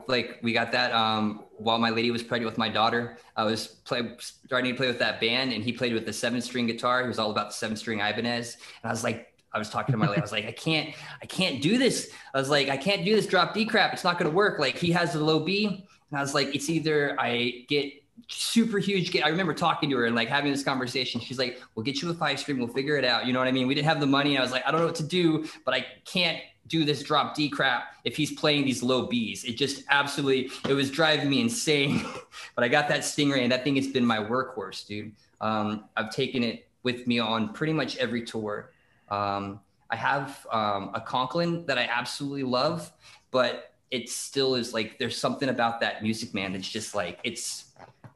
like 0.09 0.39
we 0.43 0.53
got 0.53 0.73
that 0.73 0.93
um, 0.93 1.45
while 1.59 1.79
my 1.79 1.91
lady 1.91 2.11
was 2.11 2.23
pregnant 2.23 2.51
with 2.51 2.59
my 2.59 2.69
daughter. 2.69 3.19
I 3.37 3.45
was 3.45 3.67
play, 3.67 4.17
starting 4.19 4.73
to 4.73 4.77
play 4.77 4.89
with 4.89 4.99
that 4.99 5.21
band, 5.21 5.53
and 5.53 5.63
he 5.63 5.73
played 5.73 5.93
with 5.93 6.07
the 6.07 6.13
seven 6.13 6.41
string 6.41 6.67
guitar. 6.67 7.03
He 7.03 7.09
was 7.09 7.19
all 7.19 7.31
about 7.31 7.51
the 7.51 7.55
seven 7.55 7.77
string 7.77 8.01
Ibanez, 8.01 8.57
and 8.83 8.91
I 8.91 8.93
was 8.93 9.05
like, 9.05 9.33
I 9.53 9.59
was 9.59 9.71
talking 9.71 9.93
to 9.93 9.97
my 9.97 10.07
lady. 10.07 10.21
I 10.21 10.23
was 10.23 10.33
like, 10.33 10.47
I 10.47 10.53
can't, 10.53 10.95
I 11.23 11.27
can't 11.27 11.63
do 11.63 11.79
this. 11.79 12.11
I 12.35 12.39
was 12.39 12.51
like, 12.51 12.69
I 12.69 12.77
can't 12.77 13.05
do 13.05 13.15
this 13.15 13.27
drop 13.27 13.55
D 13.55 13.65
crap. 13.65 13.93
It's 13.93 14.05
not 14.05 14.19
going 14.19 14.31
to 14.31 14.37
work. 14.37 14.59
Like 14.59 14.77
he 14.77 14.93
has 14.93 15.13
the 15.13 15.21
low 15.21 15.41
B, 15.41 15.87
and 16.11 16.19
I 16.19 16.23
was 16.23 16.35
like, 16.35 16.55
it's 16.55 16.71
either 16.71 17.17
I 17.19 17.65
get 17.69 17.93
super 18.29 18.79
huge. 18.79 19.17
I 19.21 19.29
remember 19.29 19.55
talking 19.55 19.91
to 19.91 19.97
her 19.97 20.07
and 20.07 20.17
like 20.17 20.29
having 20.29 20.51
this 20.51 20.63
conversation. 20.63 21.21
She's 21.21 21.39
like, 21.39 21.61
we'll 21.75 21.85
get 21.85 22.03
you 22.03 22.11
a 22.11 22.15
five 22.15 22.39
string. 22.39 22.59
We'll 22.59 22.69
figure 22.69 22.97
it 22.97 23.05
out. 23.05 23.27
You 23.27 23.33
know 23.33 23.39
what 23.39 23.49
I 23.49 23.53
mean? 23.53 23.67
We 23.67 23.75
didn't 23.75 23.89
have 23.89 24.01
the 24.01 24.07
money. 24.07 24.39
I 24.39 24.43
was 24.43 24.53
like, 24.53 24.67
I 24.67 24.71
don't 24.71 24.81
know 24.81 24.87
what 24.87 24.97
to 24.97 25.07
do, 25.07 25.47
but 25.65 25.75
I 25.75 25.87
can't 26.05 26.39
do 26.67 26.85
this 26.85 27.03
drop 27.03 27.35
D 27.35 27.49
crap 27.49 27.95
if 28.05 28.17
he's 28.17 28.33
playing 28.33 28.65
these 28.65 28.83
low 28.83 29.07
Bs. 29.07 29.45
It 29.45 29.57
just 29.57 29.85
absolutely, 29.91 30.51
it 30.69 30.75
was 30.75 30.91
driving 30.91 31.31
me 31.31 31.41
insane. 31.41 32.05
but 32.55 32.65
I 32.65 32.69
got 32.69 32.89
that 32.89 33.01
Stingray 33.01 33.43
and 33.43 33.53
that 33.53 33.65
thing 33.65 33.77
has 33.77 33.87
been 33.87 34.05
my 34.05 34.19
workhorse, 34.19 34.87
dude. 34.87 35.13
Um, 35.41 35.85
I've 35.97 36.11
taken 36.11 36.43
it 36.43 36.69
with 36.83 37.07
me 37.07 37.19
on 37.19 37.53
pretty 37.53 37.73
much 37.73 37.97
every 37.99 38.25
tour. 38.25 38.73
Um, 39.09 39.61
I 39.91 39.97
have 39.97 40.47
um, 40.51 40.91
a 40.95 41.01
Conklin 41.01 41.65
that 41.67 41.79
I 41.79 41.85
absolutely 41.85 42.43
love, 42.43 42.91
but 43.31 43.76
it 43.91 44.09
still 44.09 44.55
is 44.55 44.75
like 44.75 44.99
there's 44.99 45.17
something 45.17 45.49
about 45.49 45.81
that 45.81 46.03
music 46.03 46.35
man 46.35 46.53
that's 46.53 46.69
just 46.69 46.95
like 46.95 47.19
it's 47.23 47.67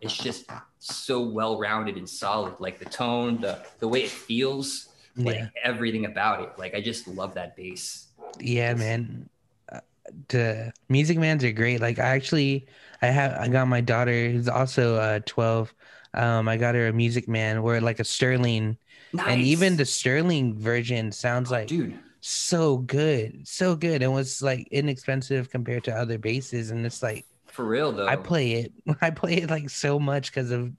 it's 0.01 0.17
just 0.17 0.47
so 0.79 1.21
well 1.21 1.59
rounded 1.59 1.97
and 1.97 2.09
solid. 2.09 2.55
Like 2.59 2.79
the 2.79 2.87
tone 2.87 3.41
the 3.41 3.61
the 3.79 3.89
way 3.89 4.03
it 4.03 4.11
feels 4.11 4.89
like 5.17 5.37
yeah. 5.37 5.49
everything 5.63 6.07
about 6.07 6.43
it. 6.43 6.51
Like 6.59 6.75
i 6.75 6.81
just 6.81 7.07
love 7.07 7.35
that 7.35 7.57
bass. 7.57 8.09
Yeah 8.39 8.75
man. 8.75 9.29
Uh, 9.71 9.81
the 10.29 10.73
music 10.89 11.19
mans 11.19 11.45
are 11.45 11.53
great. 11.53 11.81
Like 11.81 11.99
i 11.99 12.09
actually 12.09 12.67
i 13.03 13.07
have 13.07 13.33
i 13.39 13.49
got 13.49 13.69
my 13.69 13.81
daughter 13.81 14.31
who's 14.31 14.49
also 14.49 14.97
uh 14.97 15.21
12 15.25 15.73
um 16.13 16.49
i 16.49 16.57
got 16.57 16.75
her 16.75 16.89
a 16.89 16.93
music 16.93 17.29
man 17.29 17.63
where 17.63 17.81
like 17.81 18.01
a 18.01 18.05
sterling. 18.05 18.77
Nice. 19.13 19.27
and 19.27 19.43
even 19.43 19.77
the 19.77 19.85
sterling 19.85 20.57
version 20.57 21.11
sounds 21.11 21.51
oh, 21.51 21.57
like 21.57 21.67
dude 21.67 21.99
so 22.21 22.79
good, 22.79 23.47
so 23.47 23.75
good, 23.75 24.03
and 24.03 24.13
was 24.13 24.43
like 24.43 24.69
inexpensive 24.71 25.51
compared 25.51 25.85
to 25.85 25.95
other 25.95 26.19
basses. 26.19 26.71
And 26.71 26.85
it's 26.85 27.03
like 27.03 27.25
for 27.47 27.65
real 27.65 27.93
though. 27.93 28.07
I 28.07 28.17
play 28.17 28.53
it. 28.53 28.73
I 29.01 29.11
play 29.11 29.37
it 29.37 29.51
like 29.51 29.71
so 29.71 29.99
much 29.99 30.31
because 30.31 30.51
of 30.51 30.73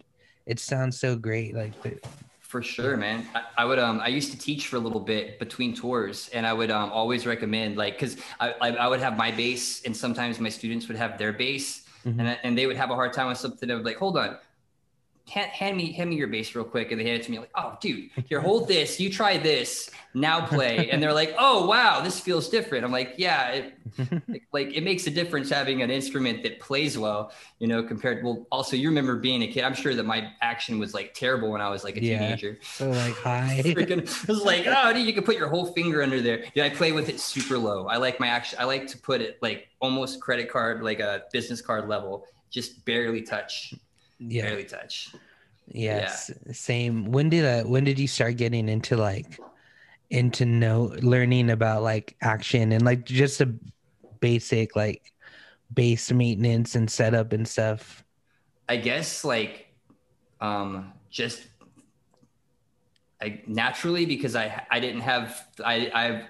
it 0.46 0.60
sounds 0.60 1.00
so 1.00 1.16
great. 1.16 1.56
Like 1.56 1.82
the, 1.82 2.00
for 2.40 2.62
sure, 2.62 2.98
man. 2.98 3.26
I, 3.34 3.44
I, 3.60 3.66
would 3.66 3.80
um 3.80 4.00
I 4.02 4.10
used 4.10 4.32
to 4.32 4.38
teach 4.38 4.68
for 4.68 4.76
a 4.76 4.80
little 4.80 5.00
bit 5.00 5.40
between 5.40 5.74
tours, 5.74 6.30
and 6.34 6.46
I 6.46 6.54
would 6.54 6.72
um 6.72 6.92
always 6.92 7.26
recommend 7.26 7.78
like 7.78 7.94
because 7.94 8.18
I, 8.40 8.54
I, 8.62 8.70
I 8.72 8.88
would 8.88 9.00
have 9.00 9.18
my 9.18 9.32
bass, 9.32 9.84
and 9.84 9.96
sometimes 9.96 10.40
my 10.40 10.50
students 10.50 10.88
would 10.88 10.98
have 10.98 11.18
their 11.18 11.34
bass, 11.34 11.86
mm-hmm. 12.06 12.20
and 12.20 12.38
and 12.44 12.58
they 12.58 12.68
would 12.68 12.78
have 12.78 12.92
a 12.92 12.96
hard 12.96 13.14
time 13.14 13.28
with 13.28 13.38
something. 13.38 13.68
They 13.68 13.76
would 13.76 13.86
like, 13.86 13.98
hold 13.98 14.18
on, 14.18 14.38
hand, 15.30 15.52
hand 15.52 15.78
me 15.78 15.92
hand 15.92 16.10
me 16.10 16.16
your 16.16 16.28
bass 16.28 16.54
real 16.56 16.66
quick. 16.66 16.92
And 16.92 17.00
they 17.00 17.06
hand 17.06 17.22
it 17.22 17.24
to 17.24 17.32
me 17.32 17.40
like 17.40 17.52
oh 17.56 17.78
dude 17.82 18.10
here 18.26 18.42
hold 18.42 18.68
this. 18.68 19.00
You 19.00 19.10
try 19.10 19.38
this. 19.38 19.90
Now 20.14 20.46
play. 20.46 20.90
And 20.92 21.02
they're 21.02 21.14
like 21.14 21.36
oh 21.38 21.66
wow 21.66 22.02
this 22.02 22.20
feels 22.20 22.50
different. 22.50 22.84
I'm 22.84 22.92
like 22.92 23.16
yeah 23.18 23.50
it, 23.50 23.74
like 24.54 24.76
it 24.76 24.84
makes 24.84 25.08
a 25.08 25.12
difference 25.12 25.50
having 25.50 25.82
an 25.82 25.92
instrument 25.92 26.44
that 26.44 26.60
plays 26.60 26.98
well 26.98 27.32
you 27.60 27.68
know 27.68 27.84
compared 27.84 28.24
well 28.24 28.46
also 28.52 28.76
you 28.76 28.90
remember 28.90 29.16
being 29.16 29.44
a 29.44 29.48
kid. 29.48 29.64
I'm 29.64 29.74
sure 29.74 29.96
that 29.96 30.06
my 30.06 30.32
action 30.42 30.80
was 30.80 30.94
like 30.94 31.14
terrible 31.14 31.52
when 31.52 31.62
i 31.62 31.70
was 31.70 31.84
like 31.84 31.98
a 31.98 32.04
yeah. 32.04 32.20
teenager. 32.20 32.60
So 32.62 32.90
like 32.90 33.16
hi. 33.18 33.62
Freaking, 33.64 34.02
it 34.02 34.28
was 34.28 34.44
like 34.44 34.66
oh 34.68 34.94
dude 34.94 35.06
you 35.06 35.14
can 35.14 35.24
put 35.24 35.38
your 35.38 35.48
whole 35.48 35.68
finger 35.68 36.02
under 36.02 36.22
there. 36.22 36.46
Yeah 36.54 36.66
i 36.66 36.70
play 36.70 36.92
with 36.92 37.10
it 37.10 37.20
super 37.20 37.58
low. 37.58 37.88
I 37.88 37.98
like 37.98 38.20
my 38.20 38.28
action 38.28 38.58
i 38.60 38.66
like 38.66 38.88
to 38.88 38.98
put 38.98 39.22
it 39.22 39.38
like 39.42 39.70
almost 39.80 40.20
credit 40.22 40.50
card 40.50 40.84
like 40.84 41.00
a 41.00 41.24
business 41.32 41.62
card 41.62 41.88
level 41.88 42.26
just 42.50 42.84
barely 42.86 43.22
touch 43.22 43.74
yeah. 44.22 44.44
barely 44.44 44.64
touch. 44.64 45.14
Yes, 45.68 46.32
yeah. 46.46 46.54
same. 46.54 47.12
When 47.12 47.30
did 47.30 47.46
uh, 47.46 47.64
when 47.68 47.84
did 47.84 48.00
you 48.00 48.08
start 48.08 48.38
getting 48.38 48.70
into 48.70 48.98
like 48.98 49.40
into 50.10 50.46
know 50.46 50.94
learning 51.02 51.50
about 51.50 51.84
like 51.84 52.16
action 52.22 52.72
and 52.72 52.84
like 52.84 53.06
just 53.06 53.42
a 53.42 53.54
basic 54.20 54.76
like 54.76 55.14
bass 55.74 56.12
maintenance 56.12 56.76
and 56.76 56.90
setup 56.90 57.34
and 57.34 57.48
stuff? 57.48 58.04
I 58.68 58.78
guess 58.78 59.24
like 59.24 59.74
um 60.40 60.92
just 61.10 61.44
I 63.22 63.42
naturally 63.48 64.06
because 64.06 64.36
I 64.36 64.66
I 64.70 64.80
didn't 64.80 65.02
have 65.02 65.48
I 65.64 65.92
I've 65.94 66.24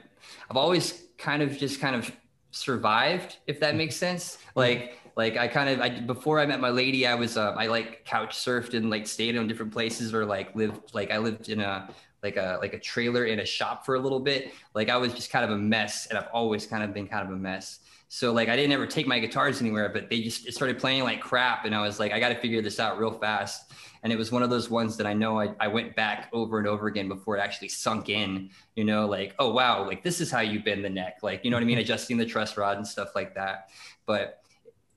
I've 0.49 0.57
always 0.57 1.03
kind 1.17 1.41
of 1.41 1.57
just 1.57 1.79
kind 1.79 1.95
of 1.95 2.11
survived 2.51 3.37
if 3.47 3.59
that 3.61 3.75
makes 3.75 3.95
sense. 3.95 4.37
Like 4.55 5.00
like 5.15 5.37
I 5.37 5.47
kind 5.47 5.69
of 5.69 5.81
I 5.81 5.99
before 6.01 6.39
I 6.39 6.45
met 6.45 6.59
my 6.59 6.69
lady 6.69 7.05
I 7.05 7.15
was 7.15 7.37
uh, 7.37 7.51
I 7.51 7.67
like 7.67 8.05
couch 8.05 8.37
surfed 8.37 8.73
and 8.73 8.89
like 8.89 9.07
stayed 9.07 9.35
in 9.35 9.47
different 9.47 9.71
places 9.71 10.13
or 10.13 10.25
like 10.25 10.55
lived 10.55 10.93
like 10.93 11.11
I 11.11 11.17
lived 11.17 11.49
in 11.49 11.59
a 11.59 11.89
like 12.23 12.37
a 12.37 12.57
like 12.61 12.73
a 12.73 12.79
trailer 12.79 13.25
in 13.25 13.39
a 13.39 13.45
shop 13.45 13.85
for 13.85 13.95
a 13.95 13.99
little 13.99 14.19
bit. 14.19 14.53
Like 14.73 14.89
I 14.89 14.97
was 14.97 15.13
just 15.13 15.31
kind 15.31 15.45
of 15.45 15.51
a 15.51 15.57
mess 15.57 16.07
and 16.07 16.17
I've 16.17 16.29
always 16.33 16.65
kind 16.65 16.83
of 16.83 16.93
been 16.93 17.07
kind 17.07 17.27
of 17.27 17.33
a 17.33 17.37
mess. 17.37 17.79
So 18.07 18.31
like 18.33 18.49
I 18.49 18.55
didn't 18.55 18.73
ever 18.73 18.87
take 18.87 19.07
my 19.07 19.19
guitars 19.19 19.61
anywhere, 19.61 19.89
but 19.89 20.09
they 20.09 20.21
just 20.21 20.51
started 20.51 20.79
playing 20.79 21.03
like 21.03 21.21
crap 21.21 21.65
and 21.65 21.73
I 21.73 21.81
was 21.81 21.99
like 21.99 22.11
I 22.11 22.19
got 22.19 22.29
to 22.29 22.35
figure 22.35 22.61
this 22.61 22.79
out 22.79 22.99
real 22.99 23.11
fast 23.11 23.71
and 24.03 24.11
it 24.11 24.17
was 24.17 24.31
one 24.31 24.41
of 24.41 24.49
those 24.49 24.69
ones 24.69 24.97
that 24.97 25.05
I 25.05 25.13
know 25.13 25.39
I, 25.39 25.53
I 25.59 25.67
went 25.67 25.95
back 25.95 26.29
over 26.33 26.57
and 26.57 26.67
over 26.67 26.87
again 26.87 27.07
before 27.07 27.37
it 27.37 27.39
actually 27.39 27.69
sunk 27.69 28.09
in, 28.09 28.49
you 28.75 28.83
know, 28.83 29.05
like, 29.05 29.35
oh, 29.37 29.51
wow, 29.51 29.85
like 29.85 30.03
this 30.03 30.19
is 30.19 30.31
how 30.31 30.39
you 30.39 30.61
bend 30.63 30.83
the 30.83 30.89
neck, 30.89 31.19
like, 31.21 31.45
you 31.45 31.51
know 31.51 31.57
what 31.57 31.63
I 31.63 31.67
mean? 31.67 31.77
Adjusting 31.81 32.17
the 32.17 32.25
truss 32.25 32.57
rod 32.57 32.77
and 32.77 32.87
stuff 32.87 33.09
like 33.15 33.35
that. 33.35 33.69
But, 34.05 34.40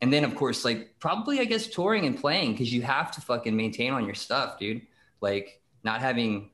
and 0.04 0.12
then 0.12 0.22
of 0.22 0.34
course, 0.34 0.66
like 0.66 0.96
probably, 1.00 1.40
I 1.40 1.44
guess, 1.44 1.66
touring 1.66 2.04
and 2.04 2.14
playing 2.14 2.52
because 2.52 2.70
you 2.70 2.82
have 2.82 3.10
to 3.12 3.22
fucking 3.22 3.56
maintain 3.56 3.94
on 3.94 4.04
your 4.04 4.14
stuff, 4.14 4.58
dude. 4.58 4.82
Like, 5.22 5.62
not 5.82 6.02
having 6.02 6.50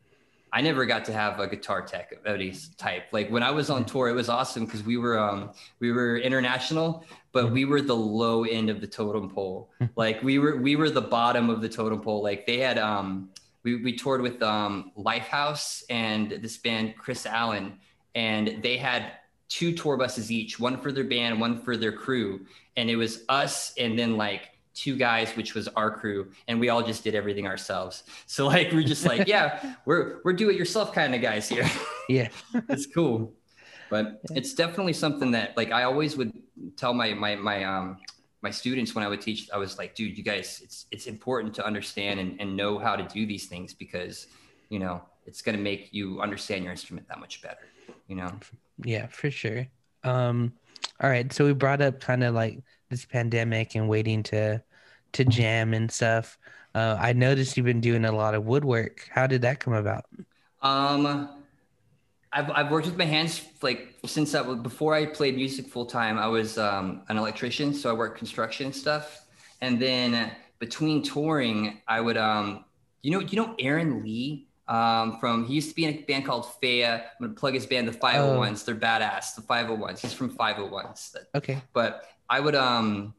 I 0.52 0.60
never 0.60 0.86
got 0.86 1.04
to 1.06 1.12
have 1.12 1.40
a 1.40 1.48
guitar 1.48 1.82
tech 1.82 2.12
of 2.12 2.24
any 2.26 2.54
type. 2.78 3.06
Like 3.10 3.28
when 3.28 3.42
I 3.42 3.50
was 3.50 3.68
on 3.68 3.84
tour, 3.84 4.08
it 4.08 4.12
was 4.12 4.28
awesome 4.28 4.66
because 4.66 4.84
we 4.84 4.98
were 4.98 5.18
um, 5.18 5.50
we 5.80 5.90
were 5.90 6.18
international, 6.18 7.04
but 7.32 7.46
mm-hmm. 7.46 7.54
we 7.54 7.64
were 7.64 7.82
the 7.82 7.96
low 7.96 8.44
end 8.44 8.70
of 8.70 8.80
the 8.80 8.86
totem 8.86 9.28
pole. 9.28 9.72
like 9.96 10.22
we 10.22 10.38
were 10.38 10.56
we 10.58 10.76
were 10.76 10.90
the 10.90 11.00
bottom 11.00 11.50
of 11.50 11.60
the 11.60 11.68
totem 11.68 12.00
pole. 12.00 12.22
Like 12.22 12.46
they 12.46 12.58
had 12.58 12.78
um, 12.78 13.30
we 13.64 13.82
we 13.82 13.96
toured 13.96 14.22
with 14.22 14.40
um, 14.44 14.92
Lifehouse 14.96 15.82
and 15.90 16.30
this 16.30 16.56
band 16.58 16.96
Kris 16.96 17.26
Allen, 17.26 17.80
and 18.14 18.62
they 18.62 18.76
had 18.76 19.10
two 19.50 19.74
tour 19.74 19.98
buses 19.98 20.32
each, 20.32 20.58
one 20.58 20.80
for 20.80 20.92
their 20.92 21.04
band, 21.04 21.38
one 21.38 21.60
for 21.60 21.76
their 21.76 21.92
crew, 21.92 22.46
and 22.76 22.88
it 22.88 22.96
was 22.96 23.24
us 23.28 23.74
and 23.76 23.98
then 23.98 24.16
like 24.16 24.52
two 24.72 24.96
guys, 24.96 25.36
which 25.36 25.54
was 25.54 25.68
our 25.68 25.90
crew, 25.90 26.30
and 26.48 26.58
we 26.58 26.70
all 26.70 26.82
just 26.82 27.04
did 27.04 27.14
everything 27.14 27.46
ourselves. 27.46 28.04
So 28.26 28.46
like 28.46 28.72
we're 28.72 28.84
just 28.84 29.04
like, 29.04 29.26
yeah, 29.28 29.74
we're 29.84 30.20
we're 30.24 30.32
do 30.32 30.48
it 30.48 30.56
yourself 30.56 30.94
kind 30.94 31.14
of 31.14 31.20
guys 31.20 31.48
here. 31.48 31.68
Yeah, 32.08 32.28
it's 32.68 32.86
cool. 32.86 33.34
But 33.88 34.20
it's 34.32 34.52
definitely 34.54 34.94
something 34.94 35.30
that 35.30 35.56
like 35.56 35.70
I 35.70 35.84
always 35.84 36.16
would 36.16 36.32
tell 36.76 36.92
my 36.92 37.14
my 37.14 37.36
my 37.36 37.62
um 37.62 37.98
my 38.42 38.50
students 38.50 38.94
when 38.94 39.04
I 39.04 39.08
would 39.08 39.20
teach, 39.20 39.48
I 39.52 39.58
was 39.58 39.78
like, 39.78 39.94
dude, 39.94 40.18
you 40.18 40.24
guys, 40.24 40.60
it's 40.64 40.86
it's 40.90 41.06
important 41.06 41.54
to 41.54 41.64
understand 41.64 42.18
and, 42.18 42.40
and 42.40 42.56
know 42.56 42.78
how 42.78 42.96
to 42.96 43.04
do 43.04 43.26
these 43.26 43.46
things 43.46 43.74
because 43.74 44.26
you 44.70 44.80
know 44.80 45.02
it's 45.24 45.40
gonna 45.40 45.58
make 45.58 45.92
you 45.92 46.20
understand 46.20 46.64
your 46.64 46.72
instrument 46.72 47.06
that 47.08 47.20
much 47.20 47.42
better. 47.42 47.68
You 48.08 48.16
know? 48.16 48.32
Yeah, 48.84 49.06
for 49.06 49.30
sure. 49.30 49.66
Um, 50.04 50.52
all 51.00 51.10
right. 51.10 51.32
So 51.32 51.44
we 51.44 51.52
brought 51.52 51.80
up 51.80 52.00
kind 52.00 52.24
of 52.24 52.34
like 52.34 52.62
this 52.88 53.04
pandemic 53.04 53.74
and 53.74 53.88
waiting 53.88 54.22
to 54.24 54.62
to 55.12 55.24
jam 55.24 55.74
and 55.74 55.90
stuff. 55.90 56.38
Uh, 56.74 56.96
I 57.00 57.12
noticed 57.12 57.56
you've 57.56 57.66
been 57.66 57.80
doing 57.80 58.04
a 58.04 58.12
lot 58.12 58.34
of 58.34 58.44
woodwork. 58.44 59.08
How 59.10 59.26
did 59.26 59.42
that 59.42 59.58
come 59.58 59.74
about? 59.74 60.04
Um, 60.62 61.28
I've, 62.32 62.50
I've 62.50 62.70
worked 62.70 62.86
with 62.86 62.96
my 62.96 63.04
hands 63.04 63.42
like 63.60 63.94
since 64.06 64.34
I 64.34 64.42
before 64.54 64.94
I 64.94 65.06
played 65.06 65.36
music 65.36 65.66
full 65.66 65.86
time. 65.86 66.18
I 66.18 66.28
was 66.28 66.58
um, 66.58 67.02
an 67.08 67.16
electrician, 67.16 67.74
so 67.74 67.90
I 67.90 67.92
worked 67.92 68.18
construction 68.18 68.66
and 68.66 68.74
stuff. 68.74 69.26
And 69.60 69.80
then 69.80 70.30
between 70.58 71.02
touring, 71.02 71.80
I 71.88 72.00
would 72.00 72.16
um, 72.16 72.64
you 73.02 73.10
know, 73.10 73.20
you 73.20 73.36
know 73.36 73.54
Aaron 73.58 74.02
Lee 74.02 74.48
um, 74.70 75.18
from 75.18 75.44
he 75.44 75.54
used 75.54 75.68
to 75.68 75.74
be 75.74 75.84
in 75.84 75.94
a 75.94 76.00
band 76.02 76.24
called 76.24 76.46
Faya. 76.62 77.00
I'm 77.00 77.26
gonna 77.26 77.34
plug 77.34 77.54
his 77.54 77.66
band, 77.66 77.88
the 77.88 77.92
501s. 77.92 78.62
Oh. 78.62 78.64
They're 78.66 78.74
badass. 78.76 79.34
The 79.34 79.42
501s. 79.42 79.98
He's 79.98 80.12
from 80.12 80.30
501s. 80.30 81.16
Okay. 81.34 81.60
But 81.72 82.04
I 82.28 82.38
would 82.38 82.54
um 82.54 83.14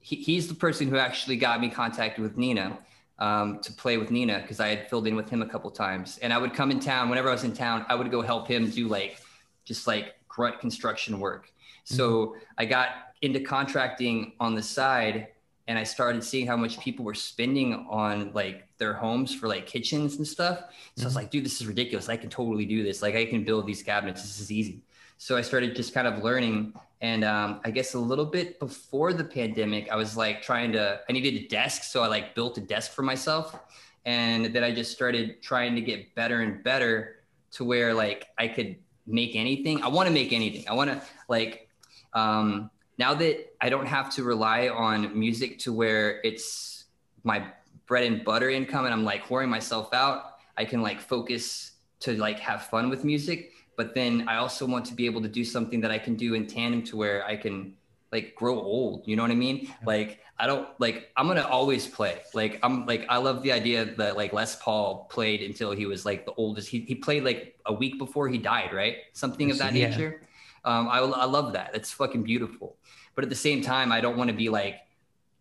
he, 0.00 0.16
he's 0.16 0.48
the 0.48 0.54
person 0.54 0.88
who 0.88 0.96
actually 0.96 1.36
got 1.36 1.60
me 1.60 1.70
contacted 1.70 2.22
with 2.22 2.36
Nina 2.36 2.78
um, 3.20 3.60
to 3.60 3.72
play 3.72 3.98
with 3.98 4.10
Nina 4.10 4.40
because 4.40 4.58
I 4.58 4.68
had 4.68 4.90
filled 4.90 5.06
in 5.06 5.14
with 5.14 5.30
him 5.30 5.42
a 5.42 5.46
couple 5.46 5.70
times. 5.70 6.18
And 6.18 6.32
I 6.32 6.38
would 6.38 6.54
come 6.54 6.70
in 6.70 6.80
town 6.80 7.08
whenever 7.08 7.28
I 7.28 7.32
was 7.32 7.44
in 7.44 7.52
town. 7.52 7.86
I 7.88 7.94
would 7.94 8.10
go 8.10 8.22
help 8.22 8.48
him 8.48 8.68
do 8.70 8.88
like 8.88 9.18
just 9.64 9.86
like 9.86 10.14
grunt 10.26 10.58
construction 10.58 11.20
work. 11.20 11.52
So 11.84 12.10
mm-hmm. 12.10 12.38
I 12.58 12.64
got 12.64 12.88
into 13.22 13.40
contracting 13.40 14.32
on 14.40 14.54
the 14.54 14.62
side 14.62 15.28
and 15.70 15.78
I 15.78 15.84
started 15.84 16.24
seeing 16.24 16.48
how 16.48 16.56
much 16.56 16.80
people 16.80 17.04
were 17.04 17.14
spending 17.14 17.86
on 17.88 18.32
like 18.34 18.66
their 18.78 18.92
homes 18.92 19.32
for 19.32 19.46
like 19.46 19.68
kitchens 19.68 20.16
and 20.16 20.26
stuff. 20.26 20.58
So 20.58 20.64
mm-hmm. 20.64 20.72
I 20.74 21.04
was 21.04 21.12
mm-hmm. 21.12 21.16
like, 21.18 21.30
dude, 21.30 21.44
this 21.44 21.60
is 21.60 21.66
ridiculous. 21.68 22.08
I 22.08 22.16
can 22.16 22.28
totally 22.28 22.66
do 22.66 22.82
this. 22.82 23.02
Like 23.02 23.14
I 23.14 23.24
can 23.24 23.44
build 23.44 23.68
these 23.68 23.80
cabinets. 23.80 24.20
This 24.20 24.40
is 24.40 24.50
easy. 24.50 24.82
So 25.16 25.36
I 25.36 25.42
started 25.42 25.76
just 25.76 25.94
kind 25.94 26.08
of 26.08 26.24
learning 26.24 26.74
and 27.00 27.22
um, 27.22 27.60
I 27.64 27.70
guess 27.70 27.94
a 27.94 28.00
little 28.00 28.24
bit 28.24 28.58
before 28.58 29.12
the 29.12 29.22
pandemic, 29.22 29.88
I 29.92 29.94
was 29.94 30.16
like 30.16 30.42
trying 30.42 30.72
to, 30.72 31.02
I 31.08 31.12
needed 31.12 31.34
a 31.34 31.46
desk. 31.46 31.84
So 31.84 32.02
I 32.02 32.08
like 32.08 32.34
built 32.34 32.58
a 32.58 32.62
desk 32.62 32.90
for 32.90 33.02
myself. 33.02 33.56
And 34.04 34.46
then 34.46 34.64
I 34.64 34.74
just 34.74 34.90
started 34.90 35.40
trying 35.40 35.76
to 35.76 35.80
get 35.80 36.16
better 36.16 36.40
and 36.40 36.64
better 36.64 37.20
to 37.52 37.64
where 37.64 37.94
like 37.94 38.26
I 38.38 38.48
could 38.48 38.74
make 39.06 39.36
anything. 39.36 39.84
I 39.84 39.88
want 39.88 40.08
to 40.08 40.12
make 40.12 40.32
anything. 40.32 40.68
I 40.68 40.72
want 40.72 40.90
to 40.90 41.00
like, 41.28 41.68
um, 42.12 42.72
now 43.00 43.14
that 43.14 43.34
I 43.60 43.68
don't 43.68 43.86
have 43.86 44.14
to 44.16 44.22
rely 44.22 44.68
on 44.68 45.18
music 45.18 45.58
to 45.60 45.72
where 45.72 46.20
it's 46.22 46.84
my 47.24 47.38
bread 47.86 48.04
and 48.04 48.24
butter 48.24 48.50
income 48.50 48.84
and 48.84 48.94
I'm 48.94 49.04
like 49.04 49.22
whoring 49.24 49.48
myself 49.48 49.92
out, 49.92 50.18
I 50.56 50.64
can 50.64 50.80
like 50.82 51.00
focus 51.00 51.72
to 52.00 52.16
like 52.16 52.38
have 52.38 52.60
fun 52.66 52.90
with 52.90 53.02
music 53.04 53.52
but 53.80 53.94
then 53.94 54.28
I 54.28 54.36
also 54.36 54.66
want 54.66 54.84
to 54.86 54.94
be 54.94 55.06
able 55.06 55.22
to 55.22 55.28
do 55.28 55.42
something 55.42 55.80
that 55.80 55.90
I 55.90 55.98
can 55.98 56.14
do 56.14 56.34
in 56.34 56.46
tandem 56.46 56.82
to 56.82 56.98
where 56.98 57.24
I 57.24 57.34
can 57.34 57.72
like 58.12 58.34
grow 58.34 58.60
old. 58.60 59.08
You 59.08 59.16
know 59.16 59.22
what 59.22 59.30
I 59.30 59.36
mean? 59.36 59.72
Like 59.86 60.20
I 60.38 60.46
don't 60.46 60.68
like 60.78 61.10
I'm 61.16 61.26
gonna 61.26 61.46
always 61.46 61.86
play. 61.86 62.20
Like 62.34 62.58
I'm 62.62 62.84
like 62.84 63.06
I 63.08 63.16
love 63.16 63.42
the 63.42 63.52
idea 63.52 63.86
that 63.96 64.18
like 64.18 64.34
Les 64.34 64.54
Paul 64.56 65.06
played 65.10 65.40
until 65.40 65.72
he 65.72 65.86
was 65.86 66.04
like 66.04 66.26
the 66.26 66.34
oldest. 66.34 66.68
He 66.68 66.80
he 66.80 66.94
played 66.94 67.24
like 67.24 67.58
a 67.64 67.72
week 67.72 67.96
before 67.96 68.28
he 68.28 68.36
died, 68.36 68.74
right? 68.74 68.96
Something 69.14 69.50
of 69.50 69.56
that 69.56 69.72
yeah. 69.74 69.88
nature. 69.88 70.22
Um, 70.64 70.88
I 70.88 70.98
I 70.98 71.24
love 71.24 71.52
that. 71.54 71.70
It's 71.74 71.90
fucking 71.90 72.22
beautiful. 72.22 72.76
But 73.14 73.24
at 73.24 73.30
the 73.30 73.36
same 73.36 73.62
time, 73.62 73.92
I 73.92 74.00
don't 74.00 74.16
want 74.16 74.30
to 74.30 74.36
be 74.36 74.48
like 74.48 74.76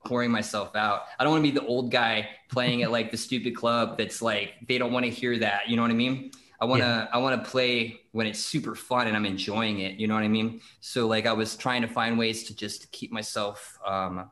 pouring 0.05 0.31
myself 0.31 0.75
out. 0.75 1.03
I 1.19 1.23
don't 1.23 1.31
want 1.31 1.45
to 1.45 1.51
be 1.51 1.57
the 1.59 1.65
old 1.65 1.91
guy 1.91 2.29
playing 2.49 2.83
at 2.83 2.91
like 2.91 3.11
the 3.11 3.17
stupid 3.17 3.55
club 3.55 3.97
that's 3.97 4.21
like 4.21 4.53
they 4.67 4.77
don't 4.77 4.91
want 4.91 5.05
to 5.05 5.11
hear 5.11 5.37
that. 5.39 5.69
You 5.69 5.75
know 5.75 5.81
what 5.81 5.91
I 5.91 5.95
mean? 5.95 6.31
I 6.61 6.65
want 6.65 6.81
to 6.81 6.87
yeah. 6.87 7.07
I 7.13 7.17
want 7.19 7.43
to 7.43 7.49
play 7.49 8.01
when 8.11 8.27
it's 8.27 8.39
super 8.39 8.75
fun 8.75 9.07
and 9.07 9.15
I'm 9.15 9.25
enjoying 9.25 9.79
it. 9.79 9.99
You 9.99 10.07
know 10.07 10.13
what 10.13 10.23
I 10.23 10.27
mean? 10.27 10.61
So 10.81 11.07
like 11.07 11.25
I 11.25 11.33
was 11.33 11.55
trying 11.55 11.81
to 11.81 11.87
find 11.87 12.17
ways 12.17 12.43
to 12.45 12.55
just 12.55 12.91
keep 12.91 13.11
myself 13.11 13.77
um, 13.85 14.29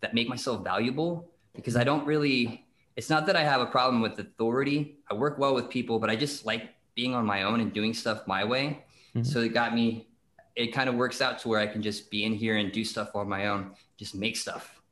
that 0.00 0.14
make 0.14 0.28
myself 0.28 0.62
valuable 0.62 1.30
because 1.54 1.76
I 1.76 1.84
don't 1.84 2.06
really. 2.06 2.64
It's 2.96 3.10
not 3.10 3.26
that 3.26 3.36
I 3.36 3.44
have 3.44 3.60
a 3.60 3.66
problem 3.66 4.02
with 4.02 4.18
authority. 4.18 4.98
I 5.08 5.14
work 5.14 5.38
well 5.38 5.54
with 5.54 5.70
people, 5.70 6.00
but 6.00 6.10
I 6.10 6.16
just 6.16 6.44
like 6.44 6.70
being 6.96 7.14
on 7.14 7.24
my 7.24 7.44
own 7.44 7.60
and 7.60 7.72
doing 7.72 7.94
stuff 7.94 8.26
my 8.26 8.44
way. 8.44 8.84
Mm-hmm. 9.14 9.22
So 9.22 9.40
it 9.40 9.54
got 9.54 9.72
me. 9.72 10.07
It 10.58 10.72
kind 10.72 10.88
of 10.88 10.96
works 10.96 11.20
out 11.20 11.38
to 11.40 11.48
where 11.48 11.60
I 11.60 11.66
can 11.66 11.82
just 11.82 12.10
be 12.10 12.24
in 12.24 12.34
here 12.34 12.56
and 12.56 12.72
do 12.72 12.84
stuff 12.84 13.14
on 13.14 13.28
my 13.28 13.46
own, 13.46 13.70
just 13.96 14.14
make 14.14 14.36
stuff. 14.36 14.82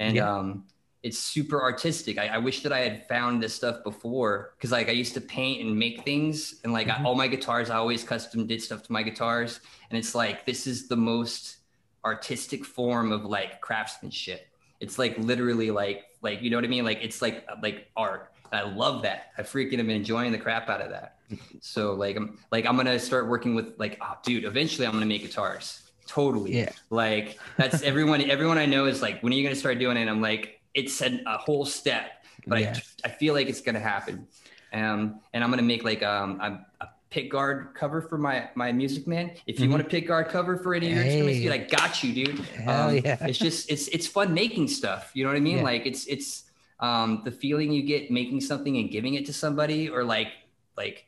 And 0.00 0.16
yeah. 0.16 0.28
um, 0.28 0.64
it's 1.04 1.18
super 1.18 1.62
artistic. 1.62 2.18
I, 2.18 2.26
I, 2.28 2.38
wish 2.38 2.62
that 2.64 2.72
I 2.72 2.80
had 2.80 3.06
found 3.06 3.40
this 3.40 3.54
stuff 3.54 3.84
before 3.84 4.54
because 4.56 4.72
like 4.72 4.88
I 4.88 4.92
used 4.92 5.14
to 5.14 5.20
paint 5.20 5.64
and 5.64 5.78
make 5.78 6.02
things 6.02 6.60
and 6.64 6.72
like 6.72 6.88
mm-hmm. 6.88 7.06
I, 7.06 7.08
all 7.08 7.14
my 7.14 7.28
guitars, 7.28 7.70
I 7.70 7.76
always 7.76 8.02
custom 8.02 8.46
did 8.46 8.60
stuff 8.60 8.82
to 8.82 8.92
my 8.92 9.04
guitars. 9.04 9.60
And 9.90 9.98
it's 9.98 10.16
like, 10.16 10.44
this 10.46 10.66
is 10.66 10.88
the 10.88 10.96
most 10.96 11.58
artistic 12.04 12.64
form 12.64 13.12
of 13.12 13.24
like 13.24 13.60
craftsmanship. 13.60 14.48
It's 14.80 14.98
like 14.98 15.16
literally 15.18 15.70
like, 15.70 16.06
like, 16.22 16.42
you 16.42 16.50
know 16.50 16.56
what 16.56 16.64
I 16.64 16.68
mean? 16.68 16.84
Like, 16.84 16.98
it's 17.02 17.22
like, 17.22 17.46
like 17.62 17.88
art. 17.96 18.33
I 18.54 18.62
love 18.62 19.02
that. 19.02 19.32
I 19.36 19.42
freaking 19.42 19.78
am 19.78 19.90
enjoying 19.90 20.32
the 20.32 20.38
crap 20.38 20.68
out 20.68 20.80
of 20.80 20.90
that. 20.90 21.16
So 21.60 21.94
like, 21.94 22.16
I'm 22.16 22.38
like, 22.52 22.66
I'm 22.66 22.74
going 22.74 22.86
to 22.86 22.98
start 22.98 23.28
working 23.28 23.54
with 23.54 23.74
like, 23.78 23.98
oh 24.00 24.16
dude, 24.22 24.44
eventually 24.44 24.86
I'm 24.86 24.92
going 24.92 25.02
to 25.02 25.08
make 25.08 25.22
guitars. 25.22 25.82
Totally. 26.06 26.56
Yeah. 26.58 26.70
Like 26.90 27.40
that's 27.56 27.82
everyone, 27.90 28.20
everyone 28.30 28.58
I 28.58 28.66
know 28.66 28.84
is 28.84 29.00
like, 29.02 29.20
when 29.22 29.32
are 29.32 29.36
you 29.36 29.42
going 29.42 29.54
to 29.54 29.58
start 29.58 29.78
doing 29.78 29.96
it? 29.96 30.06
I'm 30.06 30.20
like, 30.20 30.60
it's 30.74 31.00
a, 31.00 31.20
a 31.26 31.38
whole 31.38 31.64
step, 31.64 32.24
but 32.46 32.58
I, 32.58 32.82
I 33.04 33.08
feel 33.08 33.34
like 33.34 33.48
it's 33.48 33.62
going 33.62 33.74
to 33.74 33.80
happen. 33.80 34.28
Um, 34.72 35.20
and 35.32 35.42
I'm 35.42 35.50
going 35.50 35.58
to 35.58 35.64
make 35.64 35.82
like 35.82 36.02
um, 36.02 36.40
a, 36.40 36.84
a 36.84 36.88
pick 37.14 37.30
guard 37.30 37.68
cover 37.74 38.02
for 38.02 38.18
my 38.18 38.48
my 38.56 38.72
music 38.72 39.06
man. 39.06 39.30
If 39.46 39.60
you 39.60 39.66
mm-hmm. 39.66 39.74
want 39.74 39.86
a 39.86 39.88
pick 39.88 40.08
guard 40.08 40.28
cover 40.28 40.56
for 40.56 40.74
any 40.74 40.88
of 40.88 40.94
your 40.94 41.04
hey. 41.04 41.18
instruments, 41.20 41.40
dude, 41.42 41.52
I 41.52 41.58
got 41.58 42.02
you, 42.02 42.26
dude. 42.26 42.38
Hell 42.40 42.88
um, 42.88 42.96
yeah. 42.96 43.24
It's 43.26 43.38
just 43.38 43.70
it's 43.70 43.86
it's 43.88 44.06
fun 44.06 44.34
making 44.34 44.66
stuff. 44.66 45.12
You 45.14 45.22
know 45.22 45.30
what 45.30 45.36
I 45.36 45.40
mean? 45.40 45.58
Yeah. 45.58 45.62
Like 45.62 45.86
it's 45.86 46.06
it's 46.06 46.50
um, 46.84 47.22
the 47.24 47.30
feeling 47.30 47.72
you 47.72 47.82
get 47.82 48.10
making 48.10 48.40
something 48.40 48.76
and 48.76 48.90
giving 48.90 49.14
it 49.14 49.24
to 49.26 49.32
somebody, 49.32 49.88
or 49.88 50.04
like 50.04 50.28
like 50.76 51.06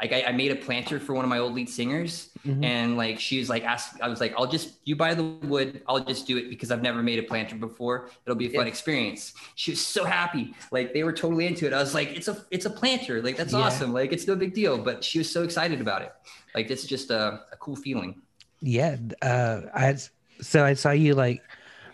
like 0.00 0.12
I, 0.12 0.24
I, 0.28 0.32
made 0.32 0.52
a 0.52 0.56
planter 0.56 1.00
for 1.00 1.12
one 1.12 1.24
of 1.24 1.28
my 1.28 1.38
old 1.38 1.54
lead 1.54 1.68
singers 1.68 2.30
mm-hmm. 2.46 2.62
and 2.62 2.96
like 2.96 3.18
she 3.18 3.38
was 3.40 3.48
like 3.48 3.64
asked 3.64 4.00
i 4.00 4.08
was 4.08 4.20
like 4.20 4.32
i'll 4.36 4.46
just 4.46 4.74
you 4.84 4.94
buy 4.94 5.12
the 5.12 5.24
wood 5.24 5.82
i'll 5.88 5.98
just 5.98 6.24
do 6.26 6.36
it 6.36 6.48
because 6.48 6.70
i've 6.70 6.82
never 6.82 7.02
made 7.02 7.18
a 7.18 7.22
planter 7.22 7.56
before. 7.56 8.08
It'll 8.24 8.36
be 8.36 8.46
a 8.46 8.50
fun 8.50 8.66
yeah. 8.66 8.68
experience. 8.68 9.34
She 9.56 9.72
was 9.72 9.84
so 9.84 10.04
happy. 10.04 10.54
Like 10.70 10.92
they 10.92 11.02
were 11.02 11.12
totally 11.12 11.46
into 11.46 11.66
it. 11.66 11.72
I 11.72 11.80
was 11.80 11.94
like 11.94 12.10
it's 12.16 12.28
a 12.28 12.44
it's 12.50 12.66
a 12.66 12.70
planter. 12.70 13.20
Like 13.22 13.36
that's 13.36 13.52
yeah. 13.52 13.60
awesome. 13.60 13.92
Like 13.92 14.12
it's 14.12 14.26
no 14.26 14.36
big 14.36 14.54
deal. 14.54 14.78
But 14.78 15.02
she 15.02 15.18
was 15.18 15.30
so 15.30 15.42
excited 15.42 15.80
about 15.80 16.02
it. 16.02 16.12
Like 16.54 16.70
it's 16.70 16.84
just 16.84 17.10
a, 17.10 17.40
a 17.52 17.56
cool 17.58 17.76
feeling. 17.76 18.22
Yeah. 18.60 18.96
Uh 19.22 19.62
i 19.74 19.96
so 20.40 20.64
i 20.64 20.74
saw 20.74 20.90
you 20.90 21.14
like 21.14 21.42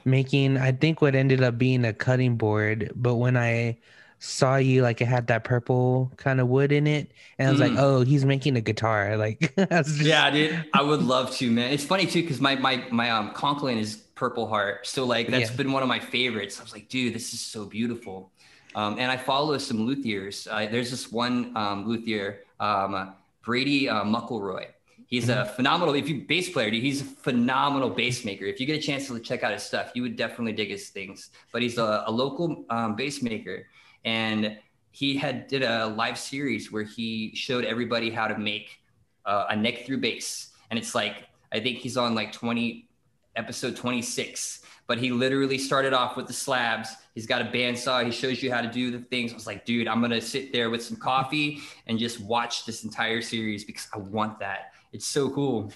making 0.05 0.57
i 0.59 0.73
think 0.73 1.01
what 1.01 1.15
ended 1.15 1.43
up 1.43 1.59
being 1.59 1.85
a 1.85 1.93
cutting 1.93 2.37
board 2.37 2.91
but 2.95 3.17
when 3.17 3.37
i 3.37 3.77
saw 4.19 4.57
you 4.57 4.83
like 4.83 5.01
it 5.01 5.07
had 5.07 5.27
that 5.27 5.45
purple 5.45 6.11
kind 6.17 6.41
of 6.41 6.49
wood 6.49 6.73
in 6.73 6.87
it 6.87 7.13
and 7.39 7.49
i 7.49 7.51
was 7.51 7.61
mm. 7.61 7.69
like 7.69 7.79
oh 7.79 8.01
he's 8.01 8.25
making 8.25 8.57
a 8.57 8.61
guitar 8.61 9.17
like 9.19 9.55
just... 9.71 10.01
yeah 10.01 10.31
dude 10.31 10.65
i 10.73 10.81
would 10.81 11.03
love 11.03 11.31
to 11.31 11.51
man. 11.51 11.73
It's 11.73 11.85
funny 11.85 12.07
too 12.07 12.23
because 12.23 12.41
my 12.41 12.55
my 12.57 12.85
my 12.91 13.11
um 13.11 13.33
conklin 13.33 13.79
is 13.79 13.97
purple 14.15 14.47
heart 14.47 14.87
so 14.87 15.05
like 15.05 15.29
that's 15.29 15.51
yeah. 15.51 15.57
been 15.57 15.73
one 15.73 15.83
of 15.83 15.89
my 15.89 15.99
favorites. 15.99 16.61
I 16.61 16.63
was 16.63 16.73
like 16.73 16.89
dude 16.89 17.15
this 17.15 17.35
is 17.35 17.41
so 17.41 17.67
beautiful. 17.67 18.31
Um, 18.77 18.99
and 18.99 19.11
i 19.11 19.17
follow 19.17 19.57
some 19.59 19.87
luthiers. 19.87 20.49
Uh, 20.51 20.69
there's 20.71 20.91
this 20.91 21.13
one 21.13 21.57
um, 21.57 21.87
luthier 21.87 22.41
um, 22.59 23.15
brady 23.45 23.89
uh, 23.89 24.05
muckleroy 24.05 24.67
He's 25.15 25.29
a 25.29 25.45
phenomenal, 25.45 25.95
if 25.95 26.09
you 26.09 26.23
bass 26.23 26.49
player, 26.51 26.71
he's 26.71 27.01
a 27.01 27.05
phenomenal 27.05 27.89
bass 27.89 28.25
maker. 28.25 28.47
If 28.47 28.59
you 28.59 28.67
get 28.67 28.77
a 28.77 28.83
chance 28.83 29.07
to 29.07 29.21
check 29.21 29.45
out 29.45 29.53
his 29.53 29.63
stuff, 29.63 29.93
you 29.95 30.03
would 30.03 30.17
definitely 30.17 30.55
dig 30.55 30.71
his 30.71 30.89
things. 30.89 31.31
But 31.53 31.63
he's 31.63 31.79
a, 31.79 32.03
a 32.09 32.11
local 32.11 32.65
um, 32.69 32.97
bass 32.97 33.23
maker. 33.23 33.65
And 34.05 34.59
he 34.91 35.17
had 35.17 35.47
did 35.47 35.63
a 35.63 35.87
live 35.87 36.19
series 36.19 36.73
where 36.73 36.83
he 36.83 37.31
showed 37.37 37.65
everybody 37.65 38.11
how 38.11 38.27
to 38.27 38.37
make 38.37 38.83
uh, 39.25 39.47
a 39.51 39.55
neck 39.55 39.87
through 39.87 39.99
bass. 39.99 40.51
And 40.71 40.79
it's 40.81 40.97
like 40.97 41.29
i 41.53 41.61
think 41.61 41.79
he's 41.79 41.97
on 41.97 42.17
like 42.17 42.33
20 42.33 42.89
episode 43.37 43.77
26 43.77 44.63
but 44.89 44.99
he 44.99 45.13
literally 45.13 45.57
started 45.57 45.95
off 45.95 46.15
with 46.15 46.27
the 46.27 46.33
slabs. 46.33 46.91
He's 47.15 47.27
got 47.27 47.41
a 47.41 47.47
bandsaw. 47.47 48.05
He 48.05 48.11
shows 48.11 48.43
you 48.43 48.53
how 48.53 48.61
to 48.61 48.69
do 48.69 48.91
the 48.91 48.99
things. 48.99 49.33
I 49.33 49.35
was 49.37 49.47
like 49.47 49.65
dude 49.65 49.87
i'm 49.87 50.01
gonna 50.01 50.21
sit 50.21 50.53
there 50.53 50.69
with 50.69 50.83
some 50.83 50.97
coffee 50.97 51.61
and 51.87 51.99
just 51.99 52.21
watch 52.21 52.67
this 52.67 52.83
entire 52.83 53.23
series 53.23 53.65
because 53.65 53.89
i 53.95 53.99
want 53.99 54.41
that 54.41 54.74
it's 54.95 55.07
so 55.07 55.29
cool 55.29 55.71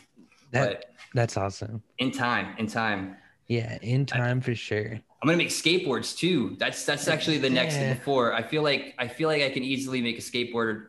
that, 0.52 0.68
but 0.70 0.84
that's 1.12 1.36
awesome 1.36 1.82
in 1.98 2.10
time 2.10 2.54
in 2.58 2.66
time 2.66 3.16
yeah 3.48 3.76
in 3.82 4.06
time 4.06 4.38
I, 4.38 4.40
for 4.40 4.54
sure 4.54 4.98
I'm 5.20 5.26
gonna 5.26 5.38
make 5.38 5.48
skateboards 5.48 6.16
too. 6.16 6.54
That's 6.60 6.84
that's 6.84 7.08
actually 7.08 7.38
the 7.38 7.50
next 7.50 7.74
yeah. 7.74 7.94
before. 7.94 8.32
I 8.32 8.42
feel 8.42 8.62
like 8.62 8.94
I 8.98 9.08
feel 9.08 9.28
like 9.28 9.42
I 9.42 9.50
can 9.50 9.64
easily 9.64 10.00
make 10.00 10.16
a 10.16 10.20
skateboard 10.20 10.88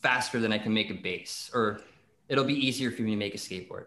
faster 0.00 0.40
than 0.40 0.54
I 0.54 0.58
can 0.58 0.72
make 0.72 0.90
a 0.90 0.94
bass, 0.94 1.50
or 1.52 1.80
it'll 2.28 2.44
be 2.44 2.54
easier 2.54 2.90
for 2.90 3.02
me 3.02 3.10
to 3.10 3.16
make 3.16 3.34
a 3.34 3.38
skateboard. 3.38 3.86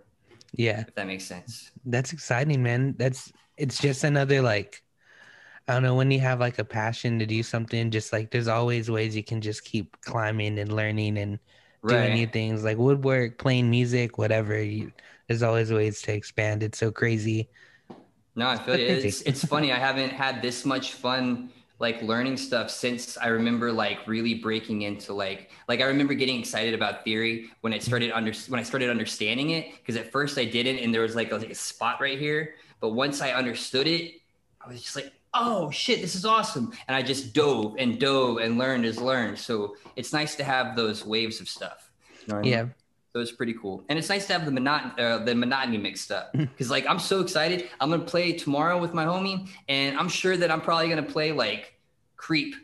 Yeah, 0.53 0.81
if 0.81 0.93
that 0.93 1.07
makes 1.07 1.25
sense. 1.25 1.71
That's 1.85 2.13
exciting, 2.13 2.61
man. 2.61 2.93
That's 2.97 3.33
it's 3.57 3.79
just 3.79 4.03
another 4.03 4.41
like 4.43 4.83
I 5.67 5.73
don't 5.73 5.81
know 5.81 5.95
when 5.95 6.11
you 6.11 6.19
have 6.19 6.39
like 6.39 6.59
a 6.59 6.65
passion 6.65 7.17
to 7.17 7.25
do 7.25 7.41
something. 7.41 7.89
Just 7.89 8.13
like 8.13 8.29
there's 8.29 8.47
always 8.47 8.91
ways 8.91 9.15
you 9.15 9.23
can 9.23 9.41
just 9.41 9.65
keep 9.65 9.99
climbing 10.01 10.59
and 10.59 10.71
learning 10.71 11.17
and 11.17 11.39
doing 11.85 12.13
new 12.13 12.27
things 12.27 12.63
like 12.63 12.77
woodwork, 12.77 13.37
playing 13.37 13.69
music, 13.69 14.17
whatever. 14.17 14.61
You, 14.61 14.91
there's 15.27 15.43
always 15.43 15.71
ways 15.71 16.01
to 16.03 16.13
expand. 16.13 16.63
It's 16.63 16.77
so 16.77 16.91
crazy 16.91 17.49
no, 18.35 18.47
I 18.47 18.57
feel 18.57 18.73
it. 18.73 18.81
It's, 18.81 19.21
it's 19.21 19.43
funny. 19.43 19.71
I 19.71 19.79
haven't 19.79 20.11
had 20.11 20.41
this 20.41 20.65
much 20.65 20.93
fun 20.93 21.51
like 21.79 22.01
learning 22.01 22.37
stuff 22.37 22.69
since 22.69 23.17
I 23.17 23.27
remember 23.27 23.71
like 23.71 24.07
really 24.07 24.35
breaking 24.35 24.83
into 24.83 25.13
like 25.13 25.51
like 25.67 25.81
I 25.81 25.85
remember 25.85 26.13
getting 26.13 26.39
excited 26.39 26.73
about 26.73 27.03
theory 27.03 27.49
when 27.61 27.73
I 27.73 27.79
started 27.79 28.11
under 28.11 28.31
when 28.47 28.61
I 28.61 28.63
started 28.63 28.89
understanding 28.89 29.49
it 29.49 29.71
because 29.75 29.97
at 29.97 30.09
first 30.09 30.37
I 30.37 30.45
didn't 30.45 30.77
and 30.79 30.93
there 30.93 31.01
was 31.01 31.15
like 31.15 31.33
a, 31.33 31.35
like 31.35 31.49
a 31.49 31.55
spot 31.55 31.99
right 31.99 32.17
here 32.17 32.55
but 32.79 32.91
once 32.91 33.21
I 33.21 33.31
understood 33.33 33.87
it 33.87 34.13
I 34.61 34.69
was 34.69 34.81
just 34.81 34.95
like 34.95 35.11
oh 35.35 35.69
shit 35.71 36.01
this 36.01 36.15
is 36.15 36.25
awesome 36.25 36.71
and 36.87 36.95
I 36.95 37.01
just 37.01 37.33
dove 37.33 37.75
and 37.77 37.99
dove 37.99 38.37
and 38.37 38.57
learned 38.57 38.85
as 38.85 38.99
learned 38.99 39.37
so 39.37 39.75
it's 39.95 40.13
nice 40.13 40.35
to 40.35 40.43
have 40.43 40.75
those 40.75 41.05
waves 41.05 41.41
of 41.41 41.47
stuff 41.47 41.91
you 42.27 42.33
know 42.33 42.41
yeah 42.43 42.65
so 43.15 43.21
it's 43.21 43.31
pretty 43.31 43.53
cool, 43.53 43.81
and 43.87 43.97
it's 43.97 44.09
nice 44.09 44.27
to 44.27 44.33
have 44.33 44.43
the 44.43 44.51
monotony, 44.51 45.01
uh, 45.01 45.19
the 45.19 45.33
monotony 45.33 45.77
mixed 45.77 46.11
up. 46.11 46.33
Because 46.33 46.69
like 46.69 46.85
I'm 46.85 46.99
so 46.99 47.21
excited, 47.21 47.69
I'm 47.79 47.89
gonna 47.89 48.03
play 48.03 48.33
tomorrow 48.33 48.77
with 48.77 48.93
my 48.93 49.05
homie, 49.05 49.47
and 49.69 49.97
I'm 49.97 50.09
sure 50.09 50.35
that 50.35 50.51
I'm 50.51 50.59
probably 50.59 50.89
gonna 50.89 51.01
play 51.01 51.31
like 51.31 51.79
Creep, 52.17 52.55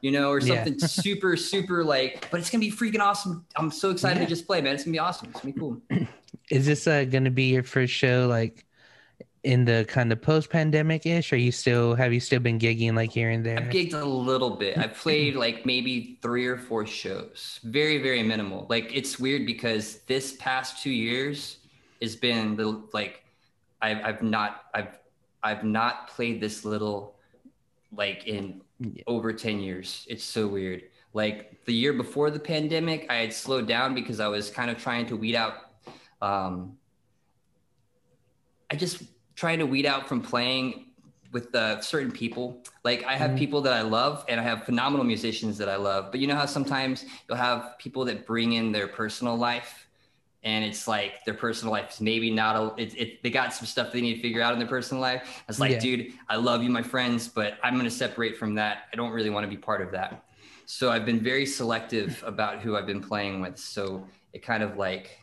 you 0.00 0.10
know, 0.10 0.30
or 0.30 0.40
something 0.40 0.74
yeah. 0.80 0.86
super 0.88 1.36
super 1.36 1.84
like. 1.84 2.28
But 2.28 2.40
it's 2.40 2.50
gonna 2.50 2.60
be 2.60 2.72
freaking 2.72 2.98
awesome. 2.98 3.46
I'm 3.54 3.70
so 3.70 3.90
excited 3.90 4.18
yeah. 4.18 4.24
to 4.24 4.28
just 4.28 4.48
play, 4.48 4.60
man. 4.60 4.74
It's 4.74 4.82
gonna 4.82 4.94
be 4.94 4.98
awesome. 4.98 5.28
It's 5.30 5.42
gonna 5.42 5.54
be 5.54 5.60
cool. 5.60 5.80
Is 6.50 6.66
this 6.66 6.88
uh, 6.88 7.04
gonna 7.04 7.30
be 7.30 7.44
your 7.44 7.62
first 7.62 7.92
show 7.92 8.26
like 8.28 8.66
in 9.42 9.64
the 9.64 9.86
kind 9.88 10.12
of 10.12 10.20
post 10.20 10.50
pandemic 10.50 11.06
ish? 11.06 11.32
Are 11.32 11.36
you 11.36 11.52
still 11.52 11.94
have 11.94 12.12
you 12.12 12.20
still 12.20 12.40
been 12.40 12.58
gigging 12.58 12.94
like 12.94 13.10
here 13.10 13.30
and 13.30 13.44
there? 13.44 13.58
I've 13.58 13.68
gigged 13.68 13.94
a 13.94 14.04
little 14.04 14.50
bit. 14.50 14.76
I've 14.76 14.94
played 14.94 15.34
like 15.34 15.64
maybe 15.64 16.18
three 16.20 16.46
or 16.46 16.58
four 16.58 16.86
shows. 16.86 17.60
Very, 17.64 17.98
very 17.98 18.22
minimal. 18.22 18.66
Like 18.68 18.94
it's 18.94 19.18
weird 19.18 19.46
because 19.46 20.00
this 20.06 20.36
past 20.36 20.82
two 20.82 20.90
years 20.90 21.58
has 22.02 22.16
been 22.16 22.56
the 22.56 22.82
like 22.92 23.24
I've 23.80 24.04
I've 24.04 24.22
not 24.22 24.64
I've 24.74 24.98
I've 25.42 25.64
not 25.64 26.08
played 26.08 26.40
this 26.40 26.64
little 26.64 27.16
like 27.92 28.26
in 28.26 28.60
over 29.06 29.32
10 29.32 29.60
years. 29.60 30.06
It's 30.08 30.24
so 30.24 30.46
weird. 30.46 30.84
Like 31.12 31.64
the 31.64 31.74
year 31.74 31.92
before 31.92 32.30
the 32.30 32.38
pandemic, 32.38 33.06
I 33.10 33.16
had 33.16 33.32
slowed 33.32 33.66
down 33.66 33.94
because 33.94 34.20
I 34.20 34.28
was 34.28 34.50
kind 34.50 34.70
of 34.70 34.78
trying 34.78 35.06
to 35.06 35.16
weed 35.16 35.34
out 35.34 35.54
um 36.22 36.76
I 38.70 38.76
just 38.76 39.02
trying 39.40 39.58
to 39.58 39.64
weed 39.64 39.86
out 39.86 40.06
from 40.06 40.20
playing 40.20 40.84
with 41.32 41.54
uh, 41.54 41.80
certain 41.80 42.12
people. 42.12 42.62
Like 42.84 43.04
I 43.04 43.16
have 43.16 43.30
mm. 43.30 43.38
people 43.38 43.62
that 43.62 43.72
I 43.72 43.80
love, 43.80 44.22
and 44.28 44.38
I 44.38 44.42
have 44.42 44.64
phenomenal 44.64 45.06
musicians 45.06 45.56
that 45.58 45.68
I 45.68 45.76
love. 45.76 46.10
But 46.10 46.20
you 46.20 46.26
know 46.26 46.36
how 46.36 46.44
sometimes 46.44 47.06
you'll 47.26 47.38
have 47.38 47.78
people 47.78 48.04
that 48.04 48.26
bring 48.26 48.52
in 48.52 48.70
their 48.70 48.86
personal 48.86 49.36
life, 49.36 49.86
and 50.42 50.62
it's 50.62 50.86
like 50.86 51.24
their 51.24 51.32
personal 51.32 51.72
life 51.72 51.90
is 51.92 52.00
maybe 52.02 52.30
not 52.30 52.54
a. 52.54 52.82
It, 52.82 52.94
it, 53.00 53.22
they 53.22 53.30
got 53.30 53.54
some 53.54 53.64
stuff 53.64 53.92
they 53.92 54.02
need 54.02 54.16
to 54.16 54.20
figure 54.20 54.42
out 54.42 54.52
in 54.52 54.58
their 54.58 54.68
personal 54.68 55.00
life. 55.00 55.22
I 55.24 55.44
was 55.48 55.58
like, 55.58 55.72
yeah. 55.72 55.78
dude, 55.78 56.12
I 56.28 56.36
love 56.36 56.62
you, 56.62 56.68
my 56.68 56.82
friends, 56.82 57.26
but 57.26 57.54
I'm 57.62 57.72
going 57.74 57.84
to 57.84 57.90
separate 57.90 58.36
from 58.36 58.54
that. 58.56 58.88
I 58.92 58.96
don't 58.96 59.10
really 59.10 59.30
want 59.30 59.44
to 59.44 59.50
be 59.50 59.56
part 59.56 59.80
of 59.80 59.90
that. 59.92 60.22
So 60.66 60.90
I've 60.90 61.06
been 61.06 61.20
very 61.20 61.46
selective 61.46 62.22
about 62.26 62.60
who 62.60 62.76
I've 62.76 62.86
been 62.86 63.02
playing 63.02 63.40
with. 63.40 63.58
So 63.58 64.06
it 64.34 64.42
kind 64.42 64.62
of 64.62 64.76
like 64.76 65.18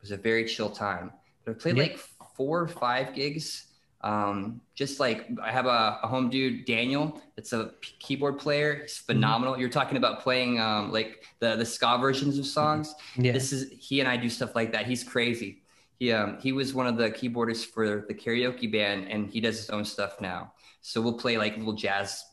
was 0.00 0.10
a 0.10 0.16
very 0.16 0.46
chill 0.46 0.70
time. 0.70 1.12
But 1.44 1.52
I 1.52 1.54
played 1.54 1.76
yeah. 1.76 1.82
like 1.84 1.98
four 2.34 2.60
or 2.60 2.68
five 2.68 3.14
gigs. 3.14 3.66
Um, 4.04 4.60
just 4.74 4.98
like 4.98 5.28
I 5.40 5.52
have 5.52 5.66
a, 5.66 6.00
a, 6.02 6.08
home 6.08 6.28
dude, 6.28 6.64
Daniel, 6.64 7.20
that's 7.36 7.52
a 7.52 7.66
p- 7.80 7.94
keyboard 8.00 8.38
player. 8.38 8.80
He's 8.82 8.94
mm-hmm. 8.94 9.12
phenomenal. 9.12 9.52
Mm-hmm. 9.54 9.60
You're 9.60 9.70
talking 9.70 9.96
about 9.96 10.20
playing 10.20 10.60
um, 10.60 10.90
like 10.90 11.24
the 11.38 11.54
the 11.54 11.64
ska 11.64 11.98
versions 12.00 12.38
of 12.38 12.46
songs. 12.46 12.94
Yeah. 13.16 13.32
This 13.32 13.52
is 13.52 13.72
he 13.78 14.00
and 14.00 14.08
I 14.08 14.16
do 14.16 14.28
stuff 14.28 14.56
like 14.56 14.72
that. 14.72 14.86
He's 14.86 15.04
crazy. 15.04 15.62
He 16.00 16.10
um, 16.10 16.38
he 16.40 16.50
was 16.50 16.74
one 16.74 16.88
of 16.88 16.96
the 16.96 17.10
keyboardists 17.10 17.64
for 17.64 18.04
the 18.08 18.14
karaoke 18.14 18.70
band, 18.70 19.08
and 19.08 19.30
he 19.30 19.40
does 19.40 19.58
his 19.58 19.70
own 19.70 19.84
stuff 19.84 20.20
now. 20.20 20.52
So 20.80 21.00
we'll 21.00 21.18
play 21.18 21.38
like 21.38 21.56
little 21.56 21.74
jazz, 21.74 22.24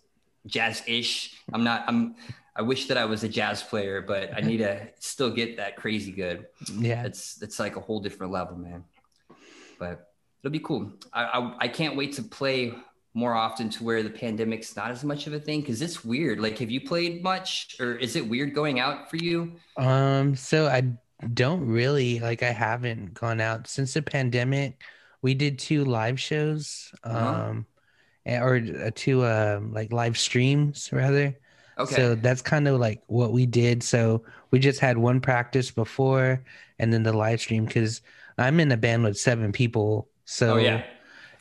jazz 0.47 0.81
ish. 0.87 1.35
I'm 1.53 1.63
not. 1.63 1.83
I'm. 1.87 2.15
I 2.55 2.63
wish 2.63 2.87
that 2.87 2.97
I 2.97 3.05
was 3.05 3.23
a 3.23 3.29
jazz 3.29 3.61
player, 3.61 4.01
but 4.01 4.35
I 4.35 4.41
need 4.41 4.57
to 4.57 4.87
still 4.99 5.29
get 5.29 5.55
that 5.57 5.77
crazy 5.77 6.11
good. 6.11 6.47
Yeah, 6.73 7.05
it's 7.05 7.43
it's 7.43 7.59
like 7.59 7.75
a 7.75 7.79
whole 7.79 7.99
different 7.99 8.33
level, 8.33 8.57
man 8.57 8.83
but 9.79 10.11
it'll 10.43 10.51
be 10.51 10.59
cool. 10.59 10.91
I, 11.13 11.23
I, 11.23 11.55
I 11.61 11.67
can't 11.67 11.95
wait 11.95 12.13
to 12.13 12.23
play 12.23 12.73
more 13.13 13.33
often 13.33 13.69
to 13.69 13.83
where 13.83 14.03
the 14.03 14.09
pandemic's 14.09 14.75
not 14.75 14.91
as 14.91 15.03
much 15.03 15.27
of 15.27 15.33
a 15.33 15.39
thing 15.39 15.61
because 15.61 15.81
it's 15.81 16.05
weird. 16.05 16.39
Like, 16.39 16.59
have 16.59 16.69
you 16.69 16.81
played 16.81 17.23
much, 17.23 17.75
or 17.79 17.95
is 17.95 18.15
it 18.15 18.27
weird 18.27 18.53
going 18.53 18.79
out 18.79 19.09
for 19.09 19.17
you? 19.17 19.53
Um, 19.77 20.35
so 20.35 20.67
I 20.67 20.83
don't 21.33 21.65
really 21.65 22.19
like. 22.19 22.43
I 22.43 22.51
haven't 22.51 23.13
gone 23.13 23.41
out 23.41 23.67
since 23.67 23.93
the 23.93 24.01
pandemic. 24.01 24.81
We 25.21 25.33
did 25.33 25.59
two 25.59 25.83
live 25.85 26.19
shows, 26.19 26.93
uh-huh. 27.03 27.49
um, 27.49 27.65
or 28.25 28.57
uh, 28.57 28.91
two 28.95 29.23
uh, 29.23 29.59
like 29.69 29.91
live 29.91 30.17
streams 30.17 30.89
rather. 30.93 31.37
Okay. 31.77 31.95
So 31.95 32.15
that's 32.15 32.41
kind 32.41 32.67
of 32.67 32.79
like 32.79 33.01
what 33.07 33.31
we 33.31 33.45
did. 33.45 33.83
So 33.83 34.23
we 34.51 34.59
just 34.59 34.79
had 34.79 34.97
one 34.97 35.19
practice 35.19 35.71
before, 35.71 36.43
and 36.77 36.93
then 36.93 37.03
the 37.03 37.13
live 37.13 37.41
stream 37.41 37.65
because 37.65 38.01
I'm 38.39 38.59
in 38.59 38.71
a 38.71 38.77
band 38.77 39.03
with 39.03 39.17
seven 39.17 39.51
people. 39.51 40.09
So, 40.25 40.53
oh, 40.53 40.57
yeah. 40.57 40.83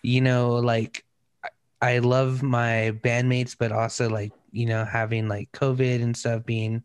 you 0.02 0.20
know, 0.20 0.56
like 0.56 1.04
I 1.80 1.98
love 1.98 2.42
my 2.42 2.98
bandmates, 3.02 3.56
but 3.58 3.72
also 3.72 4.08
like, 4.08 4.32
you 4.50 4.66
know, 4.66 4.84
having 4.84 5.28
like 5.28 5.52
COVID 5.52 6.02
and 6.02 6.16
stuff 6.16 6.44
being 6.44 6.82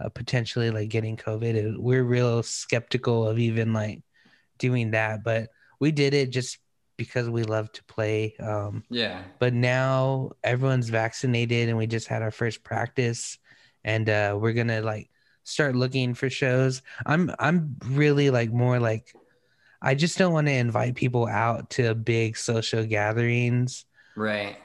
uh, 0.00 0.08
potentially 0.10 0.70
like 0.70 0.88
getting 0.90 1.16
COVID, 1.16 1.78
we're 1.78 2.04
real 2.04 2.42
skeptical 2.42 3.26
of 3.26 3.38
even 3.38 3.72
like 3.72 4.02
doing 4.58 4.90
that. 4.90 5.24
But 5.24 5.48
we 5.80 5.92
did 5.92 6.14
it 6.14 6.30
just 6.30 6.58
because 6.96 7.28
we 7.28 7.42
love 7.42 7.70
to 7.72 7.84
play. 7.84 8.34
Um, 8.40 8.84
yeah. 8.90 9.22
But 9.38 9.54
now 9.54 10.32
everyone's 10.42 10.88
vaccinated 10.88 11.68
and 11.68 11.78
we 11.78 11.86
just 11.86 12.08
had 12.08 12.22
our 12.22 12.30
first 12.30 12.62
practice 12.62 13.38
and 13.84 14.08
uh, 14.08 14.36
we're 14.38 14.52
going 14.52 14.68
to 14.68 14.82
like 14.82 15.10
start 15.44 15.76
looking 15.76 16.14
for 16.14 16.28
shows. 16.28 16.82
I'm 17.06 17.30
I'm 17.38 17.76
really 17.84 18.30
like 18.30 18.52
more 18.52 18.80
like 18.80 19.14
I 19.82 19.94
just 19.94 20.18
don't 20.18 20.32
want 20.32 20.46
to 20.46 20.52
invite 20.52 20.94
people 20.94 21.26
out 21.26 21.70
to 21.70 21.94
big 21.94 22.36
social 22.36 22.84
gatherings. 22.84 23.84
Right. 24.16 24.56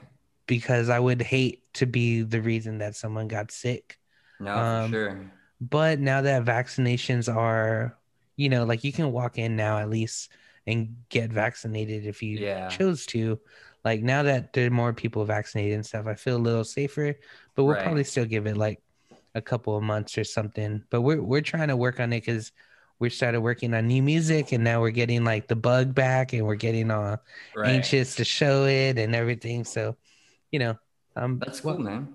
Because 0.48 0.90
I 0.90 1.00
would 1.00 1.22
hate 1.22 1.62
to 1.76 1.86
be 1.86 2.22
the 2.24 2.42
reason 2.42 2.80
that 2.80 2.96
someone 2.96 3.28
got 3.28 3.52
sick. 3.52 3.98
No, 4.40 4.58
um, 4.58 4.92
sure. 4.92 5.32
But 5.62 6.00
now 6.00 6.22
that 6.22 6.44
vaccinations 6.44 7.34
are, 7.34 7.98
you 8.36 8.50
know, 8.50 8.66
like 8.66 8.84
you 8.84 8.92
can 8.92 9.12
walk 9.12 9.38
in 9.38 9.56
now 9.56 9.78
at 9.78 9.90
least 9.90 10.32
and 10.66 10.96
get 11.10 11.32
vaccinated 11.32 12.06
if 12.06 12.24
you 12.24 12.38
yeah. 12.38 12.70
chose 12.70 13.06
to. 13.08 13.40
Like 13.84 14.02
now 14.02 14.24
that 14.24 14.54
there 14.54 14.68
are 14.68 14.72
more 14.72 14.94
people 14.94 15.24
vaccinated 15.26 15.74
and 15.74 15.86
stuff, 15.86 16.08
I 16.08 16.16
feel 16.16 16.38
a 16.38 16.40
little 16.40 16.64
safer. 16.64 17.18
But 17.56 17.64
we'll 17.64 17.76
right. 17.76 17.84
probably 17.84 18.04
still 18.04 18.26
give 18.26 18.48
it 18.48 18.58
like 18.58 18.82
a 19.36 19.42
couple 19.42 19.76
of 19.76 19.84
months 19.84 20.18
or 20.18 20.24
something. 20.24 20.84
But 20.90 21.02
we're 21.02 21.22
we're 21.22 21.42
trying 21.42 21.70
to 21.70 21.78
work 21.78 22.00
on 22.00 22.14
it 22.14 22.22
because 22.22 22.52
we 23.02 23.10
started 23.10 23.42
working 23.42 23.74
on 23.74 23.88
new 23.88 24.02
music 24.02 24.52
and 24.52 24.64
now 24.64 24.80
we're 24.80 24.92
getting 24.92 25.24
like 25.24 25.48
the 25.48 25.56
bug 25.56 25.94
back 25.94 26.34
and 26.34 26.46
we're 26.46 26.56
getting 26.56 26.92
all 26.92 27.18
right. 27.56 27.70
anxious 27.70 28.16
to 28.16 28.24
show 28.24 28.66
it 28.66 29.00
and 29.00 29.16
everything. 29.16 29.66
So, 29.66 29.98
you 30.52 30.60
know, 30.60 30.78
um 31.16 31.40
that's 31.40 31.60
cool, 31.60 31.80
man. 31.80 32.14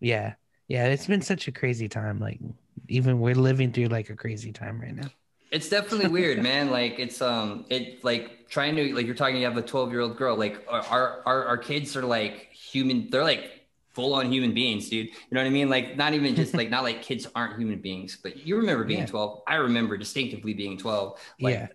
Yeah. 0.00 0.34
Yeah. 0.66 0.88
It's 0.88 1.06
been 1.06 1.22
such 1.22 1.46
a 1.46 1.52
crazy 1.52 1.88
time. 1.88 2.18
Like 2.18 2.40
even 2.88 3.20
we're 3.20 3.36
living 3.36 3.72
through 3.72 3.86
like 3.86 4.10
a 4.10 4.16
crazy 4.16 4.52
time 4.52 4.80
right 4.80 4.94
now. 4.94 5.08
It's 5.52 5.68
definitely 5.68 6.08
weird, 6.08 6.42
man. 6.42 6.70
Like 6.76 6.98
it's 6.98 7.22
um 7.22 7.64
it 7.70 8.04
like 8.04 8.48
trying 8.48 8.74
to 8.76 8.94
like 8.96 9.06
you're 9.06 9.14
talking 9.14 9.36
you 9.36 9.44
have 9.44 9.56
a 9.56 9.62
12 9.62 9.92
year 9.92 10.00
old 10.00 10.16
girl. 10.16 10.36
Like 10.36 10.66
our, 10.68 11.22
our 11.24 11.44
our 11.44 11.56
kids 11.56 11.96
are 11.96 12.04
like 12.04 12.52
human, 12.52 13.08
they're 13.10 13.22
like 13.22 13.55
full 13.96 14.14
on 14.14 14.30
human 14.30 14.52
beings, 14.52 14.90
dude. 14.90 15.06
You 15.06 15.14
know 15.32 15.40
what 15.40 15.46
I 15.46 15.50
mean? 15.50 15.70
Like 15.70 15.96
not 15.96 16.12
even 16.12 16.36
just 16.36 16.52
like 16.52 16.68
not 16.68 16.84
like 16.84 17.00
kids 17.00 17.26
aren't 17.34 17.58
human 17.58 17.80
beings, 17.80 18.18
but 18.22 18.46
you 18.46 18.56
remember 18.56 18.84
being 18.84 19.00
yeah. 19.00 19.06
12. 19.06 19.42
I 19.48 19.54
remember 19.54 19.96
distinctively 19.96 20.52
being 20.52 20.76
12. 20.76 21.18
Like 21.40 21.54
yeah. 21.54 21.68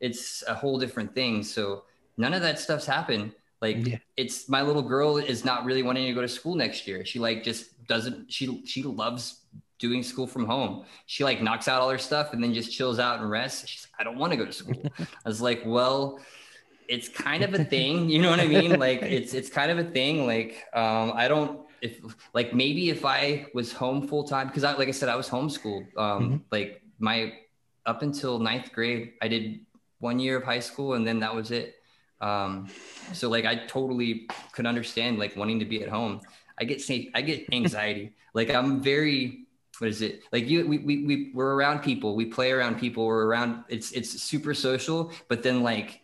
it's 0.00 0.42
a 0.48 0.54
whole 0.54 0.76
different 0.76 1.14
thing. 1.14 1.44
So 1.44 1.84
none 2.16 2.34
of 2.34 2.42
that 2.42 2.58
stuff's 2.58 2.84
happened. 2.84 3.32
Like 3.62 3.86
yeah. 3.86 3.98
it's 4.16 4.48
my 4.48 4.60
little 4.60 4.82
girl 4.82 5.18
is 5.18 5.44
not 5.44 5.64
really 5.64 5.84
wanting 5.84 6.06
to 6.06 6.12
go 6.12 6.20
to 6.20 6.28
school 6.28 6.56
next 6.56 6.88
year. 6.88 7.04
She 7.04 7.20
like 7.20 7.44
just 7.44 7.86
doesn't 7.86 8.30
she 8.30 8.66
she 8.66 8.82
loves 8.82 9.42
doing 9.78 10.02
school 10.02 10.26
from 10.26 10.46
home. 10.46 10.84
She 11.06 11.22
like 11.22 11.40
knocks 11.40 11.68
out 11.68 11.80
all 11.80 11.90
her 11.90 11.98
stuff 11.98 12.32
and 12.32 12.42
then 12.42 12.52
just 12.52 12.72
chills 12.72 12.98
out 12.98 13.20
and 13.20 13.30
rests. 13.30 13.68
She's 13.68 13.86
like, 13.86 14.00
I 14.00 14.04
don't 14.04 14.18
want 14.18 14.32
to 14.32 14.36
go 14.36 14.44
to 14.44 14.52
school. 14.52 14.82
I 14.98 15.28
was 15.28 15.40
like, 15.40 15.62
well, 15.64 16.18
it's 16.88 17.08
kind 17.08 17.44
of 17.44 17.54
a 17.54 17.64
thing. 17.64 18.08
You 18.08 18.20
know 18.20 18.30
what 18.30 18.40
I 18.40 18.48
mean? 18.48 18.80
Like 18.80 19.02
it's 19.18 19.32
it's 19.32 19.48
kind 19.48 19.70
of 19.70 19.78
a 19.78 19.88
thing. 19.88 20.26
Like 20.26 20.64
um, 20.74 21.12
I 21.14 21.28
don't 21.28 21.67
if 21.82 22.00
like 22.34 22.54
maybe 22.54 22.90
if 22.90 23.04
I 23.04 23.46
was 23.54 23.72
home 23.72 24.06
full 24.08 24.24
time 24.24 24.48
because 24.48 24.64
I 24.64 24.74
like 24.74 24.88
I 24.88 24.92
said 24.92 25.08
I 25.08 25.16
was 25.16 25.28
homeschooled. 25.28 25.96
Um, 25.96 26.22
mm-hmm. 26.22 26.36
Like 26.50 26.82
my 26.98 27.34
up 27.86 28.02
until 28.02 28.38
ninth 28.38 28.72
grade, 28.72 29.12
I 29.22 29.28
did 29.28 29.60
one 29.98 30.18
year 30.18 30.36
of 30.36 30.44
high 30.44 30.60
school 30.60 30.94
and 30.94 31.06
then 31.06 31.20
that 31.20 31.34
was 31.34 31.50
it. 31.50 31.76
Um, 32.20 32.68
so 33.12 33.28
like 33.28 33.44
I 33.44 33.66
totally 33.66 34.28
could 34.52 34.66
understand 34.66 35.18
like 35.18 35.36
wanting 35.36 35.58
to 35.60 35.64
be 35.64 35.82
at 35.82 35.88
home. 35.88 36.20
I 36.60 36.64
get 36.64 36.82
I 37.14 37.22
get 37.22 37.46
anxiety. 37.52 38.14
like 38.34 38.50
I'm 38.50 38.80
very 38.80 39.48
what 39.78 39.88
is 39.88 40.02
it 40.02 40.22
like 40.32 40.48
you 40.48 40.66
we, 40.66 40.78
we 40.78 41.04
we 41.04 41.30
we're 41.34 41.54
around 41.54 41.80
people 41.80 42.16
we 42.16 42.26
play 42.26 42.50
around 42.50 42.78
people 42.78 43.06
we're 43.06 43.26
around 43.26 43.64
it's 43.68 43.92
it's 43.92 44.10
super 44.10 44.52
social 44.52 45.12
but 45.28 45.42
then 45.42 45.62
like 45.62 46.00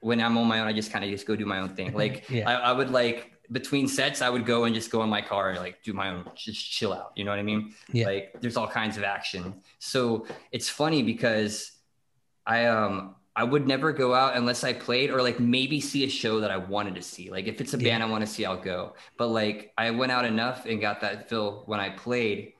when 0.00 0.20
i'm 0.20 0.36
on 0.36 0.46
my 0.46 0.60
own 0.60 0.66
i 0.66 0.72
just 0.72 0.90
kind 0.90 1.04
of 1.04 1.10
just 1.10 1.26
go 1.26 1.36
do 1.36 1.46
my 1.46 1.60
own 1.60 1.74
thing 1.74 1.94
like 1.94 2.24
yeah. 2.28 2.48
I, 2.48 2.70
I, 2.70 2.72
would 2.72 2.90
like 2.90 3.33
between 3.52 3.86
sets 3.86 4.22
i 4.22 4.30
would 4.30 4.46
go 4.46 4.64
and 4.64 4.74
just 4.74 4.90
go 4.90 5.02
in 5.02 5.08
my 5.08 5.20
car 5.20 5.50
and 5.50 5.58
like 5.58 5.82
do 5.82 5.92
my 5.92 6.10
own 6.10 6.28
just 6.34 6.70
chill 6.70 6.92
out 6.92 7.12
you 7.16 7.24
know 7.24 7.30
what 7.30 7.38
i 7.38 7.42
mean 7.42 7.74
yeah. 7.92 8.06
like 8.06 8.34
there's 8.40 8.56
all 8.56 8.68
kinds 8.68 8.96
of 8.96 9.04
action 9.04 9.54
so 9.78 10.26
it's 10.52 10.68
funny 10.68 11.02
because 11.02 11.72
i 12.46 12.66
um 12.66 13.14
I 13.36 13.42
would 13.42 13.66
never 13.66 13.92
go 13.92 14.14
out 14.14 14.36
unless 14.36 14.62
I 14.62 14.72
played 14.72 15.10
or 15.10 15.20
like 15.20 15.40
maybe 15.40 15.80
see 15.80 16.04
a 16.04 16.08
show 16.08 16.38
that 16.40 16.52
I 16.52 16.56
wanted 16.56 16.94
to 16.94 17.02
see. 17.02 17.30
Like 17.30 17.46
if 17.46 17.60
it's 17.60 17.74
a 17.74 17.78
band. 17.78 18.00
I 18.02 18.06
want 18.06 18.24
to 18.24 18.32
see, 18.32 18.44
I'll 18.44 18.60
go. 18.60 18.94
But 19.18 19.28
like 19.28 19.72
I 19.76 19.90
went 19.90 20.12
out 20.12 20.24
enough 20.24 20.66
and 20.66 20.80
got 20.80 21.00
that 21.00 21.28
feel 21.28 21.64
when 21.66 21.80
I 21.80 21.90
played 21.90 22.52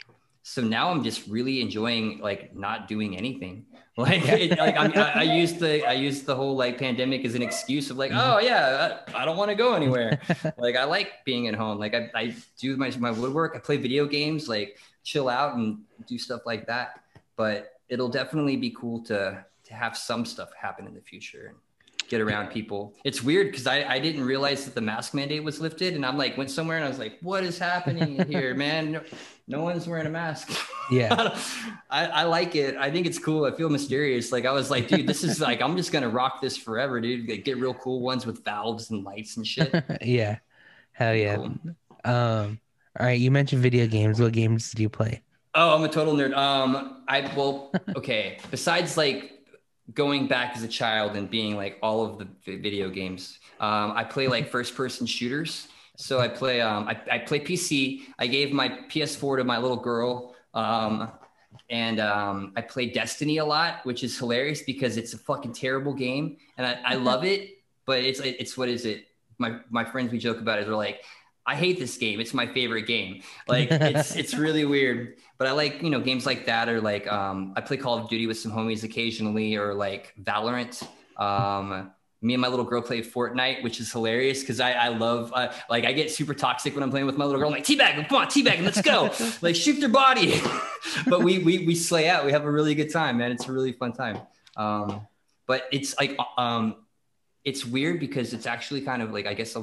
so 0.47 0.61
now 0.61 0.90
I'm 0.90 1.03
just 1.03 1.26
really 1.26 1.62
enjoying 1.62 2.20
like 2.20 2.55
not 2.55 2.86
doing 2.86 3.16
anything. 3.16 3.66
Like, 3.97 4.26
it, 4.26 4.59
like 4.59 4.76
I, 4.76 4.86
I, 4.86 5.20
I 5.20 5.22
used 5.22 5.61
the 5.61 5.86
I 5.86 5.92
used 5.92 6.26
the 6.26 6.34
whole 6.34 6.57
like 6.57 6.78
pandemic 6.78 7.24
as 7.24 7.36
an 7.36 7.42
excuse 7.42 7.90
of 7.90 7.97
like, 7.97 8.11
mm-hmm. 8.11 8.28
oh 8.28 8.40
yeah, 8.40 8.99
I, 9.14 9.22
I 9.22 9.24
don't 9.24 9.36
want 9.36 9.51
to 9.51 9.55
go 9.55 9.74
anywhere. 9.74 10.20
like 10.59 10.74
I 10.74 10.82
like 10.82 11.24
being 11.24 11.47
at 11.47 11.55
home. 11.55 11.78
Like 11.78 11.95
I, 11.95 12.11
I 12.12 12.34
do 12.59 12.76
my 12.76 12.90
my 12.99 13.12
woodwork. 13.12 13.55
I 13.55 13.61
play 13.61 13.76
video 13.76 14.05
games. 14.05 14.49
Like 14.49 14.80
chill 15.05 15.28
out 15.28 15.55
and 15.55 15.78
do 16.09 16.18
stuff 16.18 16.40
like 16.45 16.66
that. 16.66 17.05
But 17.36 17.74
it'll 17.88 18.09
definitely 18.09 18.57
be 18.57 18.70
cool 18.70 18.99
to 19.05 19.45
to 19.62 19.74
have 19.74 19.97
some 19.97 20.24
stuff 20.24 20.51
happen 20.61 20.88
in 20.88 20.95
the 20.95 21.01
future 21.01 21.55
get 22.09 22.20
around 22.20 22.48
people. 22.48 22.94
It's 23.05 23.22
weird 23.22 23.50
because 23.50 23.66
I, 23.66 23.84
I 23.84 23.98
didn't 23.98 24.24
realize 24.24 24.64
that 24.64 24.74
the 24.74 24.80
mask 24.80 25.14
mandate 25.14 25.42
was 25.42 25.61
lifted. 25.61 25.94
And 25.94 26.05
I'm 26.05 26.16
like, 26.16 26.36
went 26.36 26.50
somewhere 26.50 26.76
and 26.76 26.84
I 26.84 26.88
was 26.88 26.98
like, 26.98 27.18
what 27.20 27.44
is 27.44 27.59
happening 27.59 28.24
here, 28.26 28.55
man? 28.57 28.92
No, 28.92 29.02
no, 29.46 29.62
one's 29.62 29.86
wearing 29.86 30.07
a 30.07 30.11
mask. 30.11 30.50
Yeah. 30.90 31.38
I, 31.90 32.07
I 32.07 32.22
like 32.24 32.57
it. 32.57 32.76
I 32.76 32.90
think 32.90 33.07
it's 33.07 33.18
cool. 33.18 33.44
I 33.44 33.52
feel 33.52 33.68
mysterious. 33.68 34.32
Like 34.32 34.44
I 34.44 34.52
was 34.52 34.70
like, 34.70 34.88
dude, 34.88 35.07
this 35.07 35.24
is 35.24 35.40
like, 35.40 35.61
I'm 35.61 35.76
just 35.76 35.92
going 35.92 36.02
to 36.02 36.09
rock 36.09 36.40
this 36.40 36.57
forever, 36.57 37.00
dude. 37.00 37.28
Like, 37.28 37.44
get 37.44 37.59
real 37.59 37.74
cool 37.74 38.00
ones 38.00 38.26
with 38.26 38.44
valves 38.44 38.90
and 38.90 39.05
lights 39.05 39.36
and 39.36 39.46
shit. 39.46 39.74
yeah. 40.02 40.38
Hell 40.92 41.14
yeah. 41.14 41.36
Cool. 41.36 41.59
Um, 42.05 42.61
all 42.98 43.07
right. 43.07 43.18
You 43.18 43.30
mentioned 43.30 43.62
video 43.62 43.86
games. 43.86 44.20
What 44.20 44.32
games 44.32 44.72
do 44.72 44.82
you 44.82 44.88
play? 44.88 45.22
Oh, 45.55 45.76
I'm 45.76 45.84
a 45.84 45.88
total 45.88 46.14
nerd. 46.14 46.36
Um, 46.36 47.05
I 47.07 47.30
well, 47.36 47.72
okay. 47.96 48.38
Besides 48.50 48.96
like 48.96 49.34
going 49.93 50.26
back 50.26 50.57
as 50.57 50.62
a 50.62 50.68
child 50.68 51.16
and 51.16 51.30
being 51.30 51.57
like 51.57 51.78
all 51.82 52.05
of 52.05 52.18
the 52.18 52.57
video 52.57 52.89
games. 52.89 53.39
Um, 53.61 53.93
I 53.95 54.05
play 54.05 54.28
like 54.28 54.49
first 54.49 54.74
person 54.74 55.07
shooters. 55.07 55.68
So 55.97 56.20
I 56.20 56.28
play 56.28 56.61
um, 56.61 56.89
I, 56.89 57.01
I, 57.11 57.18
play 57.18 57.39
PC. 57.39 58.03
I 58.18 58.26
gave 58.26 58.53
my 58.53 58.68
PS4 58.68 59.39
to 59.39 59.45
my 59.45 59.59
little 59.59 59.76
girl. 59.76 60.35
Um, 60.55 61.12
and 61.70 62.01
um, 62.01 62.53
I 62.57 62.62
play 62.62 62.91
Destiny 62.91 63.39
a 63.39 63.45
lot, 63.45 63.85
which 63.85 64.03
is 64.05 64.18
hilarious 64.18 64.62
because 64.62 64.97
it's 64.97 65.14
a 65.14 65.18
fucking 65.18 65.53
terrible 65.53 65.93
game, 65.93 66.37
and 66.59 66.66
I, 66.66 66.78
I 66.85 66.95
love 66.95 67.24
it. 67.24 67.59
But 67.87 68.03
it's 68.03 68.20
it's 68.20 68.57
what 68.57 68.68
is 68.68 68.87
it? 68.87 69.07
My 69.39 69.59
my 69.70 69.85
friends 69.85 70.11
we 70.11 70.18
joke 70.18 70.41
about 70.41 70.59
is 70.59 70.66
They're 70.66 70.74
like, 70.74 71.03
I 71.47 71.57
hate 71.57 71.78
this 71.78 71.97
game. 71.97 72.20
It's 72.20 72.32
my 72.34 72.47
favorite 72.47 72.86
game. 72.86 73.22
Like 73.47 73.68
it's 73.70 74.16
it's 74.16 74.34
really 74.34 74.64
weird. 74.64 75.16
But 75.36 75.49
I 75.49 75.53
like, 75.53 75.82
you 75.82 75.90
know, 75.90 76.01
games 76.01 76.24
like 76.24 76.47
that 76.47 76.68
or 76.68 76.80
like 76.80 77.07
um 77.07 77.53
I 77.57 77.61
play 77.61 77.76
Call 77.76 77.99
of 77.99 78.09
Duty 78.09 78.26
with 78.26 78.38
some 78.38 78.53
homies 78.53 78.84
occasionally 78.84 79.57
or 79.57 79.74
like 79.74 80.14
Valorant. 80.22 80.86
Um 81.18 81.92
me 82.24 82.32
and 82.32 82.40
my 82.40 82.49
little 82.49 82.64
girl 82.64 82.80
play 82.80 83.03
Fortnite, 83.03 83.62
which 83.62 83.80
is 83.80 83.92
hilarious 83.92 84.40
because 84.40 84.59
I, 84.59 84.72
I 84.72 84.88
love 84.88 85.30
uh, 85.34 85.53
like 85.68 85.84
I 85.84 85.92
get 85.92 86.11
super 86.11 86.32
toxic 86.32 86.74
when 86.74 86.82
I'm 86.82 86.90
playing 86.90 87.05
with 87.05 87.18
my 87.18 87.26
little 87.26 87.38
girl. 87.38 87.49
I'm 87.49 87.55
like 87.55 87.64
teabag, 87.64 88.09
come 88.09 88.16
on, 88.16 88.28
teabag, 88.28 88.62
let's 88.62 88.80
go, 88.80 89.12
like 89.47 89.55
shoot 89.55 89.78
their 89.78 89.90
body. 89.90 90.40
but 91.07 91.22
we 91.22 91.40
we 91.40 91.66
we 91.66 91.74
slay 91.74 92.09
out. 92.09 92.24
We 92.24 92.32
have 92.32 92.45
a 92.45 92.51
really 92.51 92.74
good 92.74 92.90
time, 92.90 93.18
man. 93.18 93.30
It's 93.30 93.47
a 93.47 93.53
really 93.53 93.72
fun 93.72 93.92
time. 93.92 94.20
Um, 94.57 95.07
but 95.47 95.68
it's 95.70 95.95
like 95.99 96.18
um, 96.38 96.76
it's 97.45 97.62
weird 97.66 98.01
because 98.01 98.32
it's 98.32 98.47
actually 98.47 98.80
kind 98.80 99.03
of 99.03 99.12
like 99.12 99.26
I 99.26 99.34
guess 99.34 99.55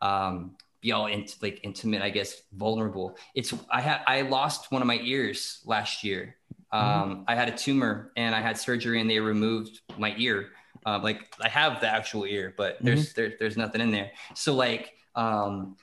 um, 0.00 0.56
be 0.80 0.92
all 0.92 1.08
like 1.42 1.60
intimate, 1.62 2.02
I 2.02 2.10
guess, 2.10 2.42
vulnerable. 2.52 3.16
It's 3.34 3.52
I 3.70 3.80
had 3.80 4.00
I 4.06 4.22
lost 4.22 4.70
one 4.70 4.82
of 4.82 4.88
my 4.88 5.00
ears 5.02 5.60
last 5.64 6.04
year. 6.04 6.36
Um, 6.70 6.82
mm-hmm. 6.82 7.22
I 7.26 7.34
had 7.34 7.48
a 7.48 7.56
tumor 7.56 8.12
and 8.16 8.34
I 8.34 8.40
had 8.40 8.58
surgery 8.58 9.00
and 9.00 9.08
they 9.08 9.18
removed 9.18 9.80
my 9.96 10.14
ear. 10.18 10.50
Uh, 10.86 11.00
like 11.02 11.34
I 11.40 11.48
have 11.48 11.80
the 11.80 11.88
actual 11.88 12.24
ear, 12.24 12.54
but 12.56 12.78
there's 12.80 13.12
mm-hmm. 13.12 13.20
there, 13.20 13.32
there's 13.38 13.56
nothing 13.56 13.80
in 13.80 13.90
there. 13.90 14.12
So 14.34 14.54
like 14.54 14.94
um, 15.14 15.76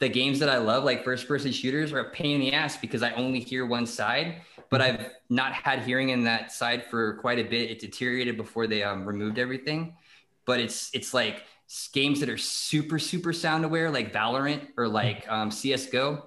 the 0.00 0.08
games 0.08 0.40
that 0.40 0.48
I 0.48 0.58
love, 0.58 0.84
like 0.84 1.04
first 1.04 1.28
person 1.28 1.52
shooters, 1.52 1.92
are 1.92 2.00
a 2.00 2.10
pain 2.10 2.36
in 2.36 2.40
the 2.40 2.52
ass 2.52 2.76
because 2.76 3.02
I 3.02 3.12
only 3.12 3.40
hear 3.40 3.66
one 3.66 3.86
side. 3.86 4.42
But 4.70 4.80
mm-hmm. 4.80 5.02
I've 5.02 5.10
not 5.30 5.52
had 5.52 5.82
hearing 5.82 6.10
in 6.10 6.24
that 6.24 6.52
side 6.52 6.84
for 6.86 7.14
quite 7.18 7.38
a 7.38 7.44
bit. 7.44 7.70
It 7.70 7.78
deteriorated 7.78 8.36
before 8.36 8.66
they 8.66 8.82
um, 8.82 9.06
removed 9.06 9.38
everything. 9.38 9.96
But 10.44 10.60
it's 10.60 10.90
it's 10.92 11.14
like 11.14 11.44
games 11.92 12.20
that 12.20 12.28
are 12.28 12.38
super 12.38 12.98
super 12.98 13.32
sound 13.32 13.64
aware 13.64 13.90
like 13.90 14.12
valorant 14.12 14.66
or 14.76 14.88
like 14.88 15.26
um, 15.28 15.50
csgo 15.50 16.22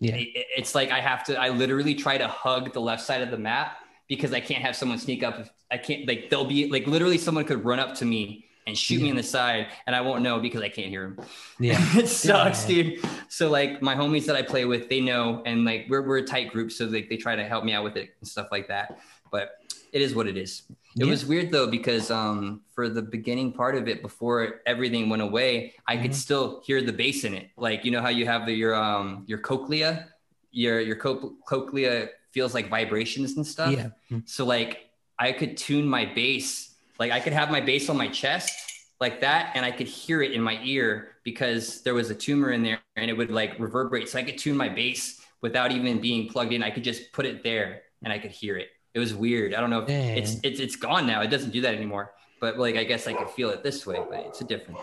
yeah. 0.00 0.14
it, 0.14 0.46
it's 0.56 0.74
like 0.74 0.90
i 0.90 1.00
have 1.00 1.24
to 1.24 1.36
i 1.38 1.48
literally 1.48 1.94
try 1.94 2.16
to 2.16 2.28
hug 2.28 2.72
the 2.72 2.80
left 2.80 3.02
side 3.02 3.20
of 3.20 3.30
the 3.30 3.38
map 3.38 3.78
because 4.08 4.32
i 4.32 4.40
can't 4.40 4.62
have 4.62 4.76
someone 4.76 4.98
sneak 4.98 5.22
up 5.22 5.48
i 5.70 5.76
can't 5.76 6.06
like 6.06 6.30
they'll 6.30 6.44
be 6.44 6.70
like 6.70 6.86
literally 6.86 7.18
someone 7.18 7.44
could 7.44 7.64
run 7.64 7.80
up 7.80 7.94
to 7.94 8.04
me 8.04 8.46
and 8.66 8.78
shoot 8.78 8.96
yeah. 8.96 9.02
me 9.02 9.08
in 9.10 9.16
the 9.16 9.22
side 9.22 9.66
and 9.86 9.96
i 9.96 10.00
won't 10.00 10.22
know 10.22 10.38
because 10.38 10.62
i 10.62 10.68
can't 10.68 10.88
hear 10.88 11.14
them 11.16 11.26
yeah. 11.58 11.78
It 11.98 12.08
sucks 12.08 12.68
yeah. 12.68 12.82
dude. 12.82 13.04
So 13.28 13.50
like 13.50 13.82
my 13.82 13.94
homies 13.94 14.26
that 14.26 14.36
i 14.36 14.42
play 14.42 14.64
with 14.64 14.88
they 14.88 15.00
know 15.00 15.42
and 15.44 15.64
like 15.64 15.86
we're, 15.88 16.06
we're 16.06 16.18
a 16.18 16.26
tight 16.26 16.52
group 16.52 16.70
so 16.70 16.86
like 16.86 17.08
they 17.08 17.16
try 17.16 17.34
to 17.36 17.44
help 17.44 17.64
me 17.64 17.72
out 17.72 17.84
with 17.84 17.96
it 17.96 18.14
and 18.20 18.28
stuff 18.28 18.48
like 18.50 18.68
that. 18.68 18.98
But 19.30 19.50
it 19.92 20.02
is 20.02 20.14
what 20.14 20.26
it 20.26 20.36
is 20.36 20.62
it 20.96 21.04
yeah. 21.04 21.10
was 21.10 21.26
weird 21.26 21.50
though 21.50 21.66
because 21.66 22.10
um, 22.10 22.62
for 22.72 22.88
the 22.88 23.02
beginning 23.02 23.52
part 23.52 23.74
of 23.74 23.88
it, 23.88 24.00
before 24.00 24.60
everything 24.64 25.08
went 25.08 25.22
away, 25.22 25.74
I 25.86 25.94
mm-hmm. 25.94 26.02
could 26.02 26.14
still 26.14 26.62
hear 26.64 26.82
the 26.82 26.92
bass 26.92 27.24
in 27.24 27.34
it. 27.34 27.50
Like 27.56 27.84
you 27.84 27.90
know 27.90 28.00
how 28.00 28.10
you 28.10 28.26
have 28.26 28.46
the, 28.46 28.52
your 28.52 28.74
um, 28.74 29.24
your 29.26 29.38
cochlea, 29.38 30.08
your 30.52 30.80
your 30.80 30.96
co- 30.96 31.34
cochlea 31.46 32.10
feels 32.30 32.54
like 32.54 32.68
vibrations 32.68 33.36
and 33.36 33.46
stuff. 33.46 33.72
Yeah. 33.72 33.88
So 34.24 34.44
like 34.44 34.90
I 35.18 35.32
could 35.32 35.56
tune 35.56 35.86
my 35.86 36.04
bass, 36.04 36.74
like 37.00 37.10
I 37.10 37.18
could 37.18 37.32
have 37.32 37.50
my 37.50 37.60
bass 37.60 37.88
on 37.88 37.96
my 37.96 38.08
chest 38.08 38.54
like 39.00 39.20
that, 39.22 39.52
and 39.56 39.64
I 39.64 39.72
could 39.72 39.88
hear 39.88 40.22
it 40.22 40.30
in 40.30 40.40
my 40.40 40.60
ear 40.62 41.16
because 41.24 41.82
there 41.82 41.94
was 41.94 42.10
a 42.10 42.14
tumor 42.14 42.52
in 42.52 42.62
there, 42.62 42.80
and 42.94 43.10
it 43.10 43.14
would 43.14 43.32
like 43.32 43.58
reverberate. 43.58 44.08
So 44.08 44.18
I 44.18 44.22
could 44.22 44.38
tune 44.38 44.56
my 44.56 44.68
bass 44.68 45.20
without 45.40 45.72
even 45.72 46.00
being 46.00 46.28
plugged 46.28 46.52
in. 46.52 46.62
I 46.62 46.70
could 46.70 46.84
just 46.84 47.12
put 47.12 47.26
it 47.26 47.42
there, 47.42 47.82
and 48.04 48.12
I 48.12 48.20
could 48.20 48.30
hear 48.30 48.56
it. 48.56 48.68
It 48.94 49.00
was 49.00 49.14
weird. 49.14 49.54
I 49.54 49.60
don't 49.60 49.70
know 49.70 49.80
if 49.80 49.88
Dang. 49.88 50.16
it's 50.16 50.36
it's 50.42 50.60
it's 50.60 50.76
gone 50.76 51.06
now. 51.06 51.20
It 51.20 51.28
doesn't 51.28 51.50
do 51.50 51.60
that 51.62 51.74
anymore. 51.74 52.12
But 52.40 52.58
like 52.58 52.76
I 52.76 52.84
guess 52.84 53.06
I 53.06 53.12
could 53.12 53.28
feel 53.30 53.50
it 53.50 53.62
this 53.62 53.86
way, 53.86 54.00
but 54.08 54.20
it's 54.20 54.40
a 54.40 54.44
different. 54.44 54.80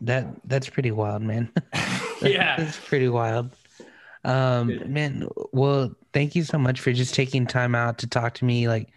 That 0.00 0.26
that's 0.44 0.68
pretty 0.68 0.90
wild, 0.90 1.22
man. 1.22 1.50
yeah. 2.22 2.56
That's 2.56 2.78
pretty 2.78 3.08
wild. 3.08 3.50
Um, 4.24 4.68
Good. 4.68 4.90
man, 4.90 5.28
well, 5.52 5.94
thank 6.12 6.34
you 6.34 6.42
so 6.44 6.58
much 6.58 6.80
for 6.80 6.92
just 6.92 7.14
taking 7.14 7.46
time 7.46 7.74
out 7.74 7.98
to 7.98 8.06
talk 8.06 8.34
to 8.34 8.44
me. 8.44 8.68
Like, 8.68 8.88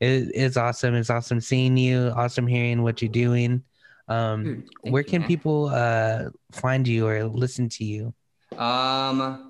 it, 0.00 0.30
it's 0.34 0.56
awesome. 0.56 0.94
It's 0.94 1.10
awesome 1.10 1.40
seeing 1.40 1.76
you. 1.76 2.12
Awesome 2.14 2.46
hearing 2.46 2.82
what 2.82 3.00
you're 3.00 3.10
doing. 3.10 3.62
Um, 4.08 4.44
Dude, 4.44 4.92
where 4.92 5.02
you, 5.02 5.08
can 5.08 5.20
man. 5.22 5.28
people 5.28 5.66
uh 5.72 6.26
find 6.52 6.86
you 6.86 7.06
or 7.06 7.24
listen 7.24 7.68
to 7.70 7.84
you? 7.84 8.14
Um, 8.56 9.45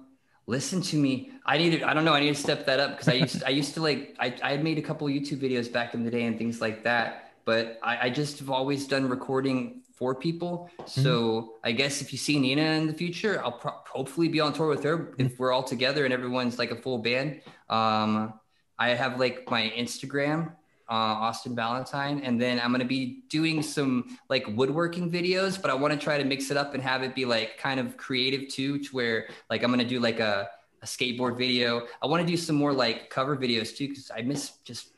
listen 0.46 0.80
to 0.82 0.96
me. 0.96 1.32
I 1.44 1.58
need 1.58 1.78
to. 1.78 1.88
I 1.88 1.94
don't 1.94 2.04
know. 2.04 2.14
I 2.14 2.20
need 2.20 2.34
to 2.34 2.40
step 2.40 2.66
that 2.66 2.80
up 2.80 2.90
because 2.92 3.08
I 3.08 3.14
used. 3.14 3.44
I 3.44 3.50
used 3.50 3.74
to 3.74 3.82
like. 3.82 4.16
I 4.18 4.34
I 4.42 4.50
had 4.52 4.64
made 4.64 4.78
a 4.78 4.82
couple 4.82 5.06
YouTube 5.08 5.40
videos 5.40 5.72
back 5.72 5.94
in 5.94 6.04
the 6.04 6.10
day 6.10 6.24
and 6.24 6.38
things 6.38 6.60
like 6.60 6.84
that. 6.84 7.32
But 7.44 7.78
I, 7.82 8.06
I 8.06 8.10
just 8.10 8.40
have 8.40 8.50
always 8.50 8.86
done 8.88 9.08
recording 9.08 9.82
for 9.96 10.14
people. 10.14 10.68
So 10.84 11.54
I 11.64 11.72
guess 11.72 12.02
if 12.02 12.12
you 12.12 12.18
see 12.18 12.38
Nina 12.38 12.62
in 12.62 12.86
the 12.86 12.92
future, 12.92 13.42
I'll 13.42 13.52
pro- 13.52 13.80
hopefully 13.88 14.28
be 14.28 14.40
on 14.40 14.52
tour 14.52 14.68
with 14.68 14.84
her 14.84 15.14
if 15.16 15.38
we're 15.38 15.52
all 15.52 15.62
together 15.62 16.04
and 16.04 16.12
everyone's 16.12 16.58
like 16.58 16.70
a 16.70 16.76
full 16.76 16.98
band. 16.98 17.40
Um, 17.70 18.34
I 18.78 18.90
have 18.90 19.18
like 19.18 19.50
my 19.50 19.72
Instagram, 19.74 20.52
uh, 20.88 20.92
Austin 21.26 21.54
Valentine, 21.54 22.20
and 22.20 22.40
then 22.40 22.60
I'm 22.60 22.70
gonna 22.72 22.84
be 22.84 23.22
doing 23.28 23.62
some 23.62 24.18
like 24.28 24.46
woodworking 24.48 25.10
videos, 25.10 25.60
but 25.60 25.70
I 25.70 25.74
want 25.74 25.92
to 25.92 25.98
try 25.98 26.16
to 26.18 26.24
mix 26.24 26.50
it 26.50 26.56
up 26.56 26.74
and 26.74 26.82
have 26.82 27.02
it 27.02 27.14
be 27.14 27.24
like 27.24 27.58
kind 27.58 27.80
of 27.80 27.96
creative 27.96 28.48
too, 28.48 28.78
to 28.78 28.88
where 28.90 29.28
like 29.50 29.62
I'm 29.64 29.70
gonna 29.70 29.84
do 29.84 29.98
like 30.00 30.20
a, 30.20 30.48
a 30.82 30.86
skateboard 30.86 31.36
video. 31.38 31.86
I 32.02 32.06
want 32.06 32.20
to 32.20 32.26
do 32.26 32.36
some 32.36 32.56
more 32.56 32.72
like 32.72 33.10
cover 33.10 33.36
videos 33.36 33.76
too, 33.76 33.88
because 33.88 34.10
I 34.16 34.22
miss 34.22 34.58
just 34.64 34.90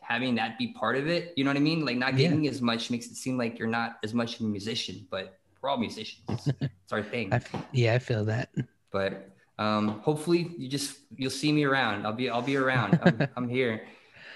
having 0.00 0.34
that 0.36 0.58
be 0.58 0.68
part 0.68 0.96
of 0.96 1.08
it. 1.08 1.32
You 1.36 1.44
know 1.44 1.50
what 1.50 1.56
I 1.56 1.60
mean? 1.60 1.84
Like 1.84 1.96
not 1.96 2.12
Yeah. 2.12 2.28
getting 2.28 2.46
as 2.46 2.60
much 2.62 2.90
makes 2.90 3.06
it 3.06 3.16
seem 3.16 3.36
like 3.38 3.58
you're 3.58 3.66
not 3.68 3.96
as 4.04 4.12
much 4.14 4.34
of 4.38 4.42
a 4.42 4.48
musician, 4.48 5.06
but 5.10 5.38
we're 5.60 5.70
all 5.70 5.78
musicians. 5.78 6.22
it's 6.60 6.92
our 6.92 7.02
thing 7.02 7.32
I, 7.32 7.40
yeah, 7.72 7.94
I 7.94 7.98
feel 7.98 8.24
that. 8.26 8.50
but 8.92 9.30
um, 9.58 10.00
hopefully 10.00 10.52
you 10.58 10.68
just 10.68 10.98
you'll 11.16 11.30
see 11.30 11.50
me 11.52 11.64
around. 11.64 12.04
I'll 12.06 12.12
be 12.12 12.28
I'll 12.28 12.42
be 12.42 12.56
around. 12.56 12.98
I'm, 13.02 13.28
I'm 13.36 13.48
here. 13.48 13.86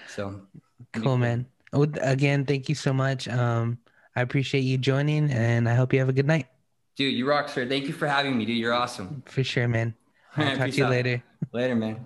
So 0.07 0.41
Cool, 0.93 1.17
man. 1.17 1.45
Well, 1.71 1.87
Again, 2.01 2.45
thank 2.45 2.69
you 2.69 2.75
so 2.75 2.93
much. 2.93 3.27
Um, 3.27 3.77
I 4.15 4.21
appreciate 4.21 4.61
you 4.61 4.77
joining, 4.77 5.31
and 5.31 5.69
I 5.69 5.75
hope 5.75 5.93
you 5.93 5.99
have 5.99 6.09
a 6.09 6.13
good 6.13 6.27
night. 6.27 6.47
dude, 6.95 7.13
you 7.13 7.27
rock, 7.27 7.47
sir. 7.49 7.67
Thank 7.67 7.85
you 7.85 7.93
for 7.93 8.07
having 8.07 8.37
me, 8.37 8.45
dude. 8.45 8.57
You're 8.57 8.73
awesome. 8.73 9.23
For 9.25 9.43
sure, 9.43 9.67
man. 9.67 9.95
I'll 10.37 10.57
talk 10.57 10.71
to 10.71 10.75
you 10.75 10.85
out. 10.85 10.91
later. 10.91 11.23
Later, 11.53 11.75
man. 11.75 12.05